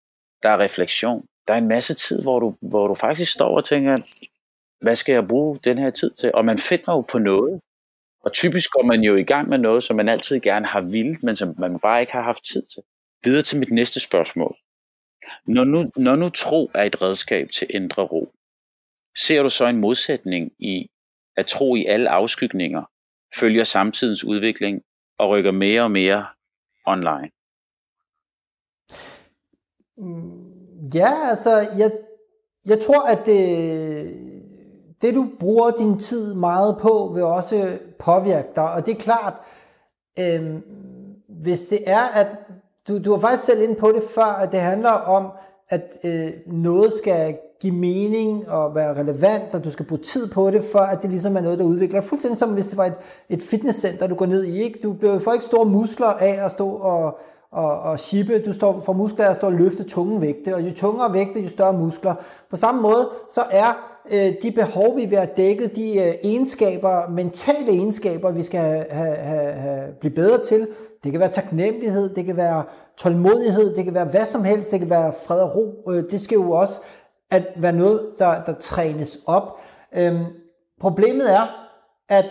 der 0.43 0.49
er 0.49 0.60
refleksion, 0.60 1.25
der 1.47 1.54
er 1.54 1.58
en 1.58 1.67
masse 1.67 1.93
tid, 1.93 2.21
hvor 2.21 2.39
du, 2.39 2.56
hvor 2.62 2.88
du 2.88 2.95
faktisk 2.95 3.32
står 3.32 3.56
og 3.58 3.65
tænker, 3.65 3.97
hvad 4.81 4.95
skal 4.95 5.13
jeg 5.13 5.27
bruge 5.27 5.59
den 5.63 5.77
her 5.77 5.89
tid 5.89 6.11
til? 6.11 6.31
Og 6.33 6.45
man 6.45 6.57
finder 6.57 6.93
jo 6.93 7.01
på 7.01 7.19
noget. 7.19 7.61
Og 8.23 8.33
typisk 8.33 8.71
går 8.71 8.83
man 8.83 9.01
jo 9.01 9.15
i 9.15 9.23
gang 9.23 9.49
med 9.49 9.57
noget, 9.57 9.83
som 9.83 9.95
man 9.95 10.09
altid 10.09 10.39
gerne 10.39 10.65
har 10.65 10.81
vildt, 10.81 11.23
men 11.23 11.35
som 11.35 11.55
man 11.59 11.79
bare 11.79 12.01
ikke 12.01 12.13
har 12.13 12.21
haft 12.21 12.45
tid 12.45 12.63
til. 12.73 12.83
Videre 13.23 13.41
til 13.41 13.59
mit 13.59 13.71
næste 13.71 13.99
spørgsmål. 13.99 14.55
Når 15.45 15.63
nu, 15.63 15.91
når 15.95 16.15
nu 16.15 16.29
tro 16.29 16.71
er 16.73 16.83
et 16.83 17.01
redskab 17.01 17.47
til 17.47 17.67
indre 17.69 18.03
ro, 18.03 18.33
ser 19.17 19.43
du 19.43 19.49
så 19.49 19.67
en 19.67 19.77
modsætning 19.77 20.51
i 20.59 20.89
at 21.37 21.47
tro 21.47 21.75
i 21.75 21.85
alle 21.85 22.09
afskygninger 22.09 22.83
følger 23.39 23.63
samtidens 23.63 24.23
udvikling 24.23 24.81
og 25.17 25.29
rykker 25.29 25.51
mere 25.51 25.81
og 25.81 25.91
mere 25.91 26.25
online? 26.85 27.29
Mm, 29.97 30.87
ja, 30.93 31.29
altså, 31.29 31.51
jeg, 31.77 31.91
jeg 32.65 32.79
tror, 32.79 33.07
at 33.07 33.25
det, 33.25 34.40
det, 35.01 35.15
du 35.15 35.27
bruger 35.39 35.71
din 35.71 35.99
tid 35.99 36.33
meget 36.33 36.77
på, 36.81 37.11
vil 37.13 37.23
også 37.23 37.77
påvirke 37.99 38.47
dig. 38.55 38.71
Og 38.73 38.85
det 38.85 38.91
er 38.91 38.99
klart, 38.99 39.33
øh, 40.19 40.61
hvis 41.41 41.61
det 41.61 41.79
er, 41.87 42.01
at 42.01 42.27
du, 42.87 42.99
du 42.99 43.11
har 43.11 43.19
faktisk 43.19 43.43
selv 43.43 43.69
ind 43.69 43.75
på 43.75 43.91
det 43.91 44.03
før, 44.15 44.23
at 44.23 44.51
det 44.51 44.59
handler 44.59 44.89
om, 44.89 45.31
at 45.69 45.83
øh, 46.05 46.31
noget 46.47 46.93
skal 46.93 47.37
give 47.61 47.73
mening 47.73 48.49
og 48.49 48.75
være 48.75 48.99
relevant, 48.99 49.53
og 49.53 49.63
du 49.63 49.71
skal 49.71 49.85
bruge 49.85 50.01
tid 50.01 50.27
på 50.27 50.51
det, 50.51 50.63
for 50.63 50.79
at 50.79 51.01
det 51.01 51.09
ligesom 51.09 51.37
er 51.37 51.41
noget, 51.41 51.59
der 51.59 51.65
udvikler. 51.65 52.01
Fuldstændig 52.01 52.39
som 52.39 52.53
hvis 52.53 52.67
det 52.67 52.77
var 52.77 52.85
et, 52.85 52.93
et 53.29 53.43
fitnesscenter, 53.43 54.07
du 54.07 54.15
går 54.15 54.25
ned 54.25 54.43
i. 54.43 54.61
Ikke? 54.61 54.79
Du 54.83 54.93
bliver 54.93 55.19
får 55.19 55.33
ikke 55.33 55.45
store 55.45 55.65
muskler 55.65 56.07
af 56.07 56.45
at 56.45 56.51
stå 56.51 56.69
og, 56.69 57.19
og, 57.51 57.79
og 57.79 57.99
shippe. 57.99 58.39
Du 58.39 58.53
står 58.53 58.79
for 58.79 58.93
muskler 58.93 59.25
af 59.25 59.29
at 59.29 59.35
stå 59.35 59.47
og 59.47 59.53
løfte 59.53 59.83
tunge 59.83 60.21
vægte, 60.21 60.55
og 60.55 60.61
jo 60.61 60.73
tungere 60.73 61.13
vægte, 61.13 61.39
jo 61.39 61.49
større 61.49 61.73
muskler. 61.73 62.15
På 62.49 62.57
samme 62.57 62.81
måde, 62.81 63.09
så 63.29 63.43
er 63.51 63.90
øh, 64.13 64.33
de 64.41 64.51
behov, 64.51 64.97
vi 64.97 65.05
vil 65.05 65.17
have 65.17 65.29
dækket, 65.37 65.75
de 65.75 65.99
øh, 65.99 66.13
egenskaber, 66.23 67.09
mentale 67.09 67.69
egenskaber, 67.69 68.31
vi 68.31 68.43
skal 68.43 68.59
have, 68.59 69.15
have, 69.15 69.53
have, 69.53 69.93
blive 69.99 70.13
bedre 70.13 70.43
til. 70.43 70.67
Det 71.03 71.11
kan 71.11 71.21
være 71.21 71.31
taknemmelighed, 71.31 72.15
det 72.15 72.25
kan 72.25 72.37
være 72.37 72.63
tålmodighed, 72.97 73.75
det 73.75 73.83
kan 73.85 73.93
være 73.93 74.05
hvad 74.05 74.25
som 74.25 74.43
helst, 74.43 74.71
det 74.71 74.79
kan 74.79 74.89
være 74.89 75.13
fred 75.25 75.41
og 75.41 75.55
ro. 75.55 75.91
Øh, 75.91 76.03
det 76.11 76.21
skal 76.21 76.35
jo 76.35 76.51
også 76.51 76.81
at 77.31 77.47
være 77.55 77.73
noget, 77.73 78.07
der, 78.19 78.43
der 78.43 78.53
trænes 78.53 79.19
op. 79.27 79.59
Øhm, 79.93 80.25
problemet 80.81 81.33
er, 81.33 81.47
at 82.09 82.25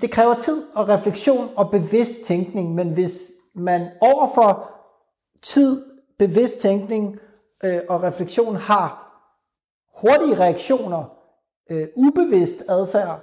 det 0.00 0.10
kræver 0.10 0.34
tid 0.34 0.62
og 0.76 0.88
refleksion 0.88 1.48
og 1.56 1.70
bevidst 1.70 2.14
tænkning, 2.24 2.74
men 2.74 2.88
hvis 2.88 3.30
man 3.54 3.88
overfor 4.00 4.70
tid, 5.42 5.82
bevidst 6.18 6.58
tænkning 6.58 7.18
øh, 7.64 7.80
og 7.88 8.02
refleksion 8.02 8.56
har 8.56 9.07
hurtige 10.00 10.40
reaktioner, 10.40 11.04
øh, 11.70 11.86
ubevidst 11.96 12.62
adfærd, 12.68 13.20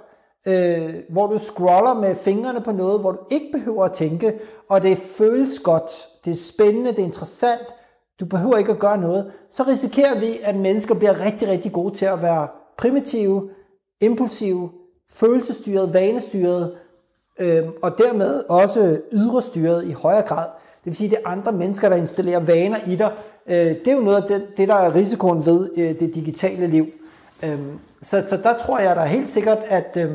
øh, 0.48 0.94
hvor 1.10 1.26
du 1.26 1.38
scroller 1.38 1.94
med 1.94 2.14
fingrene 2.14 2.60
på 2.60 2.72
noget, 2.72 3.00
hvor 3.00 3.12
du 3.12 3.18
ikke 3.30 3.48
behøver 3.52 3.84
at 3.84 3.92
tænke, 3.92 4.38
og 4.70 4.82
det 4.82 4.98
føles 4.98 5.58
godt, 5.58 6.08
det 6.24 6.30
er 6.30 6.34
spændende, 6.34 6.90
det 6.90 6.98
er 6.98 7.04
interessant, 7.04 7.74
du 8.20 8.26
behøver 8.26 8.56
ikke 8.56 8.72
at 8.72 8.78
gøre 8.78 8.98
noget, 8.98 9.32
så 9.50 9.62
risikerer 9.62 10.20
vi, 10.20 10.38
at 10.42 10.56
mennesker 10.56 10.94
bliver 10.94 11.24
rigtig, 11.24 11.48
rigtig 11.48 11.72
gode 11.72 11.94
til 11.94 12.06
at 12.06 12.22
være 12.22 12.48
primitive, 12.78 13.50
impulsive, 14.00 14.70
følelsesstyret, 15.10 15.94
vanestyret, 15.94 16.74
øh, 17.40 17.62
og 17.82 17.98
dermed 17.98 18.42
også 18.48 19.00
ydrestyret 19.12 19.86
i 19.86 19.92
højere 19.92 20.22
grad. 20.22 20.46
Det 20.78 20.90
vil 20.90 20.96
sige, 20.96 21.06
at 21.06 21.10
det 21.10 21.18
er 21.24 21.30
andre 21.30 21.52
mennesker, 21.52 21.88
der 21.88 21.96
installerer 21.96 22.40
vaner 22.40 22.76
i 22.86 22.96
dig, 22.96 23.12
det 23.54 23.88
er 23.88 23.92
jo 23.92 24.00
noget 24.00 24.22
af 24.22 24.28
det, 24.28 24.56
det 24.56 24.68
der 24.68 24.74
er 24.74 24.94
risikoen 24.94 25.46
ved 25.46 25.70
øh, 25.78 26.00
det 26.00 26.14
digitale 26.14 26.66
liv. 26.66 26.92
Øh, 27.44 27.56
så, 28.02 28.24
så 28.26 28.36
der 28.42 28.58
tror 28.58 28.78
jeg 28.78 28.96
da 28.96 29.04
helt 29.04 29.30
sikkert, 29.30 29.58
at, 29.58 29.96
øh, 29.96 30.10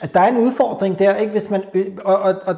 at 0.00 0.14
der 0.14 0.20
er 0.20 0.28
en 0.28 0.36
udfordring 0.36 0.98
der, 0.98 1.16
ikke? 1.16 1.32
Hvis 1.32 1.50
man, 1.50 1.62
og, 2.04 2.18
og, 2.18 2.34
og, 2.46 2.56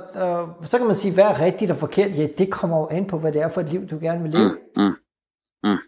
og 0.58 0.66
så 0.66 0.78
kan 0.78 0.86
man 0.86 0.96
sige, 0.96 1.14
hvad 1.14 1.24
er 1.24 1.40
rigtigt 1.40 1.70
og 1.70 1.76
forkert? 1.76 2.18
Ja, 2.18 2.26
det 2.38 2.50
kommer 2.50 2.78
jo 2.78 2.88
an 2.90 3.06
på, 3.06 3.18
hvad 3.18 3.32
det 3.32 3.42
er 3.42 3.48
for 3.48 3.60
et 3.60 3.68
liv, 3.68 3.88
du 3.88 3.98
gerne 4.00 4.22
vil 4.22 4.32
leve. 4.32 4.48
Mm, 4.76 4.82
mm, 4.82 4.94
mm. 5.70 5.78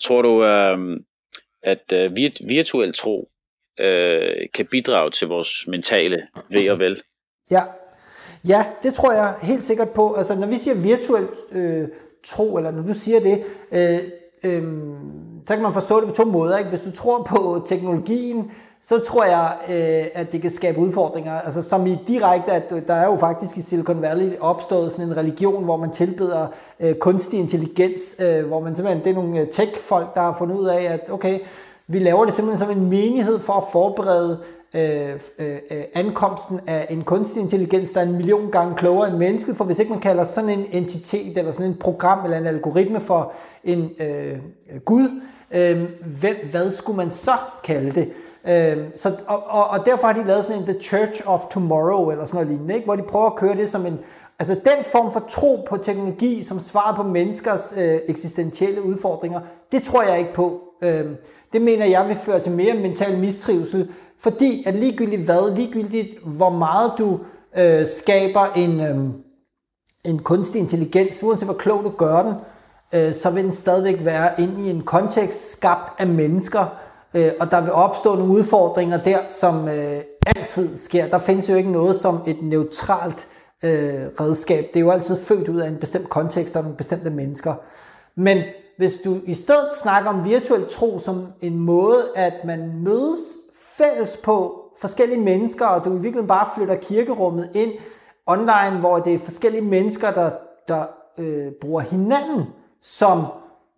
Tror 0.00 0.22
du, 0.22 0.44
øh, 0.44 1.00
at 1.62 1.92
øh, 1.92 2.16
virtuel 2.48 2.92
tro 2.92 3.28
øh, 3.80 4.48
kan 4.54 4.66
bidrage 4.70 5.10
til 5.10 5.28
vores 5.28 5.66
mentale 5.66 6.28
ved 6.50 6.70
og 6.70 6.78
vel? 6.78 7.02
Ja, 7.50 7.62
Ja, 8.48 8.66
det 8.82 8.94
tror 8.94 9.12
jeg 9.12 9.34
helt 9.42 9.64
sikkert 9.64 9.90
på. 9.90 10.14
Altså, 10.14 10.34
når 10.34 10.46
vi 10.46 10.58
siger 10.58 10.74
virtuel 10.74 11.28
øh, 11.52 11.88
tro, 12.24 12.56
eller 12.56 12.70
når 12.70 12.82
du 12.82 12.94
siger 12.94 13.20
det, 13.20 13.42
øh, 13.72 13.98
øh, 14.44 14.62
så 15.46 15.54
kan 15.54 15.62
man 15.62 15.72
forstå 15.72 16.00
det 16.00 16.08
på 16.08 16.14
to 16.14 16.24
måder. 16.24 16.58
Ikke? 16.58 16.70
Hvis 16.70 16.80
du 16.80 16.90
tror 16.90 17.22
på 17.22 17.62
teknologien, 17.66 18.50
så 18.80 18.98
tror 18.98 19.24
jeg, 19.24 19.52
øh, 19.68 20.06
at 20.14 20.32
det 20.32 20.42
kan 20.42 20.50
skabe 20.50 20.78
udfordringer. 20.78 21.40
Altså 21.40 21.62
som 21.62 21.86
i 21.86 21.98
direkte, 22.06 22.52
at 22.52 22.72
øh, 22.72 22.82
der 22.86 22.94
er 22.94 23.06
jo 23.06 23.16
faktisk 23.16 23.56
i 23.56 23.60
Silicon 23.60 24.02
Valley 24.02 24.38
opstået 24.40 24.92
sådan 24.92 25.06
en 25.06 25.16
religion, 25.16 25.64
hvor 25.64 25.76
man 25.76 25.90
tilbeder 25.90 26.46
øh, 26.80 26.94
kunstig 26.94 27.38
intelligens, 27.38 28.16
øh, 28.22 28.46
hvor 28.46 28.60
man 28.60 28.76
simpelthen, 28.76 29.04
det 29.04 29.10
er 29.10 29.14
nogle 29.14 29.40
øh, 29.40 29.48
tech-folk, 29.48 30.14
der 30.14 30.20
har 30.20 30.34
fundet 30.38 30.56
ud 30.56 30.66
af, 30.66 30.82
at 30.82 31.10
okay, 31.10 31.38
vi 31.86 31.98
laver 31.98 32.24
det 32.24 32.34
simpelthen 32.34 32.68
som 32.68 32.78
en 32.78 32.90
menighed 32.90 33.38
for 33.38 33.52
at 33.52 33.64
forberede 33.72 34.38
Øh, 34.74 35.20
øh, 35.38 35.58
øh, 35.70 35.84
ankomsten 35.94 36.60
af 36.66 36.86
en 36.90 37.04
kunstig 37.04 37.42
intelligens, 37.42 37.90
der 37.90 38.00
er 38.00 38.04
en 38.04 38.16
million 38.16 38.50
gange 38.50 38.76
klogere 38.76 39.08
end 39.08 39.16
mennesket, 39.16 39.56
for 39.56 39.64
hvis 39.64 39.78
ikke 39.78 39.92
man 39.92 40.00
kalder 40.00 40.24
sådan 40.24 40.50
en 40.50 40.66
entitet, 40.70 41.38
eller 41.38 41.52
sådan 41.52 41.70
en 41.70 41.76
program, 41.76 42.24
eller 42.24 42.38
en 42.38 42.46
algoritme 42.46 43.00
for 43.00 43.32
en 43.64 43.90
øh, 44.00 44.32
øh, 44.72 44.80
Gud, 44.84 45.20
øh, 45.50 45.82
hvem, 46.20 46.36
hvad 46.50 46.72
skulle 46.72 46.96
man 46.96 47.12
så 47.12 47.32
kalde 47.64 47.90
det? 47.90 48.08
Øh, 48.48 48.84
så, 48.94 49.16
og, 49.26 49.42
og, 49.48 49.70
og 49.70 49.86
derfor 49.86 50.06
har 50.06 50.14
de 50.14 50.26
lavet 50.26 50.44
sådan 50.44 50.58
en 50.58 50.66
The 50.66 50.80
Church 50.80 51.22
of 51.26 51.40
Tomorrow, 51.50 52.10
eller 52.10 52.24
sådan 52.24 52.36
noget 52.36 52.48
lignende, 52.48 52.74
ikke? 52.74 52.84
hvor 52.84 52.96
de 52.96 53.02
prøver 53.02 53.26
at 53.26 53.36
køre 53.36 53.54
det 53.54 53.68
som 53.68 53.86
en, 53.86 53.98
altså 54.38 54.54
den 54.54 54.84
form 54.92 55.12
for 55.12 55.24
tro 55.28 55.66
på 55.68 55.76
teknologi, 55.76 56.44
som 56.44 56.60
svarer 56.60 56.96
på 56.96 57.02
menneskers 57.02 57.74
øh, 57.78 57.98
eksistentielle 58.08 58.82
udfordringer, 58.82 59.40
det 59.72 59.82
tror 59.82 60.02
jeg 60.02 60.18
ikke 60.18 60.34
på. 60.34 60.60
Øh, 60.82 61.04
det 61.52 61.62
mener 61.62 61.84
jeg 61.84 62.08
vil 62.08 62.16
føre 62.16 62.40
til 62.40 62.52
mere 62.52 62.74
mental 62.74 63.18
mistrivsel, 63.18 63.88
fordi 64.20 64.64
at 64.66 64.74
ligegyldigt 64.74 65.22
hvad, 65.22 65.56
ligegyldigt 65.56 66.18
hvor 66.24 66.50
meget 66.50 66.92
du 66.98 67.18
øh, 67.58 67.86
skaber 67.86 68.46
en, 68.56 68.80
øh, 68.80 68.96
en 70.04 70.18
kunstig 70.18 70.60
intelligens, 70.60 71.22
uanset 71.22 71.46
hvor 71.46 71.56
klog 71.56 71.84
du 71.84 71.90
gør 71.90 72.22
den, 72.22 72.34
øh, 72.94 73.14
så 73.14 73.30
vil 73.30 73.44
den 73.44 73.52
stadigvæk 73.52 74.04
være 74.04 74.40
inde 74.40 74.66
i 74.66 74.70
en 74.70 74.82
kontekst 74.82 75.52
skabt 75.52 76.00
af 76.00 76.06
mennesker, 76.06 76.66
øh, 77.14 77.30
og 77.40 77.50
der 77.50 77.60
vil 77.60 77.72
opstå 77.72 78.14
nogle 78.14 78.32
udfordringer 78.32 79.02
der, 79.02 79.18
som 79.28 79.68
øh, 79.68 80.00
altid 80.36 80.76
sker. 80.76 81.06
Der 81.06 81.18
findes 81.18 81.50
jo 81.50 81.54
ikke 81.54 81.72
noget 81.72 81.96
som 81.96 82.18
et 82.26 82.42
neutralt 82.42 83.26
øh, 83.64 83.70
redskab. 84.20 84.64
Det 84.72 84.76
er 84.76 84.84
jo 84.84 84.90
altid 84.90 85.16
født 85.16 85.48
ud 85.48 85.58
af 85.58 85.68
en 85.68 85.76
bestemt 85.76 86.08
kontekst 86.08 86.56
og 86.56 86.62
nogle 86.62 86.76
bestemte 86.76 87.10
mennesker. 87.10 87.54
Men 88.16 88.38
hvis 88.78 88.94
du 89.04 89.20
i 89.24 89.34
stedet 89.34 89.68
snakker 89.82 90.10
om 90.10 90.24
virtuel 90.24 90.66
tro 90.70 90.98
som 90.98 91.26
en 91.40 91.58
måde, 91.58 92.04
at 92.16 92.34
man 92.44 92.72
mødes 92.84 93.20
fælles 93.78 94.16
på 94.16 94.64
forskellige 94.80 95.20
mennesker, 95.20 95.66
og 95.66 95.84
du 95.84 95.90
i 95.90 95.92
virkeligheden 95.92 96.28
bare 96.28 96.48
flytter 96.54 96.74
kirkerummet 96.74 97.50
ind 97.54 97.72
online, 98.26 98.80
hvor 98.80 98.98
det 98.98 99.14
er 99.14 99.18
forskellige 99.18 99.64
mennesker, 99.64 100.10
der, 100.10 100.30
der 100.68 100.82
øh, 101.18 101.52
bruger 101.60 101.80
hinanden 101.80 102.46
som 102.82 103.24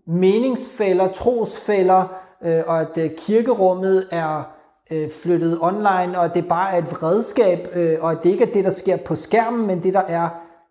meningsfælder, 0.07 1.12
trosfælder, 1.12 2.05
øh, 2.42 2.62
og 2.66 2.80
at 2.80 2.98
øh, 2.98 3.11
kirkerummet 3.16 4.09
er 4.11 4.42
øh, 4.90 5.11
flyttet 5.11 5.59
online, 5.61 6.18
og 6.18 6.34
det 6.34 6.48
bare 6.48 6.72
er 6.72 6.78
et 6.78 7.03
redskab, 7.03 7.68
øh, 7.74 7.98
og 8.01 8.11
at 8.11 8.22
det 8.22 8.30
ikke 8.30 8.44
er 8.44 8.53
det, 8.53 8.64
der 8.64 8.70
sker 8.70 8.96
på 8.96 9.14
skærmen, 9.14 9.66
men 9.66 9.82
det, 9.82 9.94
der 9.94 10.03
er 10.09 10.28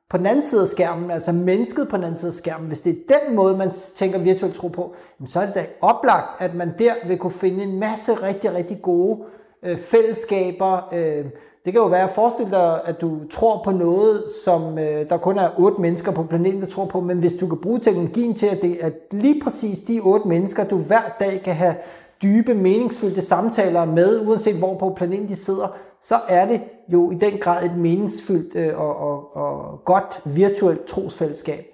på 0.09 0.17
den 0.17 0.25
anden 0.25 0.43
side 0.43 0.61
af 0.61 0.67
skærmen, 0.67 1.11
altså 1.11 1.31
mennesket 1.31 1.87
på 1.89 1.97
den 1.97 2.03
anden 2.03 2.17
side 2.17 2.29
af 2.29 2.33
skærmen, 2.33 2.67
hvis 2.67 2.79
det 2.79 2.91
er 2.91 3.19
den 3.19 3.35
måde, 3.35 3.57
man 3.57 3.71
tænker 3.95 4.19
virtuelt 4.19 4.55
tro 4.55 4.67
på, 4.67 4.93
så 5.27 5.39
er 5.39 5.45
det 5.45 5.55
da 5.55 5.65
oplagt, 5.81 6.41
at 6.41 6.55
man 6.55 6.73
der 6.79 6.93
vil 7.07 7.17
kunne 7.17 7.31
finde 7.31 7.63
en 7.63 7.79
masse 7.79 8.13
rigtig, 8.13 8.55
rigtig 8.55 8.81
gode 8.81 9.19
øh, 9.63 9.77
fællesskaber. 9.77 10.89
Øh, 10.93 11.25
det 11.65 11.73
kan 11.73 11.81
jo 11.81 11.87
være, 11.87 12.03
at 12.03 12.15
forestille 12.15 12.51
dig, 12.51 12.79
at 12.85 13.01
du 13.01 13.27
tror 13.27 13.61
på 13.63 13.71
noget, 13.71 14.23
som 14.45 14.79
øh, 14.79 15.09
der 15.09 15.17
kun 15.17 15.37
er 15.37 15.49
otte 15.57 15.81
mennesker 15.81 16.11
på 16.11 16.23
planeten, 16.23 16.61
der 16.61 16.67
tror 16.67 16.85
på, 16.85 17.01
men 17.01 17.17
hvis 17.17 17.33
du 17.33 17.47
kan 17.47 17.57
bruge 17.57 17.79
teknologien 17.79 18.33
til, 18.33 18.45
at 18.45 18.61
det 18.61 18.85
er 18.85 18.89
lige 19.11 19.41
præcis 19.43 19.79
de 19.79 19.99
otte 19.99 20.27
mennesker, 20.27 20.63
du 20.63 20.77
hver 20.77 21.15
dag 21.19 21.41
kan 21.43 21.55
have 21.55 21.75
dybe, 22.23 22.53
meningsfyldte 22.53 23.21
samtaler 23.21 23.85
med, 23.85 24.27
uanset 24.27 24.55
hvor 24.55 24.77
på 24.77 24.93
planeten 24.97 25.27
de 25.27 25.35
sidder, 25.35 25.77
så 26.01 26.19
er 26.29 26.45
det 26.45 26.61
jo 26.87 27.11
i 27.11 27.15
den 27.15 27.37
grad 27.37 27.65
et 27.65 27.77
meningsfyldt 27.77 28.55
øh, 28.55 28.79
og, 28.79 28.95
og, 28.95 29.35
og 29.35 29.85
godt 29.85 30.21
virtuelt 30.25 30.85
trosfællesskab. 30.85 31.65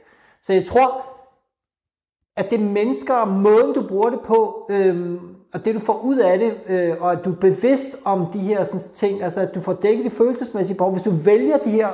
Så 0.41 0.53
jeg 0.53 0.65
tror, 0.65 1.05
at 2.38 2.51
det 2.51 2.59
mennesker 2.59 3.13
og 3.13 3.28
måden, 3.28 3.73
du 3.73 3.88
bruger 3.88 4.09
det 4.09 4.19
på, 4.21 4.67
øh, 4.69 5.13
og 5.53 5.65
det 5.65 5.76
du 5.76 5.80
får 5.80 6.01
ud 6.03 6.17
af 6.17 6.39
det, 6.39 6.53
øh, 6.69 6.95
og 7.01 7.11
at 7.11 7.26
du 7.26 7.32
er 7.32 7.36
bevidst 7.36 7.97
om 8.05 8.26
de 8.34 8.39
her 8.39 8.63
sådan, 8.63 8.80
ting, 8.80 9.23
altså 9.23 9.41
at 9.41 9.55
du 9.55 9.61
får 9.61 9.73
dækket 9.73 10.05
de 10.05 10.09
følelsesmæssige 10.09 10.78
behov, 10.78 10.93
hvis 10.93 11.03
du 11.03 11.11
vælger 11.11 11.57
de 11.57 11.69
her 11.69 11.89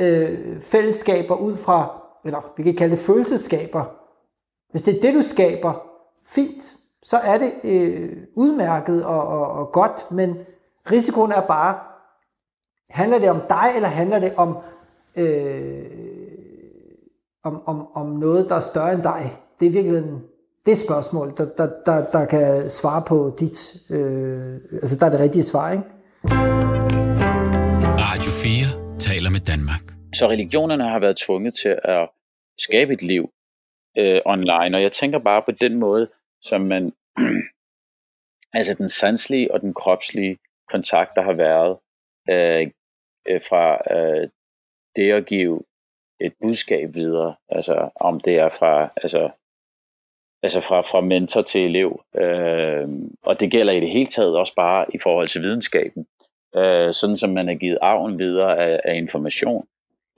øh, 0.00 0.60
fællesskaber 0.60 1.34
ud 1.34 1.56
fra, 1.56 2.02
eller 2.24 2.52
vi 2.56 2.62
kan 2.62 2.74
kalde 2.74 2.96
det 2.96 3.04
følelsesskaber, 3.04 3.84
hvis 4.70 4.82
det 4.82 4.96
er 4.96 5.00
det, 5.00 5.14
du 5.14 5.22
skaber, 5.22 5.82
fint, 6.26 6.76
så 7.02 7.16
er 7.16 7.38
det 7.38 7.52
øh, 7.64 8.16
udmærket 8.36 9.04
og, 9.04 9.26
og, 9.26 9.50
og 9.50 9.72
godt, 9.72 10.06
men 10.10 10.36
risikoen 10.92 11.32
er 11.32 11.46
bare, 11.46 11.78
handler 12.90 13.18
det 13.18 13.30
om 13.30 13.40
dig, 13.48 13.66
eller 13.76 13.88
handler 13.88 14.18
det 14.18 14.34
om, 14.36 14.58
øh, 15.18 15.84
om, 17.44 17.68
om, 17.68 17.96
om 17.96 18.06
noget, 18.06 18.48
der 18.48 18.54
er 18.54 18.60
større 18.60 18.92
end 18.92 19.02
dig? 19.02 19.36
Det 19.60 19.66
er 19.66 19.72
virkelig 19.72 20.02
det 20.66 20.78
spørgsmål, 20.78 21.32
der, 21.36 21.46
der, 21.56 21.68
der, 21.86 22.10
der 22.10 22.26
kan 22.26 22.70
svare 22.70 23.02
på 23.08 23.36
dit, 23.40 23.76
øh, 23.90 24.54
altså 24.54 24.96
der 25.00 25.06
er 25.06 25.10
det 25.10 25.20
rigtige 25.20 25.42
svar, 25.42 25.72
ikke? 25.72 25.84
Radio 28.06 28.30
4 28.30 28.98
taler 28.98 29.30
med 29.30 29.40
Danmark. 29.40 29.84
Så 30.14 30.28
religionerne 30.28 30.88
har 30.88 30.98
været 30.98 31.16
tvunget 31.16 31.54
til 31.62 31.78
at 31.84 32.08
skabe 32.58 32.92
et 32.92 33.02
liv 33.02 33.30
øh, 33.98 34.20
online, 34.26 34.76
og 34.76 34.82
jeg 34.82 34.92
tænker 34.92 35.18
bare 35.18 35.42
på 35.46 35.52
den 35.60 35.78
måde, 35.78 36.08
som 36.42 36.60
man, 36.60 36.92
altså 38.58 38.74
den 38.74 38.88
sanselige 38.88 39.54
og 39.54 39.60
den 39.60 39.74
kropslige 39.74 40.38
kontakt, 40.70 41.16
der 41.16 41.22
har 41.22 41.32
været 41.32 41.76
øh, 42.30 42.70
øh, 43.28 43.40
fra 43.40 43.94
øh, 43.96 44.28
det 44.96 45.12
at 45.12 45.26
give 45.26 45.62
et 46.20 46.32
budskab 46.40 46.94
videre, 46.94 47.34
altså 47.48 47.90
om 47.96 48.20
det 48.20 48.38
er 48.38 48.48
fra, 48.48 48.92
altså 48.96 49.30
altså 50.42 50.60
fra, 50.60 50.80
fra 50.80 51.00
mentor 51.00 51.42
til 51.42 51.64
elev. 51.64 52.02
Øh, 52.14 52.88
og 53.22 53.40
det 53.40 53.50
gælder 53.50 53.72
i 53.72 53.80
det 53.80 53.90
hele 53.90 54.06
taget 54.06 54.36
også 54.36 54.54
bare 54.54 54.86
i 54.94 54.98
forhold 55.02 55.28
til 55.28 55.42
videnskaben. 55.42 56.06
Øh, 56.56 56.92
sådan 56.92 57.16
som 57.16 57.30
man 57.30 57.48
har 57.48 57.54
givet 57.54 57.78
arven 57.82 58.18
videre 58.18 58.58
af, 58.58 58.80
af 58.84 58.96
information. 58.96 59.66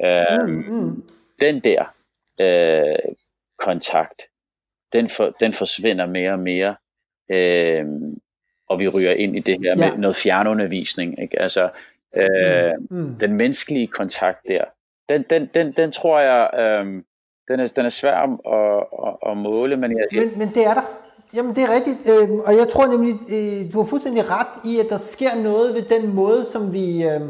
Øh, 0.05 0.49
mm, 0.49 0.65
mm. 0.69 1.05
Den 1.41 1.61
der 1.61 1.95
øh, 2.41 3.15
kontakt, 3.59 4.23
den, 4.93 5.09
for, 5.09 5.31
den 5.41 5.53
forsvinder 5.53 6.07
mere 6.07 6.33
og 6.33 6.39
mere. 6.39 6.77
Øh, 7.31 7.87
og 8.71 8.79
vi 8.79 8.89
ryger 8.89 9.13
ind 9.13 9.37
i 9.37 9.41
det 9.41 9.59
her 9.61 9.75
ja. 9.79 9.91
med 9.91 9.99
noget 9.99 10.17
fjernundervisning. 10.17 11.23
Ikke? 11.23 11.43
Altså, 11.43 11.69
øh, 12.17 12.73
mm, 12.91 12.97
mm. 12.97 13.15
den 13.15 13.33
menneskelige 13.33 13.87
kontakt 13.87 14.39
der, 14.49 14.65
den, 15.09 15.25
den, 15.31 15.51
den, 15.55 15.73
den 15.73 15.93
tror 15.93 16.21
jeg, 16.21 16.51
øh, 16.55 16.87
den 17.49 17.61
er, 17.61 17.73
den 17.77 17.85
er 17.85 17.89
svær 17.89 18.17
at, 18.17 18.87
at, 19.07 19.31
at 19.31 19.37
måle, 19.37 19.77
men, 19.77 19.91
jeg, 19.91 20.07
men... 20.13 20.39
Men 20.39 20.49
det 20.49 20.67
er 20.67 20.75
der. 20.75 20.83
Jamen 21.35 21.57
det 21.57 21.65
er 21.65 21.75
rigtigt, 21.75 21.99
øh, 22.11 22.31
og 22.31 22.53
jeg 22.59 22.69
tror 22.69 22.87
nemlig, 22.87 23.15
øh, 23.33 23.73
du 23.73 23.79
har 23.79 23.89
fuldstændig 23.89 24.31
ret 24.31 24.65
i, 24.65 24.81
at 24.81 24.87
der 24.89 24.99
sker 24.99 25.43
noget 25.43 25.75
ved 25.75 25.83
den 25.83 26.15
måde, 26.15 26.45
som 26.45 26.73
vi 26.73 27.05
øh, 27.05 27.21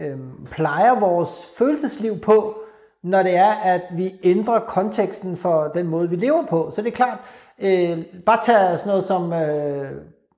øh, 0.00 0.18
plejer 0.50 1.00
vores 1.00 1.50
følelsesliv 1.58 2.20
på, 2.20 2.58
når 3.02 3.22
det 3.22 3.36
er, 3.36 3.52
at 3.64 3.82
vi 3.92 4.10
ændrer 4.24 4.58
konteksten 4.58 5.36
for 5.36 5.70
den 5.74 5.86
måde, 5.86 6.10
vi 6.10 6.16
lever 6.16 6.46
på. 6.46 6.70
Så 6.74 6.82
det 6.82 6.88
er 6.88 6.96
klart, 6.96 7.18
øh, 7.62 8.04
bare 8.26 8.40
tag 8.44 8.78
sådan 8.78 8.90
noget 8.90 9.04
som 9.04 9.32
øh, 9.32 9.90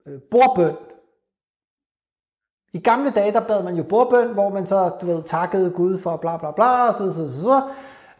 øh, 0.06 0.20
bordbøn. 0.30 0.76
I 2.72 2.78
gamle 2.78 3.10
dage, 3.10 3.32
der 3.32 3.40
bad 3.40 3.62
man 3.62 3.76
jo 3.76 3.82
bordbøn, 3.82 4.28
hvor 4.28 4.48
man 4.48 4.66
så, 4.66 4.90
du 5.00 5.06
ved, 5.06 5.22
takkede 5.22 5.70
Gud 5.70 5.98
for 5.98 6.16
bla 6.16 6.36
bla 6.36 6.50
bla, 6.50 6.88
og 6.88 6.94
så, 6.94 7.12
så, 7.12 7.32
så, 7.32 7.42
så. 7.42 7.62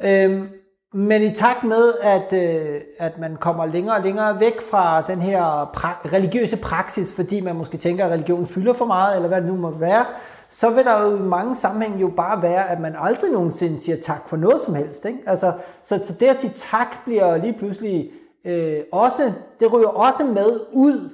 Øhm, 0.05 0.49
men 0.93 1.23
i 1.23 1.35
takt 1.35 1.65
med, 1.65 1.93
at, 2.03 2.33
øh, 2.33 2.81
at 2.99 3.19
man 3.19 3.37
kommer 3.37 3.67
længere 3.67 3.97
og 3.97 4.03
længere 4.03 4.41
væk 4.41 4.61
fra 4.71 5.03
den 5.03 5.23
her 5.23 5.71
pra- 5.77 6.13
religiøse 6.13 6.57
praksis, 6.57 7.13
fordi 7.13 7.41
man 7.41 7.57
måske 7.57 7.77
tænker, 7.77 8.05
at 8.05 8.11
religion 8.13 8.47
fylder 8.47 8.73
for 8.73 8.85
meget, 8.85 9.17
eller 9.17 9.29
hvad 9.29 9.41
det 9.41 9.47
nu 9.47 9.57
må 9.57 9.71
være, 9.71 10.07
så 10.49 10.71
vil 10.71 10.85
der 10.85 11.03
jo 11.03 11.17
i 11.17 11.21
mange 11.21 11.55
sammenhæng 11.55 12.01
jo 12.01 12.09
bare 12.09 12.43
være, 12.43 12.71
at 12.71 12.81
man 12.81 12.95
aldrig 12.99 13.31
nogensinde 13.31 13.81
siger 13.81 13.97
tak 14.03 14.29
for 14.29 14.37
noget 14.37 14.61
som 14.61 14.75
helst. 14.75 15.05
Ikke? 15.05 15.19
Altså, 15.27 15.53
så, 15.83 16.01
så 16.05 16.13
det 16.21 16.27
at 16.27 16.37
sige 16.37 16.53
tak 16.57 17.05
bliver 17.05 17.37
lige 17.37 17.53
pludselig 17.59 18.11
øh, 18.47 18.81
også, 18.93 19.33
det 19.61 19.73
ryger 19.73 19.89
også 19.89 20.25
med 20.25 20.61
ud 20.73 21.11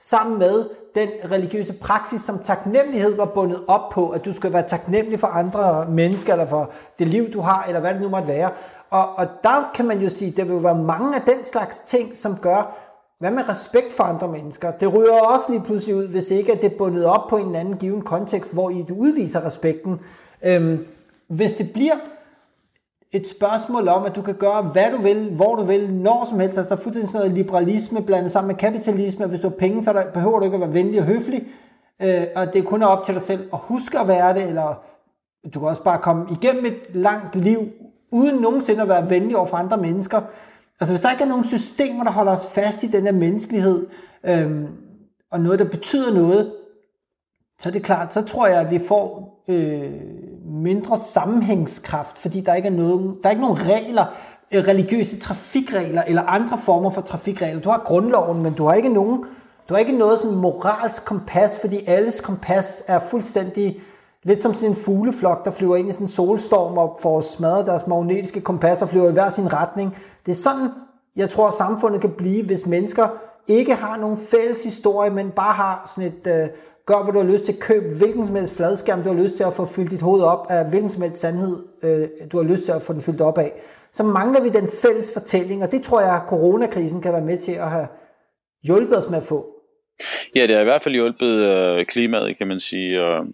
sammen 0.00 0.38
med 0.38 0.64
den 0.94 1.08
religiøse 1.30 1.72
praksis, 1.72 2.22
som 2.22 2.38
taknemmelighed 2.44 3.16
var 3.16 3.24
bundet 3.24 3.60
op 3.66 3.90
på, 3.92 4.08
at 4.08 4.24
du 4.24 4.32
skal 4.32 4.52
være 4.52 4.68
taknemmelig 4.68 5.20
for 5.20 5.26
andre 5.26 5.86
mennesker, 5.90 6.32
eller 6.32 6.46
for 6.46 6.70
det 6.98 7.08
liv, 7.08 7.32
du 7.32 7.40
har, 7.40 7.64
eller 7.68 7.80
hvad 7.80 7.94
det 7.94 8.02
nu 8.02 8.08
måtte 8.08 8.28
være. 8.28 8.50
Og, 8.90 9.18
og 9.18 9.26
der 9.44 9.70
kan 9.74 9.84
man 9.84 10.00
jo 10.00 10.08
sige, 10.08 10.30
at 10.30 10.36
der 10.36 10.44
vil 10.44 10.62
være 10.62 10.78
mange 10.78 11.16
af 11.16 11.22
den 11.22 11.44
slags 11.44 11.78
ting, 11.78 12.16
som 12.16 12.36
gør, 12.42 12.76
hvad 13.18 13.30
med 13.30 13.48
respekt 13.48 13.92
for 13.92 14.04
andre 14.04 14.28
mennesker? 14.28 14.70
Det 14.70 14.94
ryger 14.94 15.20
også 15.34 15.52
lige 15.52 15.62
pludselig 15.62 15.96
ud, 15.96 16.08
hvis 16.08 16.30
ikke 16.30 16.52
at 16.52 16.60
det 16.60 16.72
er 16.72 16.78
bundet 16.78 17.04
op 17.04 17.28
på 17.28 17.36
en 17.36 17.54
anden 17.54 17.76
given 17.76 18.02
kontekst, 18.02 18.52
hvor 18.52 18.70
I 18.70 18.84
du 18.88 18.94
udviser 18.94 19.46
respekten. 19.46 20.00
Øhm, 20.46 20.86
hvis 21.28 21.52
det 21.52 21.72
bliver 21.72 21.94
et 23.14 23.28
spørgsmål 23.28 23.88
om, 23.88 24.04
at 24.04 24.16
du 24.16 24.22
kan 24.22 24.34
gøre, 24.34 24.62
hvad 24.62 24.92
du 24.92 25.02
vil, 25.02 25.30
hvor 25.30 25.54
du 25.54 25.62
vil, 25.62 25.92
når 25.92 26.26
som 26.28 26.40
helst. 26.40 26.58
Altså, 26.58 26.74
der 26.74 26.80
er 26.80 26.82
fuldstændig 26.82 27.08
sådan 27.08 27.20
noget 27.20 27.38
liberalisme 27.38 28.02
blandet 28.02 28.32
sammen 28.32 28.48
med 28.48 28.56
kapitalisme, 28.56 29.26
hvis 29.26 29.40
du 29.40 29.48
har 29.48 29.56
penge, 29.56 29.84
så 29.84 29.92
der, 29.92 30.10
behøver 30.10 30.38
du 30.38 30.44
ikke 30.44 30.54
at 30.54 30.60
være 30.60 30.74
venlig 30.74 31.00
og 31.00 31.06
høflig, 31.06 31.46
øh, 32.02 32.26
og 32.36 32.52
det 32.52 32.58
er 32.58 32.62
kun 32.62 32.82
op 32.82 33.04
til 33.04 33.14
dig 33.14 33.22
selv 33.22 33.48
at 33.52 33.58
huske 33.62 33.98
at 33.98 34.08
være 34.08 34.34
det, 34.34 34.48
eller 34.48 34.84
du 35.54 35.60
kan 35.60 35.68
også 35.68 35.82
bare 35.82 35.98
komme 35.98 36.26
igennem 36.30 36.64
et 36.64 36.94
langt 36.94 37.36
liv, 37.36 37.58
uden 38.12 38.40
nogensinde 38.40 38.82
at 38.82 38.88
være 38.88 39.10
venlig 39.10 39.36
over 39.36 39.46
for 39.46 39.56
andre 39.56 39.76
mennesker. 39.76 40.20
Altså, 40.80 40.92
hvis 40.92 41.00
der 41.00 41.10
ikke 41.10 41.24
er 41.24 41.28
nogen 41.28 41.44
systemer, 41.44 42.04
der 42.04 42.10
holder 42.10 42.32
os 42.32 42.46
fast 42.46 42.82
i 42.82 42.86
den 42.86 43.02
her 43.02 43.12
menneskelighed, 43.12 43.86
øh, 44.24 44.64
og 45.32 45.40
noget, 45.40 45.58
der 45.58 45.64
betyder 45.64 46.14
noget, 46.14 46.52
så 47.60 47.68
er 47.68 47.72
det 47.72 47.82
klart, 47.82 48.14
så 48.14 48.22
tror 48.22 48.46
jeg, 48.46 48.60
at 48.60 48.70
vi 48.70 48.78
får 48.78 49.34
øh, 49.50 49.90
mindre 50.44 50.98
sammenhængskraft, 50.98 52.18
fordi 52.18 52.40
der 52.40 52.54
ikke 52.54 52.68
er, 52.68 52.72
nogen, 52.72 53.16
der 53.22 53.28
er 53.28 53.30
ikke 53.30 53.42
nogen 53.42 53.58
regler, 53.68 54.04
øh, 54.54 54.64
religiøse 54.64 55.20
trafikregler 55.20 56.02
eller 56.02 56.22
andre 56.22 56.58
former 56.58 56.90
for 56.90 57.00
trafikregler. 57.00 57.60
Du 57.60 57.70
har 57.70 57.82
grundloven, 57.84 58.42
men 58.42 58.52
du 58.52 58.64
har 58.64 58.74
ikke 58.74 58.88
nogen, 58.88 59.24
du 59.68 59.74
har 59.74 59.78
ikke 59.78 59.98
noget 59.98 60.20
sådan 60.20 60.36
moralsk 60.36 61.04
kompas, 61.04 61.60
fordi 61.60 61.78
alles 61.86 62.20
kompas 62.20 62.82
er 62.86 62.98
fuldstændig 62.98 63.80
lidt 64.22 64.42
som 64.42 64.54
sådan 64.54 64.70
en 64.70 64.76
fugleflok, 64.76 65.44
der 65.44 65.50
flyver 65.50 65.76
ind 65.76 65.88
i 65.88 65.92
sådan 65.92 66.04
en 66.04 66.08
solstorm 66.08 66.78
og 66.78 66.98
får 67.02 67.20
smadret 67.20 67.66
deres 67.66 67.86
magnetiske 67.86 68.40
kompas 68.40 68.82
og 68.82 68.88
flyver 68.88 69.08
i 69.08 69.12
hver 69.12 69.30
sin 69.30 69.52
retning. 69.52 69.96
Det 70.26 70.32
er 70.32 70.36
sådan, 70.36 70.68
jeg 71.16 71.30
tror, 71.30 71.50
samfundet 71.50 72.00
kan 72.00 72.10
blive, 72.10 72.46
hvis 72.46 72.66
mennesker 72.66 73.08
ikke 73.46 73.74
har 73.74 73.96
nogen 73.96 74.16
fælles 74.16 74.64
historie, 74.64 75.10
men 75.10 75.30
bare 75.30 75.52
har 75.52 75.92
sådan 75.96 76.12
et 76.12 76.26
øh, 76.26 76.48
Gør, 76.86 77.02
hvad 77.02 77.12
du 77.12 77.18
har 77.18 77.32
lyst 77.32 77.44
til. 77.44 77.56
Køb 77.60 77.82
hvilken 77.98 78.26
som 78.26 78.36
helst 78.36 78.56
fladskærm, 78.56 79.02
du 79.02 79.08
har 79.08 79.22
lyst 79.22 79.36
til 79.36 79.44
at 79.44 79.54
få 79.54 79.66
fyldt 79.66 79.90
dit 79.90 80.02
hoved 80.02 80.22
op 80.22 80.46
af 80.50 80.68
hvilken 80.68 80.88
som 80.88 81.02
helst 81.02 81.20
sandhed, 81.20 81.56
øh, 81.84 82.08
du 82.32 82.36
har 82.36 82.44
lyst 82.44 82.64
til 82.64 82.72
at 82.72 82.82
få 82.82 82.92
den 82.92 83.02
fyldt 83.02 83.20
op 83.20 83.38
af. 83.38 83.52
Så 83.92 84.02
mangler 84.02 84.42
vi 84.42 84.48
den 84.48 84.68
fælles 84.82 85.12
fortælling, 85.12 85.62
og 85.62 85.72
det 85.72 85.82
tror 85.82 86.00
jeg, 86.00 86.14
at 86.14 86.28
coronakrisen 86.28 87.00
kan 87.00 87.12
være 87.12 87.22
med 87.22 87.38
til 87.38 87.52
at 87.52 87.70
have 87.70 87.86
hjulpet 88.62 88.98
os 88.98 89.10
med 89.10 89.18
at 89.18 89.24
få. 89.24 89.46
Ja, 90.36 90.42
det 90.46 90.50
har 90.50 90.60
i 90.60 90.64
hvert 90.64 90.82
fald 90.82 90.94
hjulpet 90.94 91.32
øh, 91.32 91.86
klimaet, 91.86 92.38
kan 92.38 92.46
man 92.46 92.60
sige. 92.60 93.02
Og 93.02 93.26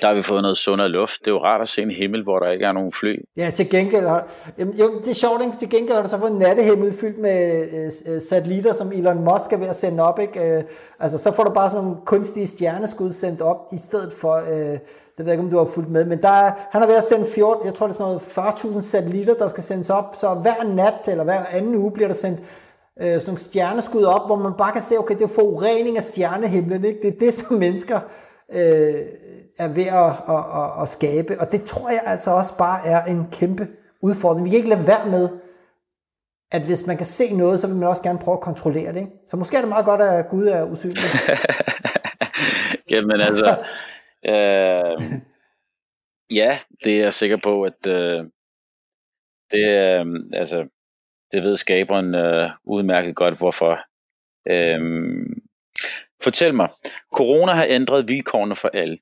der 0.00 0.06
har 0.06 0.14
vi 0.14 0.22
fået 0.22 0.42
noget 0.42 0.56
sundere 0.56 0.88
luft. 0.88 1.20
Det 1.20 1.26
er 1.26 1.34
jo 1.34 1.42
rart 1.44 1.60
at 1.60 1.68
se 1.68 1.82
en 1.82 1.90
himmel, 1.90 2.22
hvor 2.22 2.38
der 2.38 2.50
ikke 2.50 2.64
er 2.64 2.72
nogen 2.72 2.92
fly. 2.92 3.24
Ja, 3.36 3.50
til 3.50 3.70
gengæld 3.70 4.06
har, 4.06 4.26
jamen, 4.58 4.74
jo, 4.74 5.00
det 5.00 5.10
er 5.10 5.14
sjovt, 5.14 5.42
ikke? 5.42 5.58
til 5.58 5.70
gengæld 5.70 5.94
har 5.94 6.02
du 6.02 6.08
så 6.08 6.18
fået 6.18 6.30
en 6.30 6.38
nattehimmel 6.38 6.92
fyldt 6.92 7.18
med 7.18 7.66
øh, 7.74 8.14
øh, 8.14 8.22
satellitter, 8.22 8.74
som 8.74 8.92
Elon 8.92 9.24
Musk 9.24 9.52
er 9.52 9.56
ved 9.56 9.68
at 9.68 9.76
sende 9.76 10.02
op. 10.02 10.18
Ikke? 10.18 10.56
Øh, 10.56 10.62
altså, 11.00 11.18
så 11.18 11.32
får 11.32 11.44
du 11.44 11.50
bare 11.50 11.70
sådan 11.70 11.84
nogle 11.84 11.98
kunstige 12.06 12.46
stjerneskud 12.46 13.12
sendt 13.12 13.40
op, 13.40 13.56
i 13.72 13.78
stedet 13.78 14.12
for, 14.12 14.34
øh, 14.34 14.78
det 15.18 15.26
ved 15.26 15.32
jeg 15.32 15.32
ikke, 15.32 15.44
om 15.44 15.50
du 15.50 15.58
har 15.58 15.64
fulgt 15.64 15.90
med, 15.90 16.04
men 16.04 16.22
der 16.22 16.28
er, 16.28 16.52
han 16.70 16.82
er 16.82 16.86
ved 16.86 16.96
at 16.96 17.04
sende 17.04 17.26
14, 17.34 17.66
jeg 17.66 17.74
tror 17.74 17.86
det 17.86 17.94
er 17.94 17.98
sådan 17.98 18.20
noget 18.36 18.76
40.000 18.76 18.80
satellitter, 18.80 19.34
der 19.34 19.48
skal 19.48 19.62
sendes 19.62 19.90
op, 19.90 20.16
så 20.16 20.34
hver 20.34 20.74
nat 20.74 21.08
eller 21.08 21.24
hver 21.24 21.40
anden 21.52 21.74
uge 21.74 21.92
bliver 21.92 22.08
der 22.08 22.14
sendt 22.14 22.40
øh, 23.00 23.06
sådan 23.06 23.22
nogle 23.26 23.38
stjerneskud 23.38 24.02
op, 24.02 24.26
hvor 24.26 24.36
man 24.36 24.52
bare 24.58 24.72
kan 24.72 24.82
se, 24.82 24.98
okay, 24.98 25.14
det 25.14 25.22
er 25.22 25.28
forurening 25.28 25.96
af 25.96 26.04
stjernehimlen, 26.04 26.84
ikke? 26.84 27.00
det 27.02 27.14
er 27.14 27.18
det, 27.18 27.34
som 27.34 27.56
mennesker 27.56 28.00
øh, 28.52 28.94
er 29.58 29.68
ved 29.68 29.86
at, 29.86 30.10
at, 30.34 30.44
at, 30.62 30.82
at 30.82 30.88
skabe. 30.88 31.40
Og 31.40 31.52
det 31.52 31.64
tror 31.64 31.90
jeg 31.90 32.02
altså 32.06 32.30
også 32.30 32.56
bare 32.58 32.86
er 32.86 33.04
en 33.04 33.30
kæmpe 33.30 33.68
udfordring. 34.02 34.44
Vi 34.44 34.50
kan 34.50 34.56
ikke 34.56 34.68
lade 34.68 34.86
være 34.86 35.06
med, 35.10 35.28
at 36.52 36.62
hvis 36.62 36.86
man 36.86 36.96
kan 36.96 37.06
se 37.06 37.36
noget, 37.36 37.60
så 37.60 37.66
vil 37.66 37.76
man 37.76 37.88
også 37.88 38.02
gerne 38.02 38.18
prøve 38.18 38.36
at 38.36 38.40
kontrollere 38.40 38.92
det. 38.92 38.98
Ikke? 38.98 39.12
Så 39.26 39.36
måske 39.36 39.56
er 39.56 39.60
det 39.60 39.68
meget 39.68 39.84
godt, 39.84 40.00
at 40.00 40.28
Gud 40.28 40.46
er 40.46 40.64
usynlig. 40.64 40.98
Jamen 42.90 43.20
altså, 43.28 43.64
øh, 44.26 45.12
ja, 46.30 46.58
det 46.84 46.98
er 46.98 47.02
jeg 47.02 47.12
sikker 47.12 47.38
på, 47.44 47.62
at 47.62 47.86
øh, 47.88 48.24
det, 49.50 49.70
øh, 49.70 50.06
altså, 50.32 50.68
det 51.32 51.42
ved 51.42 51.56
skaberen 51.56 52.14
øh, 52.14 52.50
udmærket 52.64 53.16
godt, 53.16 53.38
hvorfor 53.38 53.78
Øhm, 54.50 55.42
fortæl 56.22 56.54
mig, 56.54 56.68
corona 57.14 57.52
har 57.52 57.66
ændret 57.68 58.08
vilkårene 58.08 58.56
for 58.56 58.70
alle. 58.74 58.98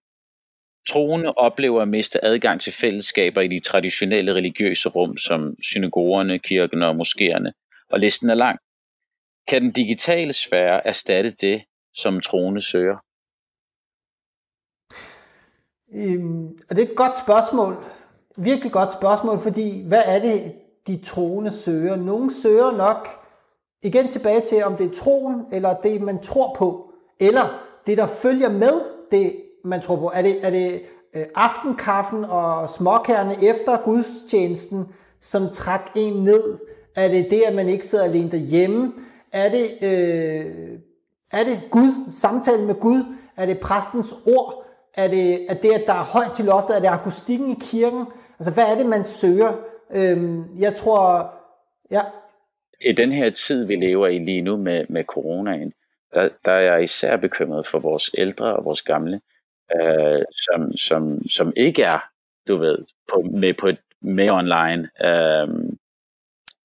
Troende 0.88 1.32
oplever 1.32 1.82
at 1.82 1.88
miste 1.88 2.24
adgang 2.24 2.60
til 2.60 2.72
fællesskaber 2.72 3.40
i 3.40 3.48
de 3.48 3.60
traditionelle 3.60 4.34
religiøse 4.34 4.88
rum, 4.88 5.16
som 5.16 5.56
synagogerne, 5.62 6.38
kirkerne 6.38 6.86
og 6.86 6.94
moskéerne, 6.94 7.50
og 7.90 8.00
listen 8.00 8.30
er 8.30 8.34
lang. 8.34 8.58
Kan 9.48 9.62
den 9.62 9.72
digitale 9.72 10.32
sfære 10.32 10.86
erstatte 10.86 11.30
det, 11.30 11.62
som 11.94 12.20
troende 12.20 12.60
søger? 12.60 12.96
Øhm, 15.94 16.46
og 16.46 16.76
det 16.76 16.78
er 16.78 16.88
et 16.90 16.96
godt 16.96 17.18
spørgsmål. 17.18 17.84
Virkelig 18.36 18.72
godt 18.72 18.92
spørgsmål, 18.92 19.38
fordi 19.38 19.82
hvad 19.86 20.02
er 20.06 20.18
det, 20.18 20.52
de 20.86 20.96
troende 21.04 21.52
søger? 21.52 21.96
Nogle 21.96 22.34
søger 22.42 22.76
nok 22.76 23.08
igen 23.82 24.08
tilbage 24.08 24.40
til, 24.40 24.64
om 24.64 24.76
det 24.76 24.86
er 24.86 24.94
troen, 24.94 25.46
eller 25.52 25.80
det, 25.80 26.00
man 26.00 26.22
tror 26.22 26.54
på, 26.54 26.92
eller 27.20 27.66
det, 27.86 27.98
der 27.98 28.06
følger 28.06 28.48
med 28.48 28.80
det, 29.10 29.45
man 29.66 29.80
tror 29.80 29.96
på. 29.96 30.10
Er 30.14 30.22
det, 30.22 30.46
er 30.46 30.50
det 30.50 30.82
øh, 31.16 31.24
aftenkaffen 31.34 32.24
og 32.24 32.70
småkærne 32.70 33.34
efter 33.50 33.82
gudstjenesten, 33.84 34.84
som 35.20 35.48
træk 35.52 35.80
en 35.96 36.24
ned? 36.24 36.58
Er 36.96 37.08
det 37.08 37.26
det, 37.30 37.42
at 37.46 37.54
man 37.54 37.68
ikke 37.68 37.86
sidder 37.86 38.04
alene 38.04 38.30
derhjemme? 38.30 38.92
Er 39.32 39.48
det, 39.48 39.66
øh, 39.82 40.78
er 41.32 41.44
det 41.44 41.70
Gud, 41.70 42.12
samtalen 42.12 42.66
med 42.66 42.74
Gud? 42.74 43.04
Er 43.36 43.46
det 43.46 43.60
præstens 43.60 44.14
ord? 44.26 44.66
Er 44.96 45.08
det, 45.08 45.50
er 45.50 45.54
det, 45.54 45.70
at 45.70 45.82
der 45.86 45.92
er 45.92 46.04
højt 46.04 46.32
til 46.34 46.44
loftet? 46.44 46.76
Er 46.76 46.80
det 46.80 46.88
akustikken 46.88 47.50
i 47.50 47.56
kirken? 47.60 48.06
Altså, 48.38 48.52
hvad 48.54 48.64
er 48.72 48.78
det, 48.78 48.86
man 48.86 49.04
søger? 49.04 49.52
Øhm, 49.94 50.44
jeg 50.58 50.74
tror, 50.74 51.32
ja. 51.90 52.00
I 52.80 52.92
den 52.92 53.12
her 53.12 53.30
tid, 53.30 53.64
vi 53.64 53.74
lever 53.74 54.06
i 54.06 54.18
lige 54.18 54.42
nu 54.42 54.56
med, 54.56 54.84
med 54.88 55.04
coronaen, 55.04 55.72
der, 56.14 56.28
der 56.44 56.52
er 56.52 56.60
jeg 56.60 56.82
især 56.82 57.16
bekymret 57.16 57.66
for 57.66 57.78
vores 57.78 58.10
ældre 58.18 58.56
og 58.56 58.64
vores 58.64 58.82
gamle, 58.82 59.20
øh, 59.74 60.24
som, 60.30 60.72
som, 60.76 61.28
som 61.28 61.52
ikke 61.56 61.82
er, 61.82 61.98
du 62.48 62.56
ved, 62.56 62.78
på, 63.12 63.20
med, 63.20 63.54
på 63.54 63.66
et, 63.66 63.78
med 64.02 64.30
online. 64.30 64.88
Øh, 65.04 65.48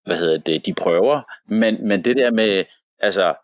hvad 0.05 0.17
hedder 0.17 0.37
det, 0.37 0.65
de 0.65 0.73
prøver, 0.73 1.21
men, 1.47 1.87
men 1.87 2.03
det 2.03 2.15
der 2.15 2.31
med, 2.31 2.65
altså, 2.99 3.35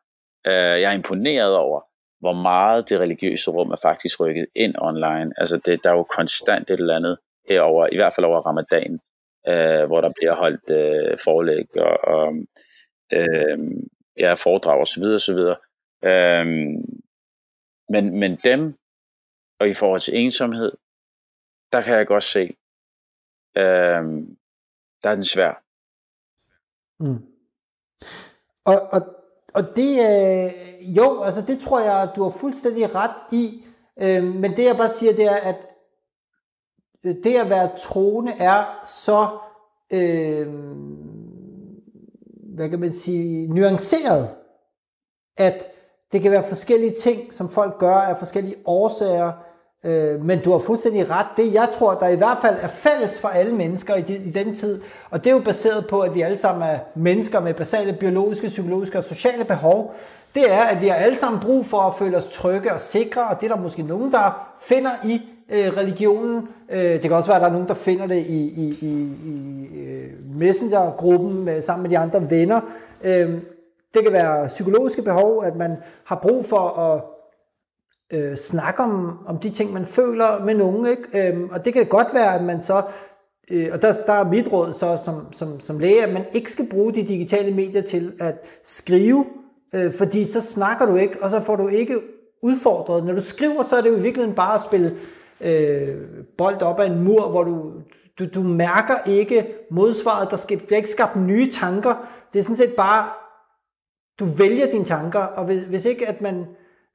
øh, 0.47 0.81
jeg 0.81 0.83
er 0.83 0.91
imponeret 0.91 1.55
over, 1.55 1.81
hvor 2.19 2.33
meget 2.33 2.89
det 2.89 2.99
religiøse 2.99 3.51
rum 3.51 3.71
er 3.71 3.79
faktisk 3.81 4.19
rykket 4.19 4.47
ind 4.55 4.75
online. 4.77 5.33
Altså, 5.37 5.57
det, 5.57 5.83
der 5.83 5.89
er 5.89 5.95
jo 5.95 6.03
konstant 6.03 6.69
et 6.69 6.79
eller 6.79 6.95
andet 6.95 7.17
herover, 7.49 7.87
i 7.91 7.95
hvert 7.95 8.13
fald 8.13 8.25
over 8.25 8.41
ramadan, 8.41 8.99
øh, 9.47 9.87
hvor 9.87 10.01
der 10.01 10.11
bliver 10.15 10.35
holdt 10.35 10.69
øh, 10.71 11.17
forelæg 11.23 11.77
og, 11.77 11.97
og 12.03 12.33
øh, 13.13 13.59
ja, 14.17 14.33
foredrag 14.33 14.81
osv. 14.81 15.03
osv. 15.03 15.39
Øh, 16.05 16.45
men, 17.89 18.19
men 18.19 18.37
dem, 18.43 18.77
og 19.59 19.69
i 19.69 19.73
forhold 19.73 20.01
til 20.01 20.17
ensomhed, 20.17 20.71
der 21.73 21.81
kan 21.81 21.97
jeg 21.97 22.07
godt 22.07 22.23
se, 22.23 22.55
øh, 23.57 24.03
der 25.03 25.09
er 25.09 25.15
den 25.15 25.23
svær. 25.23 25.63
Mm. 26.99 27.25
Og, 28.65 28.75
og, 28.91 29.01
og 29.53 29.63
det, 29.75 29.91
øh, 30.09 30.51
jo, 30.97 31.21
altså 31.21 31.41
det 31.41 31.59
tror 31.59 31.79
jeg, 31.79 32.09
du 32.15 32.23
har 32.23 32.29
fuldstændig 32.29 32.95
ret 32.95 33.15
i, 33.31 33.65
øh, 33.99 34.23
men 34.23 34.57
det 34.57 34.65
jeg 34.65 34.77
bare 34.77 34.89
siger, 34.89 35.13
det 35.13 35.25
er, 35.25 35.35
at 35.35 35.55
øh, 37.05 37.15
det 37.23 37.35
at 37.35 37.49
være 37.49 37.77
troende 37.77 38.31
er 38.39 38.85
så, 38.85 39.39
øh, 39.93 40.47
hvad 42.55 42.69
kan 42.69 42.79
man 42.79 42.93
sige, 42.93 43.47
nuanceret, 43.47 44.35
at 45.37 45.67
det 46.11 46.21
kan 46.21 46.31
være 46.31 46.47
forskellige 46.47 46.95
ting, 46.95 47.33
som 47.33 47.49
folk 47.49 47.79
gør 47.79 47.95
af 47.95 48.17
forskellige 48.17 48.55
årsager, 48.65 49.33
Øh, 49.85 50.25
men 50.25 50.39
du 50.39 50.51
har 50.51 50.59
fuldstændig 50.59 51.09
ret. 51.09 51.27
Det 51.37 51.53
jeg 51.53 51.69
tror, 51.73 51.93
der 51.93 52.07
i 52.07 52.15
hvert 52.15 52.37
fald 52.41 52.55
er 52.61 52.67
fælles 52.67 53.19
for 53.19 53.27
alle 53.27 53.55
mennesker 53.55 53.95
i, 53.95 54.15
i 54.25 54.29
den 54.29 54.55
tid, 54.55 54.81
og 55.09 55.23
det 55.23 55.29
er 55.29 55.33
jo 55.33 55.41
baseret 55.41 55.87
på, 55.87 55.99
at 55.99 56.15
vi 56.15 56.21
alle 56.21 56.37
sammen 56.37 56.69
er 56.69 56.79
mennesker 56.95 57.39
med 57.39 57.53
basale 57.53 57.93
biologiske, 57.93 58.47
psykologiske 58.47 58.97
og 58.97 59.03
sociale 59.03 59.45
behov, 59.45 59.95
det 60.35 60.51
er, 60.51 60.61
at 60.61 60.81
vi 60.81 60.87
har 60.87 60.95
alle 60.95 61.19
sammen 61.19 61.41
brug 61.41 61.65
for 61.65 61.77
at 61.77 61.95
føle 61.95 62.17
os 62.17 62.25
trygge 62.25 62.73
og 62.73 62.79
sikre, 62.79 63.27
og 63.27 63.41
det 63.41 63.51
er 63.51 63.55
der 63.55 63.61
måske 63.61 63.83
nogen, 63.83 64.11
der 64.11 64.55
finder 64.59 64.91
i 65.05 65.21
øh, 65.49 65.77
religionen. 65.77 66.47
Øh, 66.69 66.79
det 66.79 67.01
kan 67.01 67.11
også 67.11 67.29
være, 67.29 67.35
at 67.35 67.41
der 67.41 67.47
er 67.47 67.51
nogen, 67.51 67.67
der 67.67 67.73
finder 67.73 68.07
det 68.07 68.25
i, 68.25 68.43
i, 68.47 68.77
i, 68.81 68.91
i 69.25 69.67
øh, 69.79 70.35
messengergruppen 70.35 71.43
med, 71.43 71.61
sammen 71.61 71.83
med 71.83 71.89
de 71.89 71.97
andre 71.97 72.29
venner. 72.29 72.61
Øh, 73.03 73.29
det 73.93 74.03
kan 74.03 74.13
være 74.13 74.47
psykologiske 74.47 75.01
behov, 75.01 75.43
at 75.45 75.55
man 75.55 75.77
har 76.05 76.15
brug 76.15 76.45
for 76.45 76.79
at 76.79 77.01
øh, 78.13 78.37
snakke 78.37 78.83
om, 78.83 79.19
om 79.27 79.37
de 79.37 79.49
ting, 79.49 79.73
man 79.73 79.85
føler 79.85 80.45
med 80.45 80.55
nogen. 80.55 80.87
Ikke? 80.87 81.29
Øhm, 81.29 81.49
og 81.53 81.65
det 81.65 81.73
kan 81.73 81.85
godt 81.85 82.07
være, 82.13 82.35
at 82.35 82.43
man 82.43 82.61
så, 82.61 82.83
øh, 83.51 83.69
og 83.73 83.81
der, 83.81 83.93
der 84.05 84.13
er 84.13 84.29
mit 84.29 84.51
råd 84.51 84.73
så 84.73 84.97
som, 85.05 85.33
som, 85.33 85.59
som 85.59 85.79
læge, 85.79 86.03
at 86.03 86.13
man 86.13 86.25
ikke 86.33 86.51
skal 86.51 86.69
bruge 86.69 86.93
de 86.93 87.07
digitale 87.07 87.55
medier 87.55 87.81
til 87.81 88.13
at 88.19 88.35
skrive, 88.63 89.25
øh, 89.75 89.93
fordi 89.93 90.25
så 90.25 90.41
snakker 90.41 90.85
du 90.85 90.95
ikke, 90.95 91.17
og 91.21 91.29
så 91.29 91.39
får 91.39 91.55
du 91.55 91.67
ikke 91.67 91.99
udfordret. 92.43 93.05
Når 93.05 93.13
du 93.13 93.21
skriver, 93.21 93.63
så 93.63 93.75
er 93.75 93.81
det 93.81 93.89
jo 93.89 93.95
i 93.95 94.01
virkeligheden 94.01 94.35
bare 94.35 94.55
at 94.55 94.61
spille 94.61 94.95
øh, 95.41 95.95
bold 96.37 96.61
op 96.61 96.79
ad 96.79 96.87
en 96.87 97.03
mur, 97.03 97.29
hvor 97.29 97.43
du, 97.43 97.73
du, 98.19 98.25
du 98.35 98.43
mærker 98.43 98.95
ikke 99.05 99.47
modsvaret, 99.71 100.31
der 100.31 100.37
skal, 100.37 100.57
bliver 100.57 100.77
ikke 100.77 100.89
skabt 100.89 101.15
nye 101.15 101.51
tanker. 101.51 102.07
Det 102.33 102.39
er 102.39 102.43
sådan 102.43 102.57
set 102.57 102.73
bare, 102.77 103.05
du 104.19 104.25
vælger 104.25 104.71
dine 104.71 104.85
tanker, 104.85 105.19
og 105.19 105.45
hvis, 105.45 105.63
hvis 105.63 105.85
ikke 105.85 106.07
at 106.07 106.21
man 106.21 106.45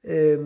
øh, 0.08 0.38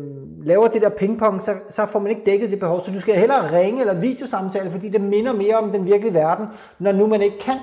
laver 0.47 0.69
det 0.69 0.83
der 0.83 0.89
pingpong, 0.89 1.43
så, 1.43 1.55
så 1.71 1.87
får 1.87 1.99
man 1.99 2.11
ikke 2.11 2.23
dækket 2.27 2.51
det 2.51 2.59
behov. 2.59 2.85
Så 2.85 2.93
du 2.93 3.01
skal 3.01 3.15
hellere 3.15 3.59
ringe 3.59 3.81
eller 3.81 4.01
videosamtale, 4.01 4.71
fordi 4.71 4.89
det 4.89 5.01
minder 5.01 5.33
mere 5.33 5.55
om 5.55 5.73
den 5.73 5.87
virkelige 5.87 6.15
verden, 6.15 6.47
når 6.79 6.93
nu 6.93 7.07
man 7.07 7.23
ikke 7.23 7.39
kan 7.39 7.59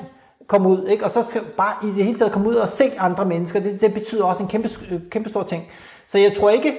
komme 0.47 0.69
ud. 0.69 0.87
Ikke? 0.87 1.05
Og 1.05 1.11
så 1.11 1.23
skal 1.23 1.41
bare 1.57 1.73
i 1.83 1.87
det 1.95 2.05
hele 2.05 2.17
taget 2.17 2.31
komme 2.31 2.49
ud 2.49 2.55
og 2.55 2.69
se 2.69 2.83
andre 2.99 3.25
mennesker. 3.25 3.59
Det, 3.59 3.81
det 3.81 3.93
betyder 3.93 4.23
også 4.23 4.43
en 4.43 4.49
kæmpe, 4.49 4.69
kæmpe 5.11 5.29
stor 5.29 5.43
ting. 5.43 5.63
Så 6.07 6.17
jeg 6.17 6.33
tror 6.33 6.49
ikke, 6.49 6.73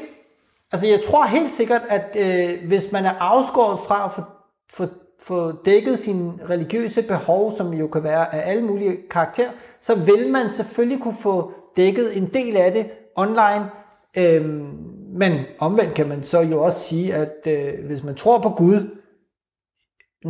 altså 0.73 0.87
jeg 0.87 1.01
tror 1.03 1.25
helt 1.25 1.55
sikkert, 1.55 1.83
at 1.89 2.17
øh, 2.19 2.69
hvis 2.69 2.93
man 2.93 3.05
er 3.05 3.15
afskåret 3.21 3.79
fra 3.79 4.05
at 4.05 4.13
få, 4.13 4.23
få, 4.71 4.87
få 5.23 5.53
dækket 5.65 5.99
sine 5.99 6.33
religiøse 6.51 7.03
behov, 7.03 7.57
som 7.57 7.73
jo 7.73 7.87
kan 7.87 8.03
være 8.05 8.35
af 8.35 8.51
alle 8.51 8.63
mulige 8.63 8.97
karakterer, 9.11 9.51
så 9.81 9.95
vil 9.95 10.31
man 10.31 10.53
selvfølgelig 10.53 11.03
kunne 11.03 11.17
få 11.21 11.53
dækket 11.77 12.17
en 12.17 12.31
del 12.35 12.57
af 12.57 12.73
det 12.73 12.91
online. 13.17 13.71
Øhm, 14.17 14.94
men 15.15 15.33
omvendt 15.59 15.95
kan 15.95 16.09
man 16.09 16.23
så 16.23 16.41
jo 16.41 16.63
også 16.63 16.81
sige, 16.81 17.15
at 17.15 17.35
øh, 17.47 17.87
hvis 17.87 18.03
man 18.03 18.15
tror 18.15 18.39
på 18.39 18.49
Gud, 18.49 19.01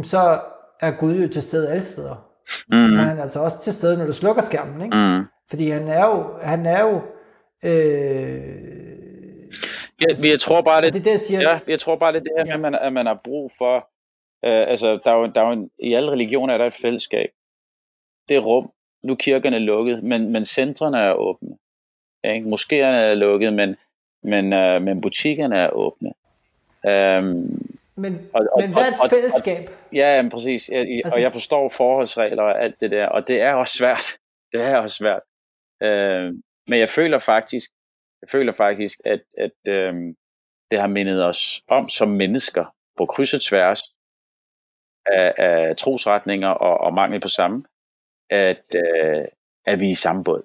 så 0.03 0.41
er 0.81 0.91
Gud 0.91 1.15
jo 1.15 1.29
til 1.29 1.43
stede 1.43 1.71
alle 1.71 1.85
steder. 1.85 2.31
Mm. 2.69 2.97
For 2.97 3.03
han 3.03 3.19
er 3.19 3.23
altså 3.23 3.41
også 3.41 3.61
til 3.63 3.75
stede, 3.75 3.99
når 3.99 4.07
du 4.07 4.13
slukker 4.13 4.43
skærmen. 4.43 4.83
Ikke? 4.83 4.97
Mm. 4.97 5.27
Fordi 5.49 5.71
han 5.71 5.89
er 5.89 6.07
jo, 6.07 6.39
han 6.43 6.67
er 6.67 6.81
jo 6.83 7.03
øh, 7.65 8.95
Ja, 10.01 10.29
jeg 10.29 10.41
tror 10.41 10.63
bare, 10.63 10.83
det, 10.83 10.95
det, 10.95 11.05
det 11.05 11.11
jeg, 11.11 11.21
siger, 11.21 11.41
ja, 11.41 11.59
jeg 11.69 11.81
tror 11.81 11.97
bare, 11.97 12.13
det 12.13 12.19
er 12.19 12.23
det 12.23 12.33
her, 12.37 12.47
ja. 12.47 12.55
at, 12.55 12.61
man, 12.61 12.75
at 12.75 12.93
man 12.93 13.07
har 13.07 13.21
brug 13.25 13.51
for, 13.59 13.77
øh, 14.45 14.69
altså, 14.71 15.01
der 15.05 15.11
er 15.11 15.15
jo, 15.15 15.27
der 15.27 15.41
er 15.41 15.47
jo 15.47 15.53
en, 15.53 15.71
i 15.79 15.95
alle 15.95 16.11
religioner 16.11 16.55
er 16.55 16.59
der 16.59 16.67
et 16.67 16.79
fællesskab. 16.83 17.31
Det 18.29 18.37
er 18.37 18.41
rum. 18.41 18.71
Nu 19.05 19.13
er 19.13 19.17
kirkerne 19.17 19.59
lukket, 19.59 20.03
men, 20.03 20.33
men 20.33 20.45
centrene 20.45 20.99
er 20.99 21.13
åbne. 21.13 21.57
Ikke? 22.25 22.47
Moskéerne 22.47 23.01
er 23.11 23.15
lukket, 23.15 23.53
men 23.53 23.77
men, 24.25 24.53
øh, 24.53 24.83
men 24.83 25.01
butikkerne 25.01 25.57
er 25.57 25.71
åbne. 25.71 26.13
Um, 26.85 27.71
men, 27.97 28.31
og, 28.35 28.47
og, 28.53 28.61
men 28.63 28.73
hvad 28.73 28.83
er 28.83 29.05
et 29.05 29.11
fællesskab? 29.11 29.69
Og, 29.69 29.75
og, 29.75 29.95
ja, 29.95 30.29
præcis. 30.31 30.69
Jeg, 30.69 30.79
altså, 30.81 31.11
og 31.15 31.23
jeg 31.23 31.33
forstår 31.33 31.69
forholdsregler 31.69 32.43
og 32.43 32.63
alt 32.63 32.81
det 32.81 32.91
der, 32.91 33.07
og 33.07 33.29
det 33.29 33.41
er 33.41 33.53
også 33.53 33.79
svært. 33.79 34.05
Det 34.53 34.63
er 34.63 34.77
også 34.77 34.97
svært. 34.97 35.23
Uh, 35.85 36.35
men 36.69 36.79
jeg 36.79 36.89
føler 36.89 37.19
faktisk, 37.19 37.71
jeg 38.23 38.29
føler 38.29 38.53
faktisk, 38.53 38.99
at, 39.05 39.21
at 39.39 39.89
um, 39.91 40.15
det 40.71 40.81
har 40.81 40.87
mindet 40.87 41.25
os 41.25 41.63
om 41.69 41.89
som 41.89 42.09
mennesker 42.09 42.65
på 42.97 43.07
kryds 43.07 43.35
og 43.35 43.41
tværs 43.41 43.81
af, 45.07 45.35
af 45.39 45.77
trosretninger 45.77 46.49
og, 46.49 46.79
og 46.79 46.95
mangel 46.95 47.21
på 47.21 47.29
samme, 47.29 47.65
at, 48.31 48.65
uh, 48.75 49.25
at 49.67 49.81
vi 49.81 49.87
er 49.87 49.91
i 49.91 49.95
samme 49.95 50.25
båd. 50.25 50.43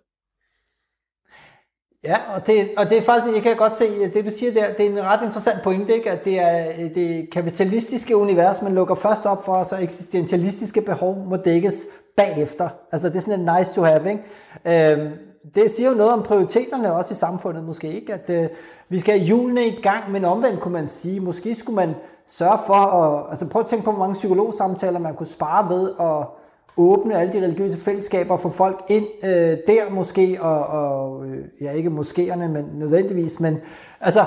Ja, 2.04 2.18
og 2.36 2.48
det, 2.48 2.70
og 2.78 2.90
det 2.90 2.98
er 2.98 3.02
faktisk, 3.02 3.36
jeg 3.36 3.44
kan 3.44 3.56
godt 3.56 3.76
se, 3.78 3.86
at 4.04 4.14
det 4.14 4.26
du 4.26 4.32
siger 4.32 4.52
der, 4.54 4.74
det 4.74 4.86
er 4.86 4.90
en 4.90 5.04
ret 5.04 5.26
interessant 5.26 5.64
pointe, 5.64 5.96
ikke? 5.96 6.12
at 6.12 6.26
det 6.26 6.40
er 6.40 6.68
øh, 6.80 6.96
det 6.96 7.30
kapitalistiske 7.32 8.18
univers, 8.18 8.62
man 8.62 8.76
lukker 8.76 8.96
først 8.96 9.26
op 9.26 9.46
for, 9.46 9.64
så 9.64 9.78
eksistentialistiske 9.78 10.82
behov 10.82 11.26
må 11.30 11.36
dækkes 11.36 11.86
bagefter. 12.18 12.70
Altså 12.92 13.10
det 13.10 13.16
er 13.16 13.22
sådan 13.22 13.40
en 13.40 13.50
nice 13.58 13.74
to 13.74 13.82
have, 13.82 14.10
ikke? 14.10 14.94
Øhm, 14.98 15.12
det 15.56 15.72
siger 15.72 15.90
jo 15.90 15.96
noget 15.96 16.14
om 16.14 16.24
prioriteterne 16.24 16.94
også 16.94 17.12
i 17.12 17.16
samfundet 17.16 17.64
måske, 17.64 17.94
ikke? 17.94 18.14
At 18.14 18.30
øh, 18.30 18.50
vi 18.90 19.00
skal 19.00 19.20
have 19.20 19.28
julene 19.28 19.68
i 19.68 19.82
gang, 19.82 20.12
men 20.12 20.26
omvendt 20.26 20.60
kunne 20.60 20.74
man 20.74 20.90
sige, 20.90 21.20
måske 21.20 21.56
skulle 21.56 21.76
man 21.76 21.96
sørge 22.28 22.60
for 22.66 22.74
at, 22.74 23.26
altså 23.30 23.50
prøv 23.50 23.60
at 23.60 23.68
tænke 23.68 23.86
på, 23.86 23.92
hvor 23.92 24.00
mange 24.00 24.14
psykologsamtaler 24.14 25.00
man 25.00 25.16
kunne 25.16 25.28
spare 25.28 25.70
ved 25.70 25.92
at 26.00 26.39
åbne 26.80 27.16
alle 27.16 27.34
de 27.34 27.44
religiøse 27.44 27.78
fællesskaber, 27.78 28.38
få 28.38 28.50
folk 28.50 28.84
ind 28.90 29.06
øh, 29.24 29.58
der 29.68 29.90
måske, 29.90 30.38
og, 30.42 30.66
og 30.66 31.26
øh, 31.26 31.46
ja, 31.62 31.72
ikke 31.72 31.90
moskéerne, 31.90 32.48
men 32.48 32.66
nødvendigvis, 32.74 33.40
men 33.40 33.58
altså, 34.02 34.26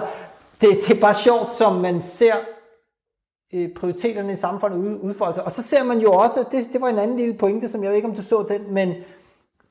det, 0.61 0.69
det 0.89 0.97
er 0.97 1.01
bare 1.01 1.15
sjovt, 1.15 1.55
som 1.55 1.73
man 1.73 2.03
ser 2.03 2.35
øh, 3.55 3.69
prioriteterne 3.77 4.33
i 4.33 4.37
samfundet 4.37 4.79
ud, 4.79 4.99
udfolde 5.03 5.35
sig. 5.35 5.45
Og 5.45 5.53
så 5.53 5.63
ser 5.63 5.85
man 5.85 5.99
jo 5.99 6.13
også, 6.13 6.45
det, 6.53 6.67
det 6.73 6.81
var 6.81 6.89
en 6.89 6.99
anden 6.99 7.17
lille 7.17 7.35
pointe, 7.35 7.69
som 7.69 7.83
jeg 7.83 7.89
ved 7.89 7.97
ikke, 7.97 8.09
om 8.09 8.15
du 8.15 8.23
så 8.23 8.45
den, 8.49 8.75
men 8.75 8.95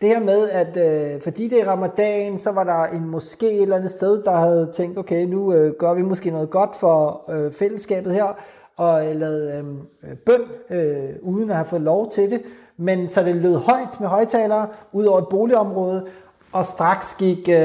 det 0.02 0.10
her 0.10 0.20
med, 0.20 0.50
at 0.50 0.78
øh, 0.78 1.22
fordi 1.22 1.48
det 1.48 1.62
er 1.62 1.68
ramadan, 1.68 2.38
så 2.38 2.52
var 2.52 2.64
der 2.64 2.84
en 2.84 3.14
moské 3.16 3.46
et 3.46 3.62
eller 3.62 3.76
andet 3.76 3.92
sted, 3.92 4.24
der 4.24 4.32
havde 4.32 4.72
tænkt, 4.74 4.98
okay, 4.98 5.26
nu 5.26 5.54
øh, 5.54 5.74
gør 5.80 5.94
vi 5.94 6.02
måske 6.02 6.32
noget 6.32 6.50
godt 6.50 6.76
for 6.76 7.22
øh, 7.34 7.52
fællesskabet 7.52 8.14
her, 8.14 8.38
og 8.78 9.08
øh, 9.08 9.16
lavet 9.16 9.66
øh, 10.04 10.18
bøn, 10.26 10.42
øh, 10.72 11.10
uden 11.22 11.50
at 11.50 11.56
have 11.56 11.66
fået 11.66 11.82
lov 11.82 12.12
til 12.12 12.32
det, 12.32 12.42
men 12.82 13.08
så 13.08 13.24
det 13.24 13.36
lød 13.36 13.56
højt 13.56 14.00
med 14.00 14.08
højtalere 14.08 14.68
ud 14.92 15.06
over 15.06 15.20
et 15.20 15.28
boligområde, 15.30 16.06
og 16.52 16.66
straks 16.66 17.14
gik, 17.14 17.50
øh, 17.50 17.56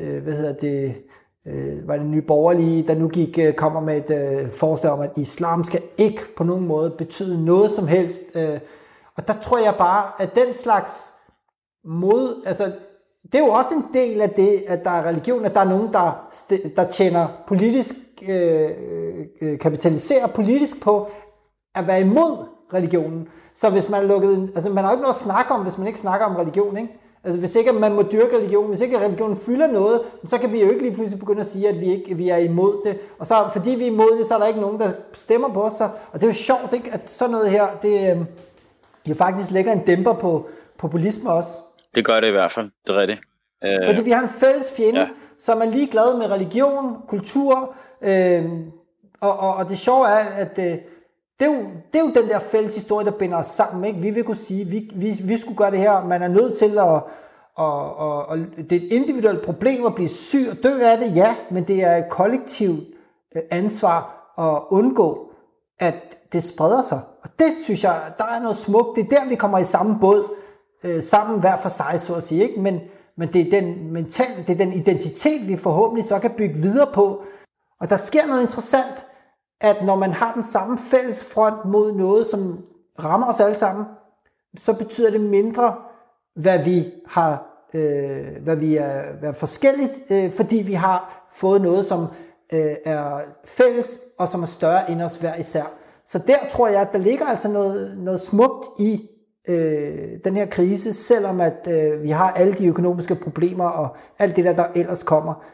øh, 0.00 0.22
hvad 0.22 0.32
hedder 0.32 0.52
det, 0.52 0.94
øh, 1.46 1.88
var 1.88 1.96
det 1.96 2.06
nye 2.06 2.22
borgerlige, 2.22 2.86
der 2.86 2.94
nu 2.94 3.08
gik, 3.08 3.38
øh, 3.38 3.54
kommer 3.54 3.80
med 3.80 4.10
et 4.10 4.42
øh, 4.42 4.52
forslag 4.52 4.92
om, 4.92 5.00
at 5.00 5.18
islam 5.18 5.64
skal 5.64 5.82
ikke 5.98 6.20
på 6.36 6.44
nogen 6.44 6.66
måde 6.66 6.90
betyde 6.90 7.44
noget 7.44 7.72
som 7.72 7.86
helst. 7.86 8.22
Øh, 8.36 8.60
og 9.16 9.28
der 9.28 9.34
tror 9.42 9.58
jeg 9.58 9.74
bare, 9.78 10.04
at 10.18 10.34
den 10.34 10.54
slags 10.54 11.12
mod, 11.84 12.42
altså 12.46 12.72
det 13.22 13.34
er 13.34 13.46
jo 13.46 13.52
også 13.52 13.74
en 13.74 13.84
del 13.94 14.20
af 14.20 14.30
det, 14.30 14.62
at 14.68 14.84
der 14.84 14.90
er 14.90 15.08
religion, 15.08 15.44
at 15.44 15.54
der 15.54 15.60
er 15.60 15.68
nogen, 15.68 15.92
der, 15.92 16.28
der 16.76 16.90
tjener 16.90 17.28
politisk, 17.48 17.94
øh, 18.28 18.70
øh, 18.90 19.26
øh, 19.42 19.58
kapitaliserer 19.58 20.26
politisk 20.26 20.80
på 20.82 21.08
at 21.74 21.86
være 21.86 22.00
imod 22.00 22.46
religionen. 22.74 23.28
Så 23.56 23.70
hvis 23.70 23.88
man 23.88 24.04
lukket, 24.04 24.50
altså 24.54 24.70
man 24.70 24.84
har 24.84 24.90
jo 24.90 24.94
ikke 24.94 25.02
noget 25.02 25.14
at 25.14 25.20
snakke 25.20 25.54
om, 25.54 25.60
hvis 25.62 25.78
man 25.78 25.86
ikke 25.86 25.98
snakker 25.98 26.26
om 26.26 26.36
religion, 26.36 26.76
ikke? 26.76 26.92
Altså 27.24 27.38
hvis 27.38 27.54
ikke 27.54 27.72
man 27.72 27.92
må 27.92 28.02
dyrke 28.02 28.36
religion, 28.36 28.68
hvis 28.68 28.80
ikke 28.80 28.98
religion 28.98 29.36
fylder 29.36 29.66
noget, 29.66 30.00
så 30.24 30.38
kan 30.38 30.52
vi 30.52 30.62
jo 30.62 30.70
ikke 30.70 30.82
lige 30.82 30.94
pludselig 30.94 31.18
begynde 31.18 31.40
at 31.40 31.46
sige, 31.46 31.68
at 31.68 31.80
vi 31.80 31.86
ikke 31.86 32.16
vi 32.16 32.28
er 32.28 32.36
imod 32.36 32.82
det. 32.84 32.98
Og 33.18 33.26
så 33.26 33.48
fordi 33.52 33.70
vi 33.70 33.82
er 33.82 33.90
imod 33.90 34.18
det, 34.18 34.26
så 34.26 34.34
er 34.34 34.38
der 34.38 34.46
ikke 34.46 34.60
nogen, 34.60 34.80
der 34.80 34.90
stemmer 35.12 35.48
på 35.48 35.62
os. 35.62 35.80
Og 35.80 35.90
det 36.14 36.22
er 36.22 36.26
jo 36.26 36.32
sjovt, 36.32 36.72
ikke? 36.72 36.90
at 36.92 37.10
sådan 37.10 37.30
noget 37.30 37.50
her, 37.50 37.66
det 37.82 38.16
øh, 38.16 38.24
jo 39.06 39.14
faktisk 39.14 39.50
lægger 39.50 39.72
en 39.72 39.84
dæmper 39.86 40.12
på 40.12 40.46
populisme 40.78 41.32
også. 41.32 41.50
Det 41.94 42.04
gør 42.04 42.20
det 42.20 42.28
i 42.28 42.30
hvert 42.30 42.52
fald, 42.52 42.70
det 42.86 42.96
er 42.96 43.00
rigtigt. 43.00 43.20
Øh, 43.64 43.88
Fordi 43.88 44.02
vi 44.02 44.10
har 44.10 44.22
en 44.22 44.28
fælles 44.28 44.72
fjende, 44.76 45.00
ja. 45.00 45.08
som 45.38 45.60
er 45.60 45.64
ligeglad 45.64 46.18
med 46.18 46.30
religion, 46.30 46.96
kultur, 47.08 47.74
øh, 48.02 48.44
og, 49.22 49.38
og, 49.38 49.54
og 49.54 49.68
det 49.68 49.78
sjove 49.78 50.06
er, 50.06 50.24
at 50.36 50.58
øh, 50.58 50.78
det, 51.40 51.46
er 51.46 51.52
jo, 51.52 51.60
det 51.92 51.98
er 51.98 52.04
jo 52.04 52.22
den 52.22 52.28
der 52.28 52.38
fælles 52.38 52.74
historie, 52.74 53.06
der 53.06 53.18
binder 53.18 53.36
os 53.36 53.46
sammen. 53.46 53.84
Ikke? 53.84 54.00
Vi 54.00 54.10
vil 54.10 54.24
kunne 54.24 54.36
sige, 54.36 54.64
vi, 54.64 54.90
vi, 54.94 55.20
vi 55.24 55.38
skulle 55.38 55.56
gøre 55.56 55.70
det 55.70 55.78
her, 55.78 56.04
man 56.04 56.22
er 56.22 56.28
nødt 56.28 56.58
til 56.58 56.78
at, 56.78 57.02
og, 57.56 57.96
og, 57.96 58.28
og 58.28 58.38
det 58.38 58.72
er 58.72 58.76
et 58.76 58.92
individuelt 58.92 59.42
problem 59.42 59.86
at 59.86 59.94
blive 59.94 60.08
syg 60.08 60.46
og 60.50 60.56
dø 60.62 60.80
af 60.80 60.98
det, 60.98 61.16
ja, 61.16 61.36
men 61.50 61.64
det 61.64 61.82
er 61.82 61.96
et 61.96 62.08
kollektivt 62.10 62.84
øh, 63.36 63.42
ansvar 63.50 64.32
at 64.38 64.62
undgå, 64.70 65.30
at 65.80 65.94
det 66.32 66.44
spreder 66.44 66.82
sig. 66.82 67.00
Og 67.22 67.30
det 67.38 67.52
synes 67.64 67.84
jeg, 67.84 68.00
der 68.18 68.24
er 68.24 68.40
noget 68.40 68.56
smukt. 68.56 68.96
Det 68.96 69.04
er 69.04 69.08
der, 69.08 69.28
vi 69.28 69.34
kommer 69.34 69.58
i 69.58 69.64
samme 69.64 69.98
båd 70.00 70.24
øh, 70.84 71.02
sammen 71.02 71.40
hver 71.40 71.56
for 71.56 71.68
sig, 71.68 72.00
så 72.00 72.14
at 72.14 72.22
sige. 72.22 72.42
Ikke? 72.42 72.60
Men, 72.60 72.80
men 73.16 73.32
det 73.32 73.40
er 73.40 73.60
den 73.60 73.92
mentale, 73.92 74.44
det 74.46 74.50
er 74.50 74.64
den 74.64 74.72
identitet, 74.72 75.48
vi 75.48 75.56
forhåbentlig 75.56 76.04
så 76.04 76.18
kan 76.18 76.30
bygge 76.36 76.54
videre 76.54 76.92
på. 76.92 77.22
Og 77.80 77.90
der 77.90 77.96
sker 77.96 78.26
noget 78.26 78.42
interessant, 78.42 79.05
at 79.60 79.84
når 79.84 79.96
man 79.96 80.12
har 80.12 80.32
den 80.34 80.44
samme 80.44 80.78
fælles 80.78 81.24
front 81.24 81.64
mod 81.64 81.92
noget, 81.92 82.26
som 82.26 82.64
rammer 83.04 83.26
os 83.26 83.40
alle 83.40 83.58
sammen, 83.58 83.84
så 84.56 84.72
betyder 84.72 85.10
det 85.10 85.20
mindre, 85.20 85.74
hvad 86.36 86.64
vi 86.64 86.92
har, 87.06 87.46
øh, 87.74 88.42
hvad 88.42 88.56
vi 88.56 88.76
er, 88.76 89.16
hvad 89.18 89.28
er 89.28 89.32
forskelligt, 89.32 89.92
øh, 90.12 90.32
fordi 90.32 90.56
vi 90.56 90.72
har 90.72 91.28
fået 91.32 91.62
noget, 91.62 91.86
som 91.86 92.06
øh, 92.52 92.74
er 92.84 93.20
fælles 93.44 93.98
og 94.18 94.28
som 94.28 94.42
er 94.42 94.46
større 94.46 94.90
end 94.90 95.02
os 95.02 95.16
hver 95.16 95.34
især. 95.34 95.64
Så 96.06 96.18
der 96.18 96.36
tror 96.50 96.68
jeg, 96.68 96.80
at 96.80 96.92
der 96.92 96.98
ligger 96.98 97.26
altså 97.26 97.48
noget, 97.48 97.98
noget 97.98 98.20
smukt 98.20 98.80
i 98.80 99.08
øh, 99.48 100.18
den 100.24 100.36
her 100.36 100.46
krise, 100.46 100.92
selvom 100.92 101.40
at 101.40 101.68
øh, 101.70 102.02
vi 102.02 102.10
har 102.10 102.30
alle 102.30 102.54
de 102.54 102.66
økonomiske 102.66 103.14
problemer 103.14 103.64
og 103.64 103.96
alt 104.18 104.36
det 104.36 104.44
der, 104.44 104.52
der 104.52 104.66
ellers 104.76 105.02
kommer. 105.02 105.44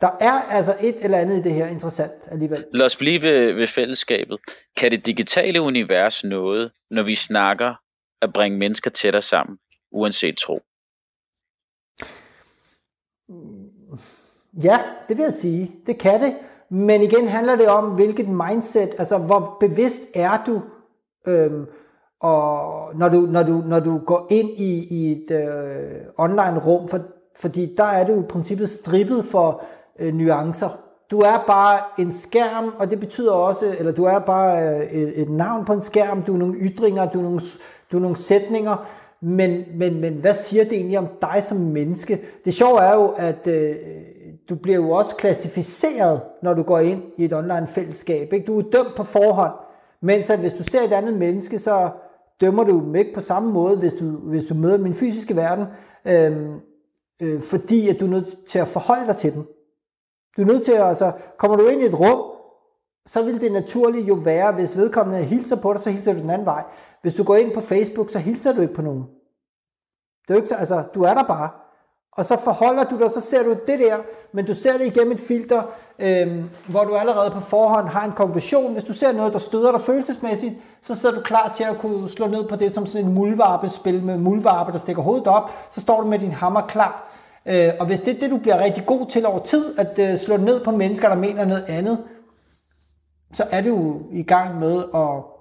Der 0.00 0.10
er 0.20 0.32
altså 0.32 0.74
et 0.80 1.04
eller 1.04 1.18
andet 1.18 1.38
i 1.38 1.42
det 1.42 1.52
her 1.52 1.66
interessant 1.66 2.12
alligevel. 2.30 2.64
Lad 2.72 2.86
os 2.86 2.96
blive 2.96 3.22
ved, 3.22 3.52
ved 3.52 3.66
fællesskabet. 3.66 4.38
Kan 4.76 4.90
det 4.90 5.06
digitale 5.06 5.60
univers 5.60 6.24
noget, 6.24 6.70
når 6.90 7.02
vi 7.02 7.14
snakker 7.14 7.74
at 8.22 8.32
bringe 8.32 8.58
mennesker 8.58 8.90
tættere 8.90 9.22
sammen, 9.22 9.58
uanset 9.92 10.36
tro? 10.36 10.60
Ja, 14.62 14.80
det 15.08 15.16
vil 15.16 15.22
jeg 15.22 15.34
sige. 15.34 15.72
Det 15.86 15.98
kan 15.98 16.22
det. 16.22 16.36
Men 16.70 17.02
igen 17.02 17.28
handler 17.28 17.56
det 17.56 17.68
om, 17.68 17.94
hvilket 17.94 18.28
mindset, 18.28 18.90
altså 18.98 19.18
hvor 19.18 19.56
bevidst 19.60 20.02
er 20.14 20.44
du 20.46 20.62
øhm, 21.28 21.66
og 22.20 22.94
når 22.94 23.08
du, 23.08 23.20
når 23.20 23.42
du, 23.42 23.62
når 23.66 23.80
du 23.80 23.98
går 23.98 24.26
ind 24.30 24.50
i, 24.58 24.86
i 24.90 25.12
et 25.12 25.30
øh, 25.30 26.00
online 26.18 26.58
rum, 26.58 26.88
for, 26.88 27.00
fordi 27.36 27.74
der 27.76 27.84
er 27.84 28.06
du 28.06 28.20
i 28.20 28.26
princippet 28.26 28.68
strippet 28.68 29.24
for 29.24 29.64
øh, 29.98 30.14
nuancer. 30.14 30.68
Du 31.10 31.20
er 31.20 31.44
bare 31.46 31.78
en 31.98 32.12
skærm, 32.12 32.74
og 32.78 32.90
det 32.90 33.00
betyder 33.00 33.32
også, 33.32 33.74
eller 33.78 33.92
du 33.92 34.04
er 34.04 34.18
bare 34.18 34.62
øh, 34.62 34.80
et, 34.80 35.22
et 35.22 35.30
navn 35.30 35.64
på 35.64 35.72
en 35.72 35.82
skærm, 35.82 36.22
du 36.22 36.34
er 36.34 36.38
nogle 36.38 36.54
ytringer, 36.54 37.10
du 37.10 37.18
er 37.18 37.22
nogle, 37.22 37.40
du 37.92 37.96
er 37.96 38.00
nogle 38.00 38.16
sætninger, 38.16 38.86
men, 39.20 39.64
men, 39.74 40.00
men 40.00 40.14
hvad 40.14 40.34
siger 40.34 40.64
det 40.64 40.72
egentlig 40.72 40.98
om 40.98 41.08
dig 41.22 41.42
som 41.42 41.56
menneske? 41.56 42.20
Det 42.44 42.54
sjove 42.54 42.80
er 42.80 42.94
jo, 42.94 43.12
at 43.16 43.46
øh, 43.46 43.74
du 44.48 44.54
bliver 44.54 44.76
jo 44.76 44.90
også 44.90 45.16
klassificeret, 45.16 46.20
når 46.42 46.54
du 46.54 46.62
går 46.62 46.78
ind 46.78 47.02
i 47.16 47.24
et 47.24 47.32
online 47.32 47.66
fællesskab. 47.66 48.32
Ikke? 48.32 48.46
Du 48.46 48.58
er 48.58 48.62
dømt 48.62 48.94
på 48.96 49.04
forhånd, 49.04 49.52
mens 50.00 50.30
at 50.30 50.38
hvis 50.38 50.52
du 50.52 50.62
ser 50.62 50.82
et 50.82 50.92
andet 50.92 51.18
menneske, 51.18 51.58
så 51.58 51.90
dømmer 52.40 52.64
du 52.64 52.80
dem 52.80 52.94
ikke 52.94 53.14
på 53.14 53.20
samme 53.20 53.52
måde, 53.52 53.76
hvis 53.76 53.94
du, 53.94 54.04
hvis 54.04 54.44
du 54.44 54.54
møder 54.54 54.78
min 54.78 54.94
fysiske 54.94 55.36
verden, 55.36 55.64
øh, 56.06 56.46
øh, 57.22 57.42
fordi 57.42 57.88
at 57.88 58.00
du 58.00 58.06
er 58.06 58.10
nødt 58.10 58.46
til 58.48 58.58
at 58.58 58.68
forholde 58.68 59.06
dig 59.06 59.16
til 59.16 59.34
dem. 59.34 59.46
Du 60.36 60.42
er 60.42 60.46
nødt 60.46 60.64
til 60.64 60.72
at, 60.72 60.86
altså, 60.86 61.12
kommer 61.38 61.56
du 61.56 61.66
ind 61.66 61.82
i 61.82 61.86
et 61.86 62.00
rum, 62.00 62.22
så 63.06 63.22
vil 63.22 63.40
det 63.40 63.52
naturligt 63.52 64.08
jo 64.08 64.14
være, 64.14 64.52
hvis 64.52 64.76
vedkommende 64.76 65.24
hilser 65.24 65.56
på 65.56 65.72
dig, 65.72 65.80
så 65.80 65.90
hilser 65.90 66.12
du 66.12 66.18
den 66.18 66.30
anden 66.30 66.46
vej. 66.46 66.64
Hvis 67.02 67.14
du 67.14 67.24
går 67.24 67.36
ind 67.36 67.54
på 67.54 67.60
Facebook, 67.60 68.10
så 68.10 68.18
hilser 68.18 68.52
du 68.52 68.60
ikke 68.60 68.74
på 68.74 68.82
nogen. 68.82 69.02
Det 70.28 70.30
er 70.30 70.34
jo 70.34 70.40
ikke, 70.42 70.56
altså, 70.56 70.82
du 70.94 71.02
er 71.02 71.14
der 71.14 71.22
bare. 71.22 71.50
Og 72.16 72.24
så 72.24 72.36
forholder 72.36 72.84
du 72.84 72.98
dig, 72.98 73.12
så 73.12 73.20
ser 73.20 73.42
du 73.42 73.50
det 73.50 73.78
der, 73.78 73.96
men 74.32 74.46
du 74.46 74.54
ser 74.54 74.78
det 74.78 74.86
igennem 74.86 75.12
et 75.12 75.20
filter, 75.20 75.62
øh, 75.98 76.44
hvor 76.68 76.84
du 76.84 76.94
allerede 76.94 77.30
på 77.30 77.40
forhånd 77.40 77.88
har 77.88 78.04
en 78.04 78.12
konklusion. 78.12 78.72
Hvis 78.72 78.84
du 78.84 78.92
ser 78.92 79.12
noget, 79.12 79.32
der 79.32 79.38
støder 79.38 79.72
dig 79.72 79.80
følelsesmæssigt, 79.80 80.54
så 80.82 80.94
sidder 80.94 81.14
du 81.14 81.22
klar 81.22 81.52
til 81.56 81.64
at 81.64 81.78
kunne 81.78 82.10
slå 82.10 82.26
ned 82.26 82.48
på 82.48 82.56
det 82.56 82.74
som 82.74 82.86
sådan 82.86 83.06
et 83.06 83.12
mulvarpespil 83.12 84.02
med 84.02 84.16
mulvarpe, 84.16 84.72
der 84.72 84.78
stikker 84.78 85.02
hovedet 85.02 85.26
op. 85.26 85.50
Så 85.70 85.80
står 85.80 86.00
du 86.00 86.06
med 86.06 86.18
din 86.18 86.32
hammer 86.32 86.60
klar. 86.60 87.15
Øh, 87.48 87.70
og 87.80 87.86
hvis 87.86 88.00
det 88.00 88.16
er 88.16 88.20
det, 88.20 88.30
du 88.30 88.36
bliver 88.36 88.64
rigtig 88.64 88.86
god 88.86 89.06
til 89.10 89.26
over 89.26 89.42
tid, 89.42 89.78
at 89.78 89.98
øh, 89.98 90.18
slå 90.18 90.36
ned 90.36 90.64
på 90.64 90.70
mennesker, 90.70 91.08
der 91.08 91.16
mener 91.16 91.44
noget 91.44 91.64
andet, 91.68 91.98
så 93.32 93.44
er 93.50 93.60
du 93.60 94.02
i 94.12 94.22
gang 94.22 94.58
med 94.58 94.84
at 94.94 95.36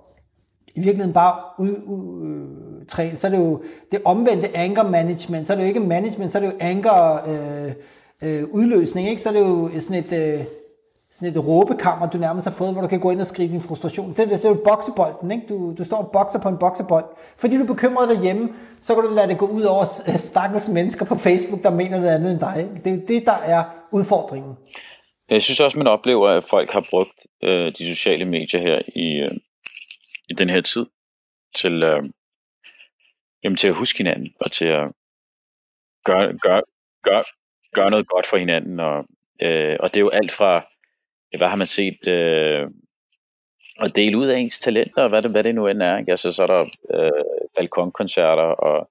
i 0.76 0.80
virkeligheden 0.80 1.14
bare 1.14 1.34
ud, 1.60 1.76
ud, 1.86 2.28
øh, 2.28 2.86
træne. 2.88 3.18
Så 3.18 3.28
er 3.28 3.32
det 3.32 3.38
jo 3.38 3.64
det 3.92 4.02
omvendte 4.06 4.58
anger 4.58 4.84
management. 4.84 5.48
Så 5.48 5.54
er 5.54 5.58
det 5.58 5.64
jo 5.64 5.68
ikke 5.68 5.80
management, 5.80 6.32
så 6.32 6.38
er 6.38 6.42
det 6.42 6.48
jo 6.52 6.58
anger 6.60 7.20
øh, 7.30 7.72
øh, 8.24 8.44
udløsning. 8.52 9.10
Ikke? 9.10 9.22
Så 9.22 9.30
er 9.30 9.34
det 9.34 9.40
jo 9.40 9.70
sådan 9.80 10.04
et, 10.04 10.14
øh, 10.14 10.46
sådan 11.16 11.30
et 11.30 11.46
råbekammer, 11.46 12.10
du 12.10 12.18
nærmest 12.18 12.48
har 12.48 12.56
fået, 12.56 12.74
hvor 12.74 12.82
du 12.82 12.88
kan 12.88 13.00
gå 13.00 13.12
ind 13.12 13.22
og 13.22 13.28
skrive 13.28 13.52
din 13.52 13.62
frustration. 13.62 14.14
Det, 14.18 14.30
det 14.30 14.46
er 14.46 14.50
jo 14.50 14.62
boksebolden, 14.64 15.32
ikke? 15.32 15.48
Du, 15.50 15.76
du 15.78 15.84
står 15.84 15.98
og 15.98 16.12
bokser 16.12 16.40
på 16.40 16.50
en 16.50 16.58
boksebold. 16.58 17.06
Fordi 17.38 17.58
du 17.58 17.64
er 17.64 17.68
bekymret 17.68 18.10
derhjemme, 18.10 18.50
så 18.82 18.96
kan 18.96 19.04
du 19.04 19.10
lade 19.10 19.28
det 19.28 19.38
gå 19.38 19.48
ud 19.48 19.62
over 19.62 19.86
stakkels 20.30 20.70
mennesker 20.70 21.06
på 21.06 21.16
Facebook, 21.18 21.64
der 21.64 21.70
mener 21.70 22.00
noget 22.00 22.16
andet 22.16 22.32
end 22.32 22.40
dig. 22.40 22.56
Ikke? 22.58 22.84
Det 22.84 22.88
er 22.88 22.96
jo 22.96 23.02
det, 23.08 23.26
der 23.26 23.38
er 23.56 23.64
udfordringen. 23.92 24.56
Jeg 25.30 25.42
synes 25.42 25.60
også, 25.60 25.78
man 25.78 25.88
oplever, 25.88 26.30
at 26.30 26.44
folk 26.44 26.70
har 26.72 26.88
brugt 26.90 27.28
øh, 27.44 27.72
de 27.72 27.96
sociale 27.96 28.26
medier 28.26 28.62
her 28.62 28.82
i, 28.96 29.08
øh, 29.08 29.32
i 30.30 30.34
den 30.34 30.50
her 30.50 30.62
tid 30.62 30.86
til, 31.56 31.84
øh, 31.84 32.04
jamen, 33.44 33.58
til 33.58 33.68
at 33.68 33.74
huske 33.74 33.98
hinanden 33.98 34.30
og 34.40 34.52
til 34.52 34.66
at 34.66 34.88
gøre, 36.06 36.38
gøre, 36.38 36.62
gøre, 37.04 37.24
gøre 37.74 37.90
noget 37.90 38.08
godt 38.08 38.26
for 38.26 38.38
hinanden. 38.38 38.80
Og, 38.80 39.06
øh, 39.42 39.78
og 39.80 39.90
det 39.90 39.98
er 39.98 40.02
jo 40.02 40.10
alt 40.10 40.32
fra 40.32 40.66
hvad 41.38 41.48
har 41.48 41.56
man 41.56 41.68
set, 41.68 42.08
øh, 42.08 42.68
at 43.82 43.96
dele 43.96 44.18
ud 44.18 44.28
af 44.28 44.40
ens 44.40 44.60
talenter, 44.60 45.04
og 45.04 45.10
hvad 45.10 45.22
det, 45.22 45.32
hvad 45.32 45.44
det 45.44 45.56
nu 45.56 45.68
end 45.68 45.82
er. 45.82 45.98
Ikke? 45.98 46.12
Altså, 46.12 46.32
så 46.32 46.44
er 46.44 46.48
der 46.48 46.66
øh, 46.94 47.24
balkonkoncerter, 47.58 48.44
og, 48.44 48.90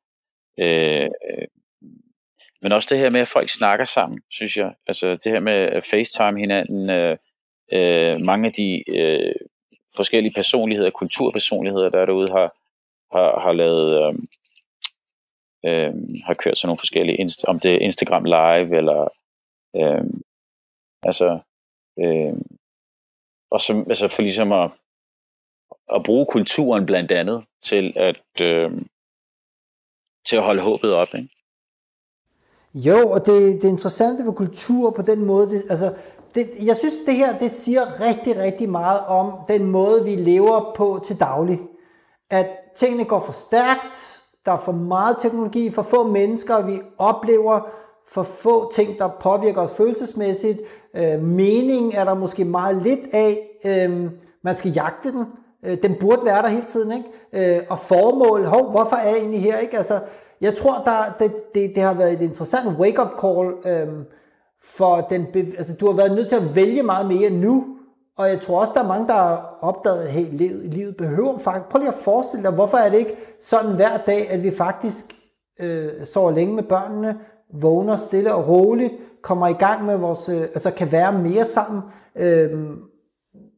øh, 0.59 1.05
øh, 1.05 1.47
men 2.63 2.73
også 2.73 2.89
det 2.91 2.99
her 2.99 3.11
med, 3.11 3.21
at 3.21 3.29
folk 3.29 3.49
snakker 3.49 3.85
sammen, 3.85 4.23
synes 4.31 4.57
jeg. 4.57 4.75
Altså 4.87 5.11
det 5.25 5.33
her 5.33 5.41
med 5.41 5.53
at 5.53 5.85
facetime 5.85 6.41
hinanden, 6.41 6.91
øh, 6.91 7.17
øh, 7.73 8.21
mange 8.21 8.47
af 8.47 8.53
de 8.53 8.91
øh, 8.99 9.35
forskellige 9.97 10.35
personligheder, 10.35 10.91
kulturpersonligheder, 10.91 11.89
der 11.89 12.01
er 12.01 12.07
derude, 12.07 12.33
har, 12.33 12.57
har, 13.17 13.41
har 13.41 13.53
lavet, 13.53 13.89
øh, 14.03 14.15
øh, 15.67 15.93
har 16.27 16.35
kørt 16.35 16.59
sådan 16.59 16.69
nogle 16.69 16.79
forskellige, 16.79 17.21
inst- 17.25 17.45
om 17.47 17.59
det 17.59 17.75
er 17.75 17.79
Instagram 17.79 18.25
Live, 18.25 18.77
eller 18.77 19.09
øh, 19.77 20.05
altså, 21.03 21.39
øh, 21.99 22.35
og 23.51 23.61
så, 23.61 23.85
altså 23.89 24.09
for 24.09 24.23
ligesom 24.23 24.53
at, 24.53 24.71
at 25.95 26.03
bruge 26.05 26.27
kulturen 26.27 26.87
blandt 26.87 27.13
andet 27.13 27.45
til 27.63 27.93
at, 27.97 28.43
øh, 28.43 28.73
til 30.27 30.37
at 30.37 30.43
holde 30.43 30.63
håbet 30.63 30.95
op, 30.95 31.09
ikke? 31.15 31.29
Jo, 32.75 33.11
og 33.11 33.27
det, 33.27 33.63
det 33.63 33.69
interessante 33.69 34.25
ved 34.25 34.33
kultur 34.33 34.91
på 34.91 35.03
den 35.03 35.25
måde, 35.25 35.51
det, 35.51 35.63
altså, 35.71 35.95
det, 36.35 36.51
jeg 36.65 36.77
synes, 36.77 36.95
det 37.07 37.17
her 37.17 37.39
det 37.39 37.51
siger 37.51 38.01
rigtig, 38.01 38.39
rigtig 38.39 38.69
meget 38.69 39.01
om 39.09 39.33
den 39.49 39.65
måde, 39.65 40.05
vi 40.05 40.15
lever 40.15 40.73
på 40.77 41.03
til 41.07 41.21
daglig. 41.21 41.61
At 42.31 42.47
tingene 42.77 43.05
går 43.05 43.21
for 43.21 43.33
stærkt, 43.33 44.23
der 44.47 44.53
er 44.53 44.59
for 44.59 44.73
meget 44.73 45.17
teknologi, 45.21 45.71
for 45.71 45.83
få 45.83 46.09
mennesker, 46.09 46.67
vi 46.67 46.81
oplever 46.99 47.71
for 48.09 48.23
få 48.23 48.73
ting, 48.73 48.99
der 48.99 49.09
påvirker 49.21 49.61
os 49.61 49.77
følelsesmæssigt. 49.77 50.61
Øh, 50.97 51.23
mening 51.23 51.95
er 51.95 52.05
der 52.05 52.15
måske 52.15 52.45
meget 52.45 52.83
lidt 52.83 53.15
af. 53.15 53.39
Øh, 53.67 54.11
man 54.43 54.57
skal 54.57 54.73
jagte 54.73 55.13
den. 55.13 55.25
Øh, 55.65 55.79
den 55.83 55.97
burde 56.01 56.25
være 56.25 56.43
der 56.43 56.49
hele 56.49 56.67
tiden. 56.67 56.93
Ikke? 56.93 57.57
Øh, 57.57 57.63
og 57.71 57.79
formål, 57.79 58.45
hov, 58.45 58.71
hvorfor 58.71 58.97
er 58.97 59.09
jeg 59.09 59.19
egentlig 59.19 59.43
her? 59.43 59.59
Ikke? 59.59 59.77
Altså, 59.77 60.01
jeg 60.41 60.57
tror, 60.57 60.83
der, 60.85 61.05
det, 61.19 61.55
det, 61.55 61.73
det 61.75 61.83
har 61.83 61.95
været 61.95 62.13
et 62.13 62.21
interessant 62.21 62.79
wake-up 62.79 63.11
call 63.21 63.53
øh, 63.67 63.89
for 64.63 65.01
den, 65.11 65.27
altså, 65.59 65.75
du 65.75 65.87
har 65.87 65.93
været 65.93 66.13
nødt 66.13 66.29
til 66.29 66.37
at 66.37 66.55
vælge 66.55 66.83
meget 66.83 67.07
mere 67.07 67.31
nu, 67.31 67.67
og 68.19 68.29
jeg 68.29 68.41
tror 68.41 68.61
også, 68.61 68.73
der 68.75 68.83
er 68.83 68.89
mange, 68.89 69.07
der 69.07 69.15
har 69.15 69.59
opdaget, 69.63 70.03
at 70.03 70.09
hey, 70.09 70.27
livet, 70.31 70.75
livet 70.75 70.97
behøver 70.97 71.39
faktisk... 71.39 71.71
Prøv 71.71 71.79
lige 71.79 71.89
at 71.89 71.95
forestille 71.95 72.45
dig, 72.45 72.53
hvorfor 72.53 72.77
er 72.77 72.89
det 72.89 72.99
ikke 72.99 73.17
sådan 73.41 73.75
hver 73.75 73.97
dag, 73.97 74.31
at 74.31 74.43
vi 74.43 74.51
faktisk 74.51 75.05
øh, 75.61 76.07
sover 76.07 76.31
længe 76.31 76.55
med 76.55 76.63
børnene, 76.63 77.19
vågner 77.61 77.97
stille 77.97 78.35
og 78.35 78.49
roligt, 78.49 78.93
kommer 79.23 79.49
i 79.49 79.53
gang 79.53 79.85
med 79.85 79.97
vores... 79.97 80.29
Øh, 80.29 80.41
altså 80.41 80.71
kan 80.71 80.93
være 80.93 81.19
mere 81.19 81.45
sammen. 81.45 81.83
Øh, 82.17 82.71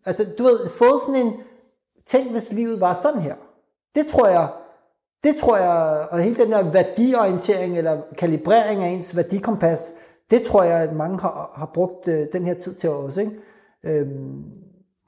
altså, 0.07 0.27
du 0.39 0.43
ved, 0.43 0.69
fået 0.69 1.01
sådan 1.07 1.27
en... 1.27 1.33
Tænk, 2.07 2.31
hvis 2.31 2.53
livet 2.53 2.81
var 2.81 2.99
sådan 3.03 3.21
her. 3.21 3.35
Det 3.95 4.07
tror 4.07 4.27
jeg, 4.29 4.49
det 5.25 5.37
tror 5.37 5.57
jeg, 5.57 6.07
og 6.11 6.19
hele 6.19 6.37
den 6.37 6.53
der 6.53 6.71
værdiorientering 6.71 7.79
eller 7.79 8.01
kalibrering 8.19 8.85
af 8.85 8.89
ens 8.89 9.17
værdikompas, 9.17 9.93
det 10.31 10.43
tror 10.43 10.63
jeg, 10.63 10.81
at 10.81 10.97
mange 10.97 11.21
har, 11.21 11.53
har 11.57 11.71
brugt 11.75 12.09
øh, 12.09 12.27
den 12.33 12.45
her 12.47 12.55
tid 12.55 12.75
til 12.75 12.91
os. 12.91 13.17
Ikke? 13.17 13.33
Øhm, 13.85 14.45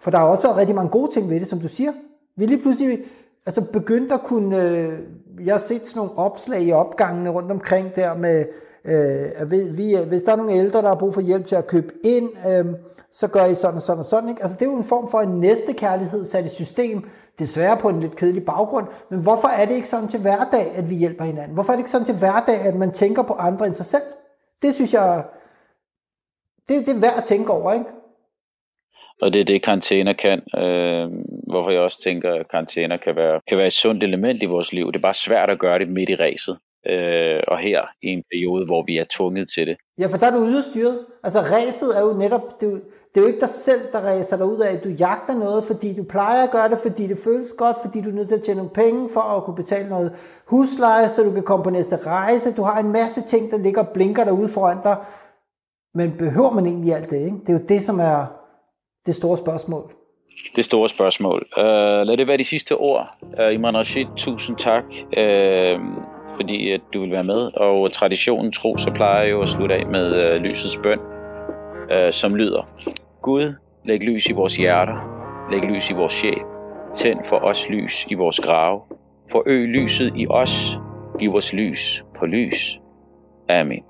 for 0.01 0.11
der 0.11 0.18
er 0.18 0.22
også 0.22 0.57
rigtig 0.57 0.76
mange 0.76 0.91
gode 0.91 1.12
ting 1.12 1.30
ved 1.30 1.41
det, 1.41 1.49
som 1.49 1.61
du 1.61 1.68
siger. 1.68 1.93
Vi 2.36 2.47
lige 2.47 2.62
pludselig 2.62 2.99
altså 3.47 3.72
begyndt 3.72 4.12
at 4.12 4.22
kunne... 4.24 4.70
Øh, 4.70 4.99
jeg 5.45 5.55
har 5.55 5.59
set 5.59 5.86
sådan 5.86 6.01
nogle 6.01 6.18
opslag 6.18 6.62
i 6.62 6.72
opgangene 6.72 7.30
rundt 7.30 7.51
omkring 7.51 7.95
der 7.95 8.14
med, 8.14 8.45
øh, 8.85 9.51
vi, 9.51 9.97
hvis 10.09 10.22
der 10.22 10.33
er 10.33 10.37
nogle 10.37 10.53
ældre, 10.53 10.83
der 10.83 10.89
har 10.89 10.95
brug 10.95 11.14
for 11.14 11.20
hjælp 11.20 11.47
til 11.47 11.57
at 11.57 11.66
købe 11.66 11.93
ind, 12.05 12.31
øh, 12.49 12.64
så 13.12 13.29
gør 13.29 13.45
I 13.45 13.55
sådan 13.55 13.76
og 13.76 13.83
sådan 13.83 13.99
og 13.99 14.05
sådan. 14.05 14.29
Ikke? 14.29 14.43
Altså 14.43 14.57
det 14.57 14.66
er 14.66 14.70
jo 14.70 14.76
en 14.76 14.85
form 14.85 15.11
for 15.11 15.20
en 15.20 15.41
næstekærlighed 15.41 16.24
sat 16.24 16.45
i 16.45 16.49
system, 16.49 17.09
desværre 17.39 17.76
på 17.76 17.89
en 17.89 18.01
lidt 18.01 18.16
kedelig 18.16 18.45
baggrund, 18.45 18.87
men 19.11 19.20
hvorfor 19.20 19.49
er 19.49 19.64
det 19.64 19.74
ikke 19.74 19.89
sådan 19.89 20.09
til 20.09 20.20
hverdag, 20.20 20.66
at 20.76 20.91
vi 20.91 20.95
hjælper 20.95 21.24
hinanden? 21.24 21.55
Hvorfor 21.55 21.72
er 21.72 21.76
det 21.76 21.81
ikke 21.81 21.91
sådan 21.91 22.07
til 22.07 22.18
hverdag, 22.18 22.61
at 22.68 22.74
man 22.74 22.93
tænker 22.93 23.22
på 23.22 23.33
andre 23.33 23.66
end 23.66 23.74
sig 23.74 23.87
selv? 23.87 24.03
Det 24.62 24.74
synes 24.74 24.95
jeg, 24.95 25.24
det, 26.68 26.87
det 26.87 26.97
er 26.97 27.01
værd 27.01 27.18
at 27.18 27.24
tænke 27.24 27.53
over, 27.53 27.72
ikke? 27.72 27.87
Og 29.22 29.33
det 29.33 29.41
er 29.41 29.45
det, 29.45 29.62
karantæner 29.62 30.12
kan. 30.12 30.39
Øh, 30.39 31.09
hvorfor 31.51 31.70
jeg 31.70 31.81
også 31.81 32.03
tænker, 32.03 32.35
at 32.35 32.51
karantæner 32.51 32.97
kan 32.97 33.16
være, 33.16 33.41
kan 33.49 33.59
være 33.59 33.66
et 33.66 33.72
sundt 33.72 34.05
element 34.05 34.43
i 34.43 34.47
vores 34.47 34.72
liv. 34.72 34.87
Det 34.87 34.97
er 34.97 35.03
bare 35.03 35.14
svært 35.14 35.51
at 35.51 35.59
gøre 35.59 35.79
det 35.79 35.89
midt 35.89 36.09
i 36.09 36.14
ræset. 36.14 36.59
Øh, 36.87 37.41
og 37.49 37.59
her 37.59 37.81
i 38.03 38.07
en 38.07 38.22
periode, 38.33 38.66
hvor 38.66 38.85
vi 38.87 38.99
er 38.99 39.05
tvunget 39.16 39.49
til 39.55 39.66
det. 39.66 39.76
Ja, 39.99 40.07
for 40.07 40.16
der 40.16 40.26
er 40.26 40.31
du 40.31 40.39
udstyret. 40.39 40.99
Altså 41.24 41.41
ræset 41.41 41.99
er 41.99 42.03
jo 42.03 42.12
netop, 42.12 42.61
det 42.61 42.66
er 42.66 42.70
jo, 42.70 42.76
det 43.14 43.16
er 43.16 43.20
jo 43.20 43.26
ikke 43.26 43.41
dig 43.41 43.49
selv, 43.49 43.81
der 43.93 44.01
ræser 44.01 44.37
dig 44.37 44.47
ud 44.47 44.59
af, 44.59 44.72
at 44.72 44.85
du 44.85 44.89
jagter 44.89 45.35
noget, 45.35 45.64
fordi 45.64 45.95
du 45.95 46.03
plejer 46.03 46.43
at 46.45 46.51
gøre 46.51 46.68
det, 46.68 46.79
fordi 46.79 47.07
det 47.07 47.18
føles 47.18 47.53
godt, 47.53 47.76
fordi 47.83 48.01
du 48.01 48.11
er 48.11 48.14
nødt 48.14 48.29
til 48.29 48.35
at 48.35 48.43
tjene 48.43 48.57
nogle 48.57 48.72
penge 48.74 49.09
for 49.09 49.20
at 49.20 49.45
kunne 49.45 49.57
betale 49.57 49.89
noget 49.89 50.12
husleje, 50.47 51.09
så 51.09 51.22
du 51.22 51.33
kan 51.33 51.43
komme 51.43 51.64
på 51.64 51.70
næste 51.70 51.97
rejse. 51.97 52.55
Du 52.55 52.62
har 52.62 52.81
en 52.81 52.93
masse 52.93 53.22
ting, 53.22 53.51
der 53.51 53.59
ligger 53.59 53.83
og 53.83 53.89
blinker 53.89 54.24
derude 54.24 54.49
foran 54.49 54.79
dig. 54.83 54.97
Men 55.95 56.12
behøver 56.18 56.51
man 56.51 56.66
egentlig 56.66 56.95
alt 56.95 57.11
det? 57.11 57.24
Ikke? 57.24 57.37
Det 57.41 57.49
er 57.49 57.53
jo 57.53 57.64
det, 57.68 57.83
som 57.83 58.01
er 58.01 58.26
det 59.07 59.14
store 59.14 59.37
spørgsmål. 59.37 59.93
Det 60.57 60.64
store 60.64 60.89
spørgsmål. 60.89 61.47
Uh, 61.57 61.62
lad 62.09 62.16
det 62.16 62.29
være 62.29 62.37
de 62.37 62.45
sidste 62.45 62.76
ord. 62.76 63.07
Uh, 63.22 63.55
Imran 63.55 63.76
Rashid, 63.76 64.05
tusind 64.16 64.57
tak, 64.57 64.85
uh, 65.16 65.81
fordi 66.41 66.70
at 66.70 66.80
du 66.95 67.01
vil 67.01 67.11
være 67.11 67.24
med. 67.24 67.51
Og 67.57 67.93
traditionen 67.93 68.53
tro, 68.53 68.76
så 68.76 68.93
plejer 68.95 69.22
jeg 69.22 69.30
jo 69.30 69.43
at 69.43 69.49
slutte 69.49 69.74
af 69.74 69.86
med 69.86 70.07
øh, 70.24 70.41
lysets 70.41 70.80
bøn, 70.82 70.99
øh, 71.93 72.12
som 72.12 72.34
lyder. 72.34 72.62
Gud, 73.22 73.55
læg 73.84 74.03
lys 74.03 74.26
i 74.26 74.32
vores 74.32 74.57
hjerter. 74.57 75.18
Læg 75.51 75.64
lys 75.64 75.91
i 75.91 75.93
vores 75.93 76.12
sjæl. 76.12 76.43
Tænd 76.95 77.18
for 77.28 77.36
os 77.36 77.70
lys 77.70 78.07
i 78.11 78.14
vores 78.14 78.41
grave. 78.41 78.80
Forøg 79.30 79.68
lyset 79.68 80.12
i 80.16 80.26
os. 80.30 80.80
Giv 81.18 81.34
os 81.34 81.53
lys 81.53 82.05
på 82.18 82.26
lys. 82.26 82.80
Amen. 83.49 83.82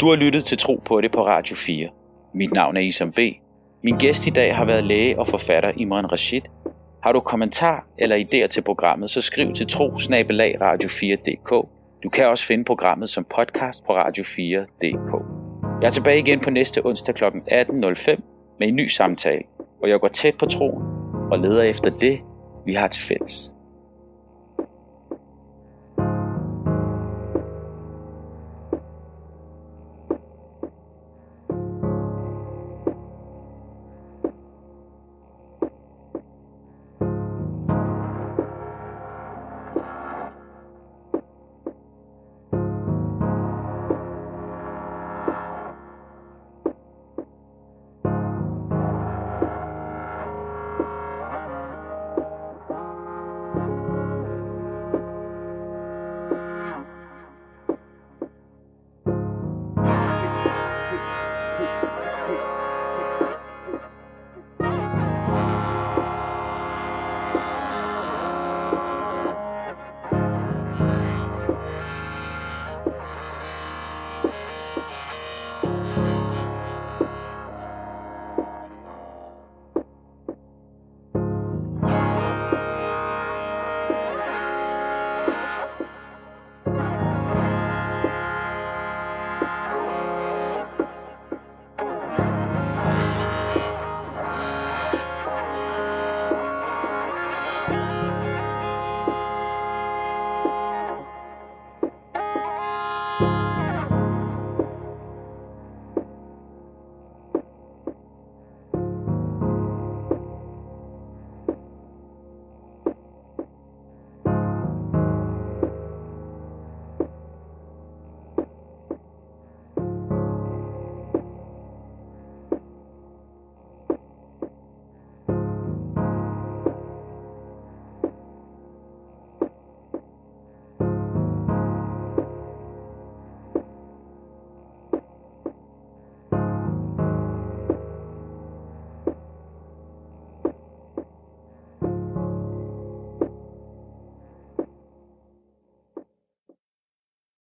Du 0.00 0.08
har 0.08 0.16
lyttet 0.16 0.44
til 0.44 0.58
Tro 0.58 0.82
på 0.84 1.00
det 1.00 1.12
på 1.12 1.26
Radio 1.26 1.56
4. 1.56 1.88
Mit 2.34 2.54
navn 2.54 2.76
er 2.76 2.80
Isam 2.80 3.12
B. 3.12 3.18
Min 3.84 3.96
gæst 3.96 4.26
i 4.26 4.30
dag 4.30 4.56
har 4.56 4.64
været 4.64 4.84
læge 4.84 5.18
og 5.18 5.26
forfatter 5.26 5.72
Imran 5.76 6.12
Rashid. 6.12 6.40
Har 7.02 7.12
du 7.12 7.20
kommentar 7.20 7.86
eller 7.98 8.16
idéer 8.16 8.46
til 8.46 8.62
programmet, 8.62 9.10
så 9.10 9.20
skriv 9.20 9.52
til 9.52 9.64
trosnabelagradio4.dk. 9.64 11.50
Du 12.02 12.08
kan 12.08 12.26
også 12.26 12.46
finde 12.46 12.64
programmet 12.64 13.08
som 13.08 13.26
podcast 13.36 13.84
på 13.86 13.92
radio4.dk. 13.92 15.22
Jeg 15.80 15.86
er 15.86 15.90
tilbage 15.90 16.18
igen 16.18 16.40
på 16.40 16.50
næste 16.50 16.86
onsdag 16.86 17.14
kl. 17.14 17.24
18.05 17.24 18.56
med 18.58 18.68
en 18.68 18.76
ny 18.76 18.86
samtale, 18.86 19.42
hvor 19.78 19.86
jeg 19.86 20.00
går 20.00 20.08
tæt 20.08 20.34
på 20.38 20.46
troen 20.46 20.82
og 21.32 21.38
leder 21.38 21.62
efter 21.62 21.90
det, 21.90 22.20
vi 22.66 22.74
har 22.74 22.88
til 22.88 23.02
fælles. 23.02 23.54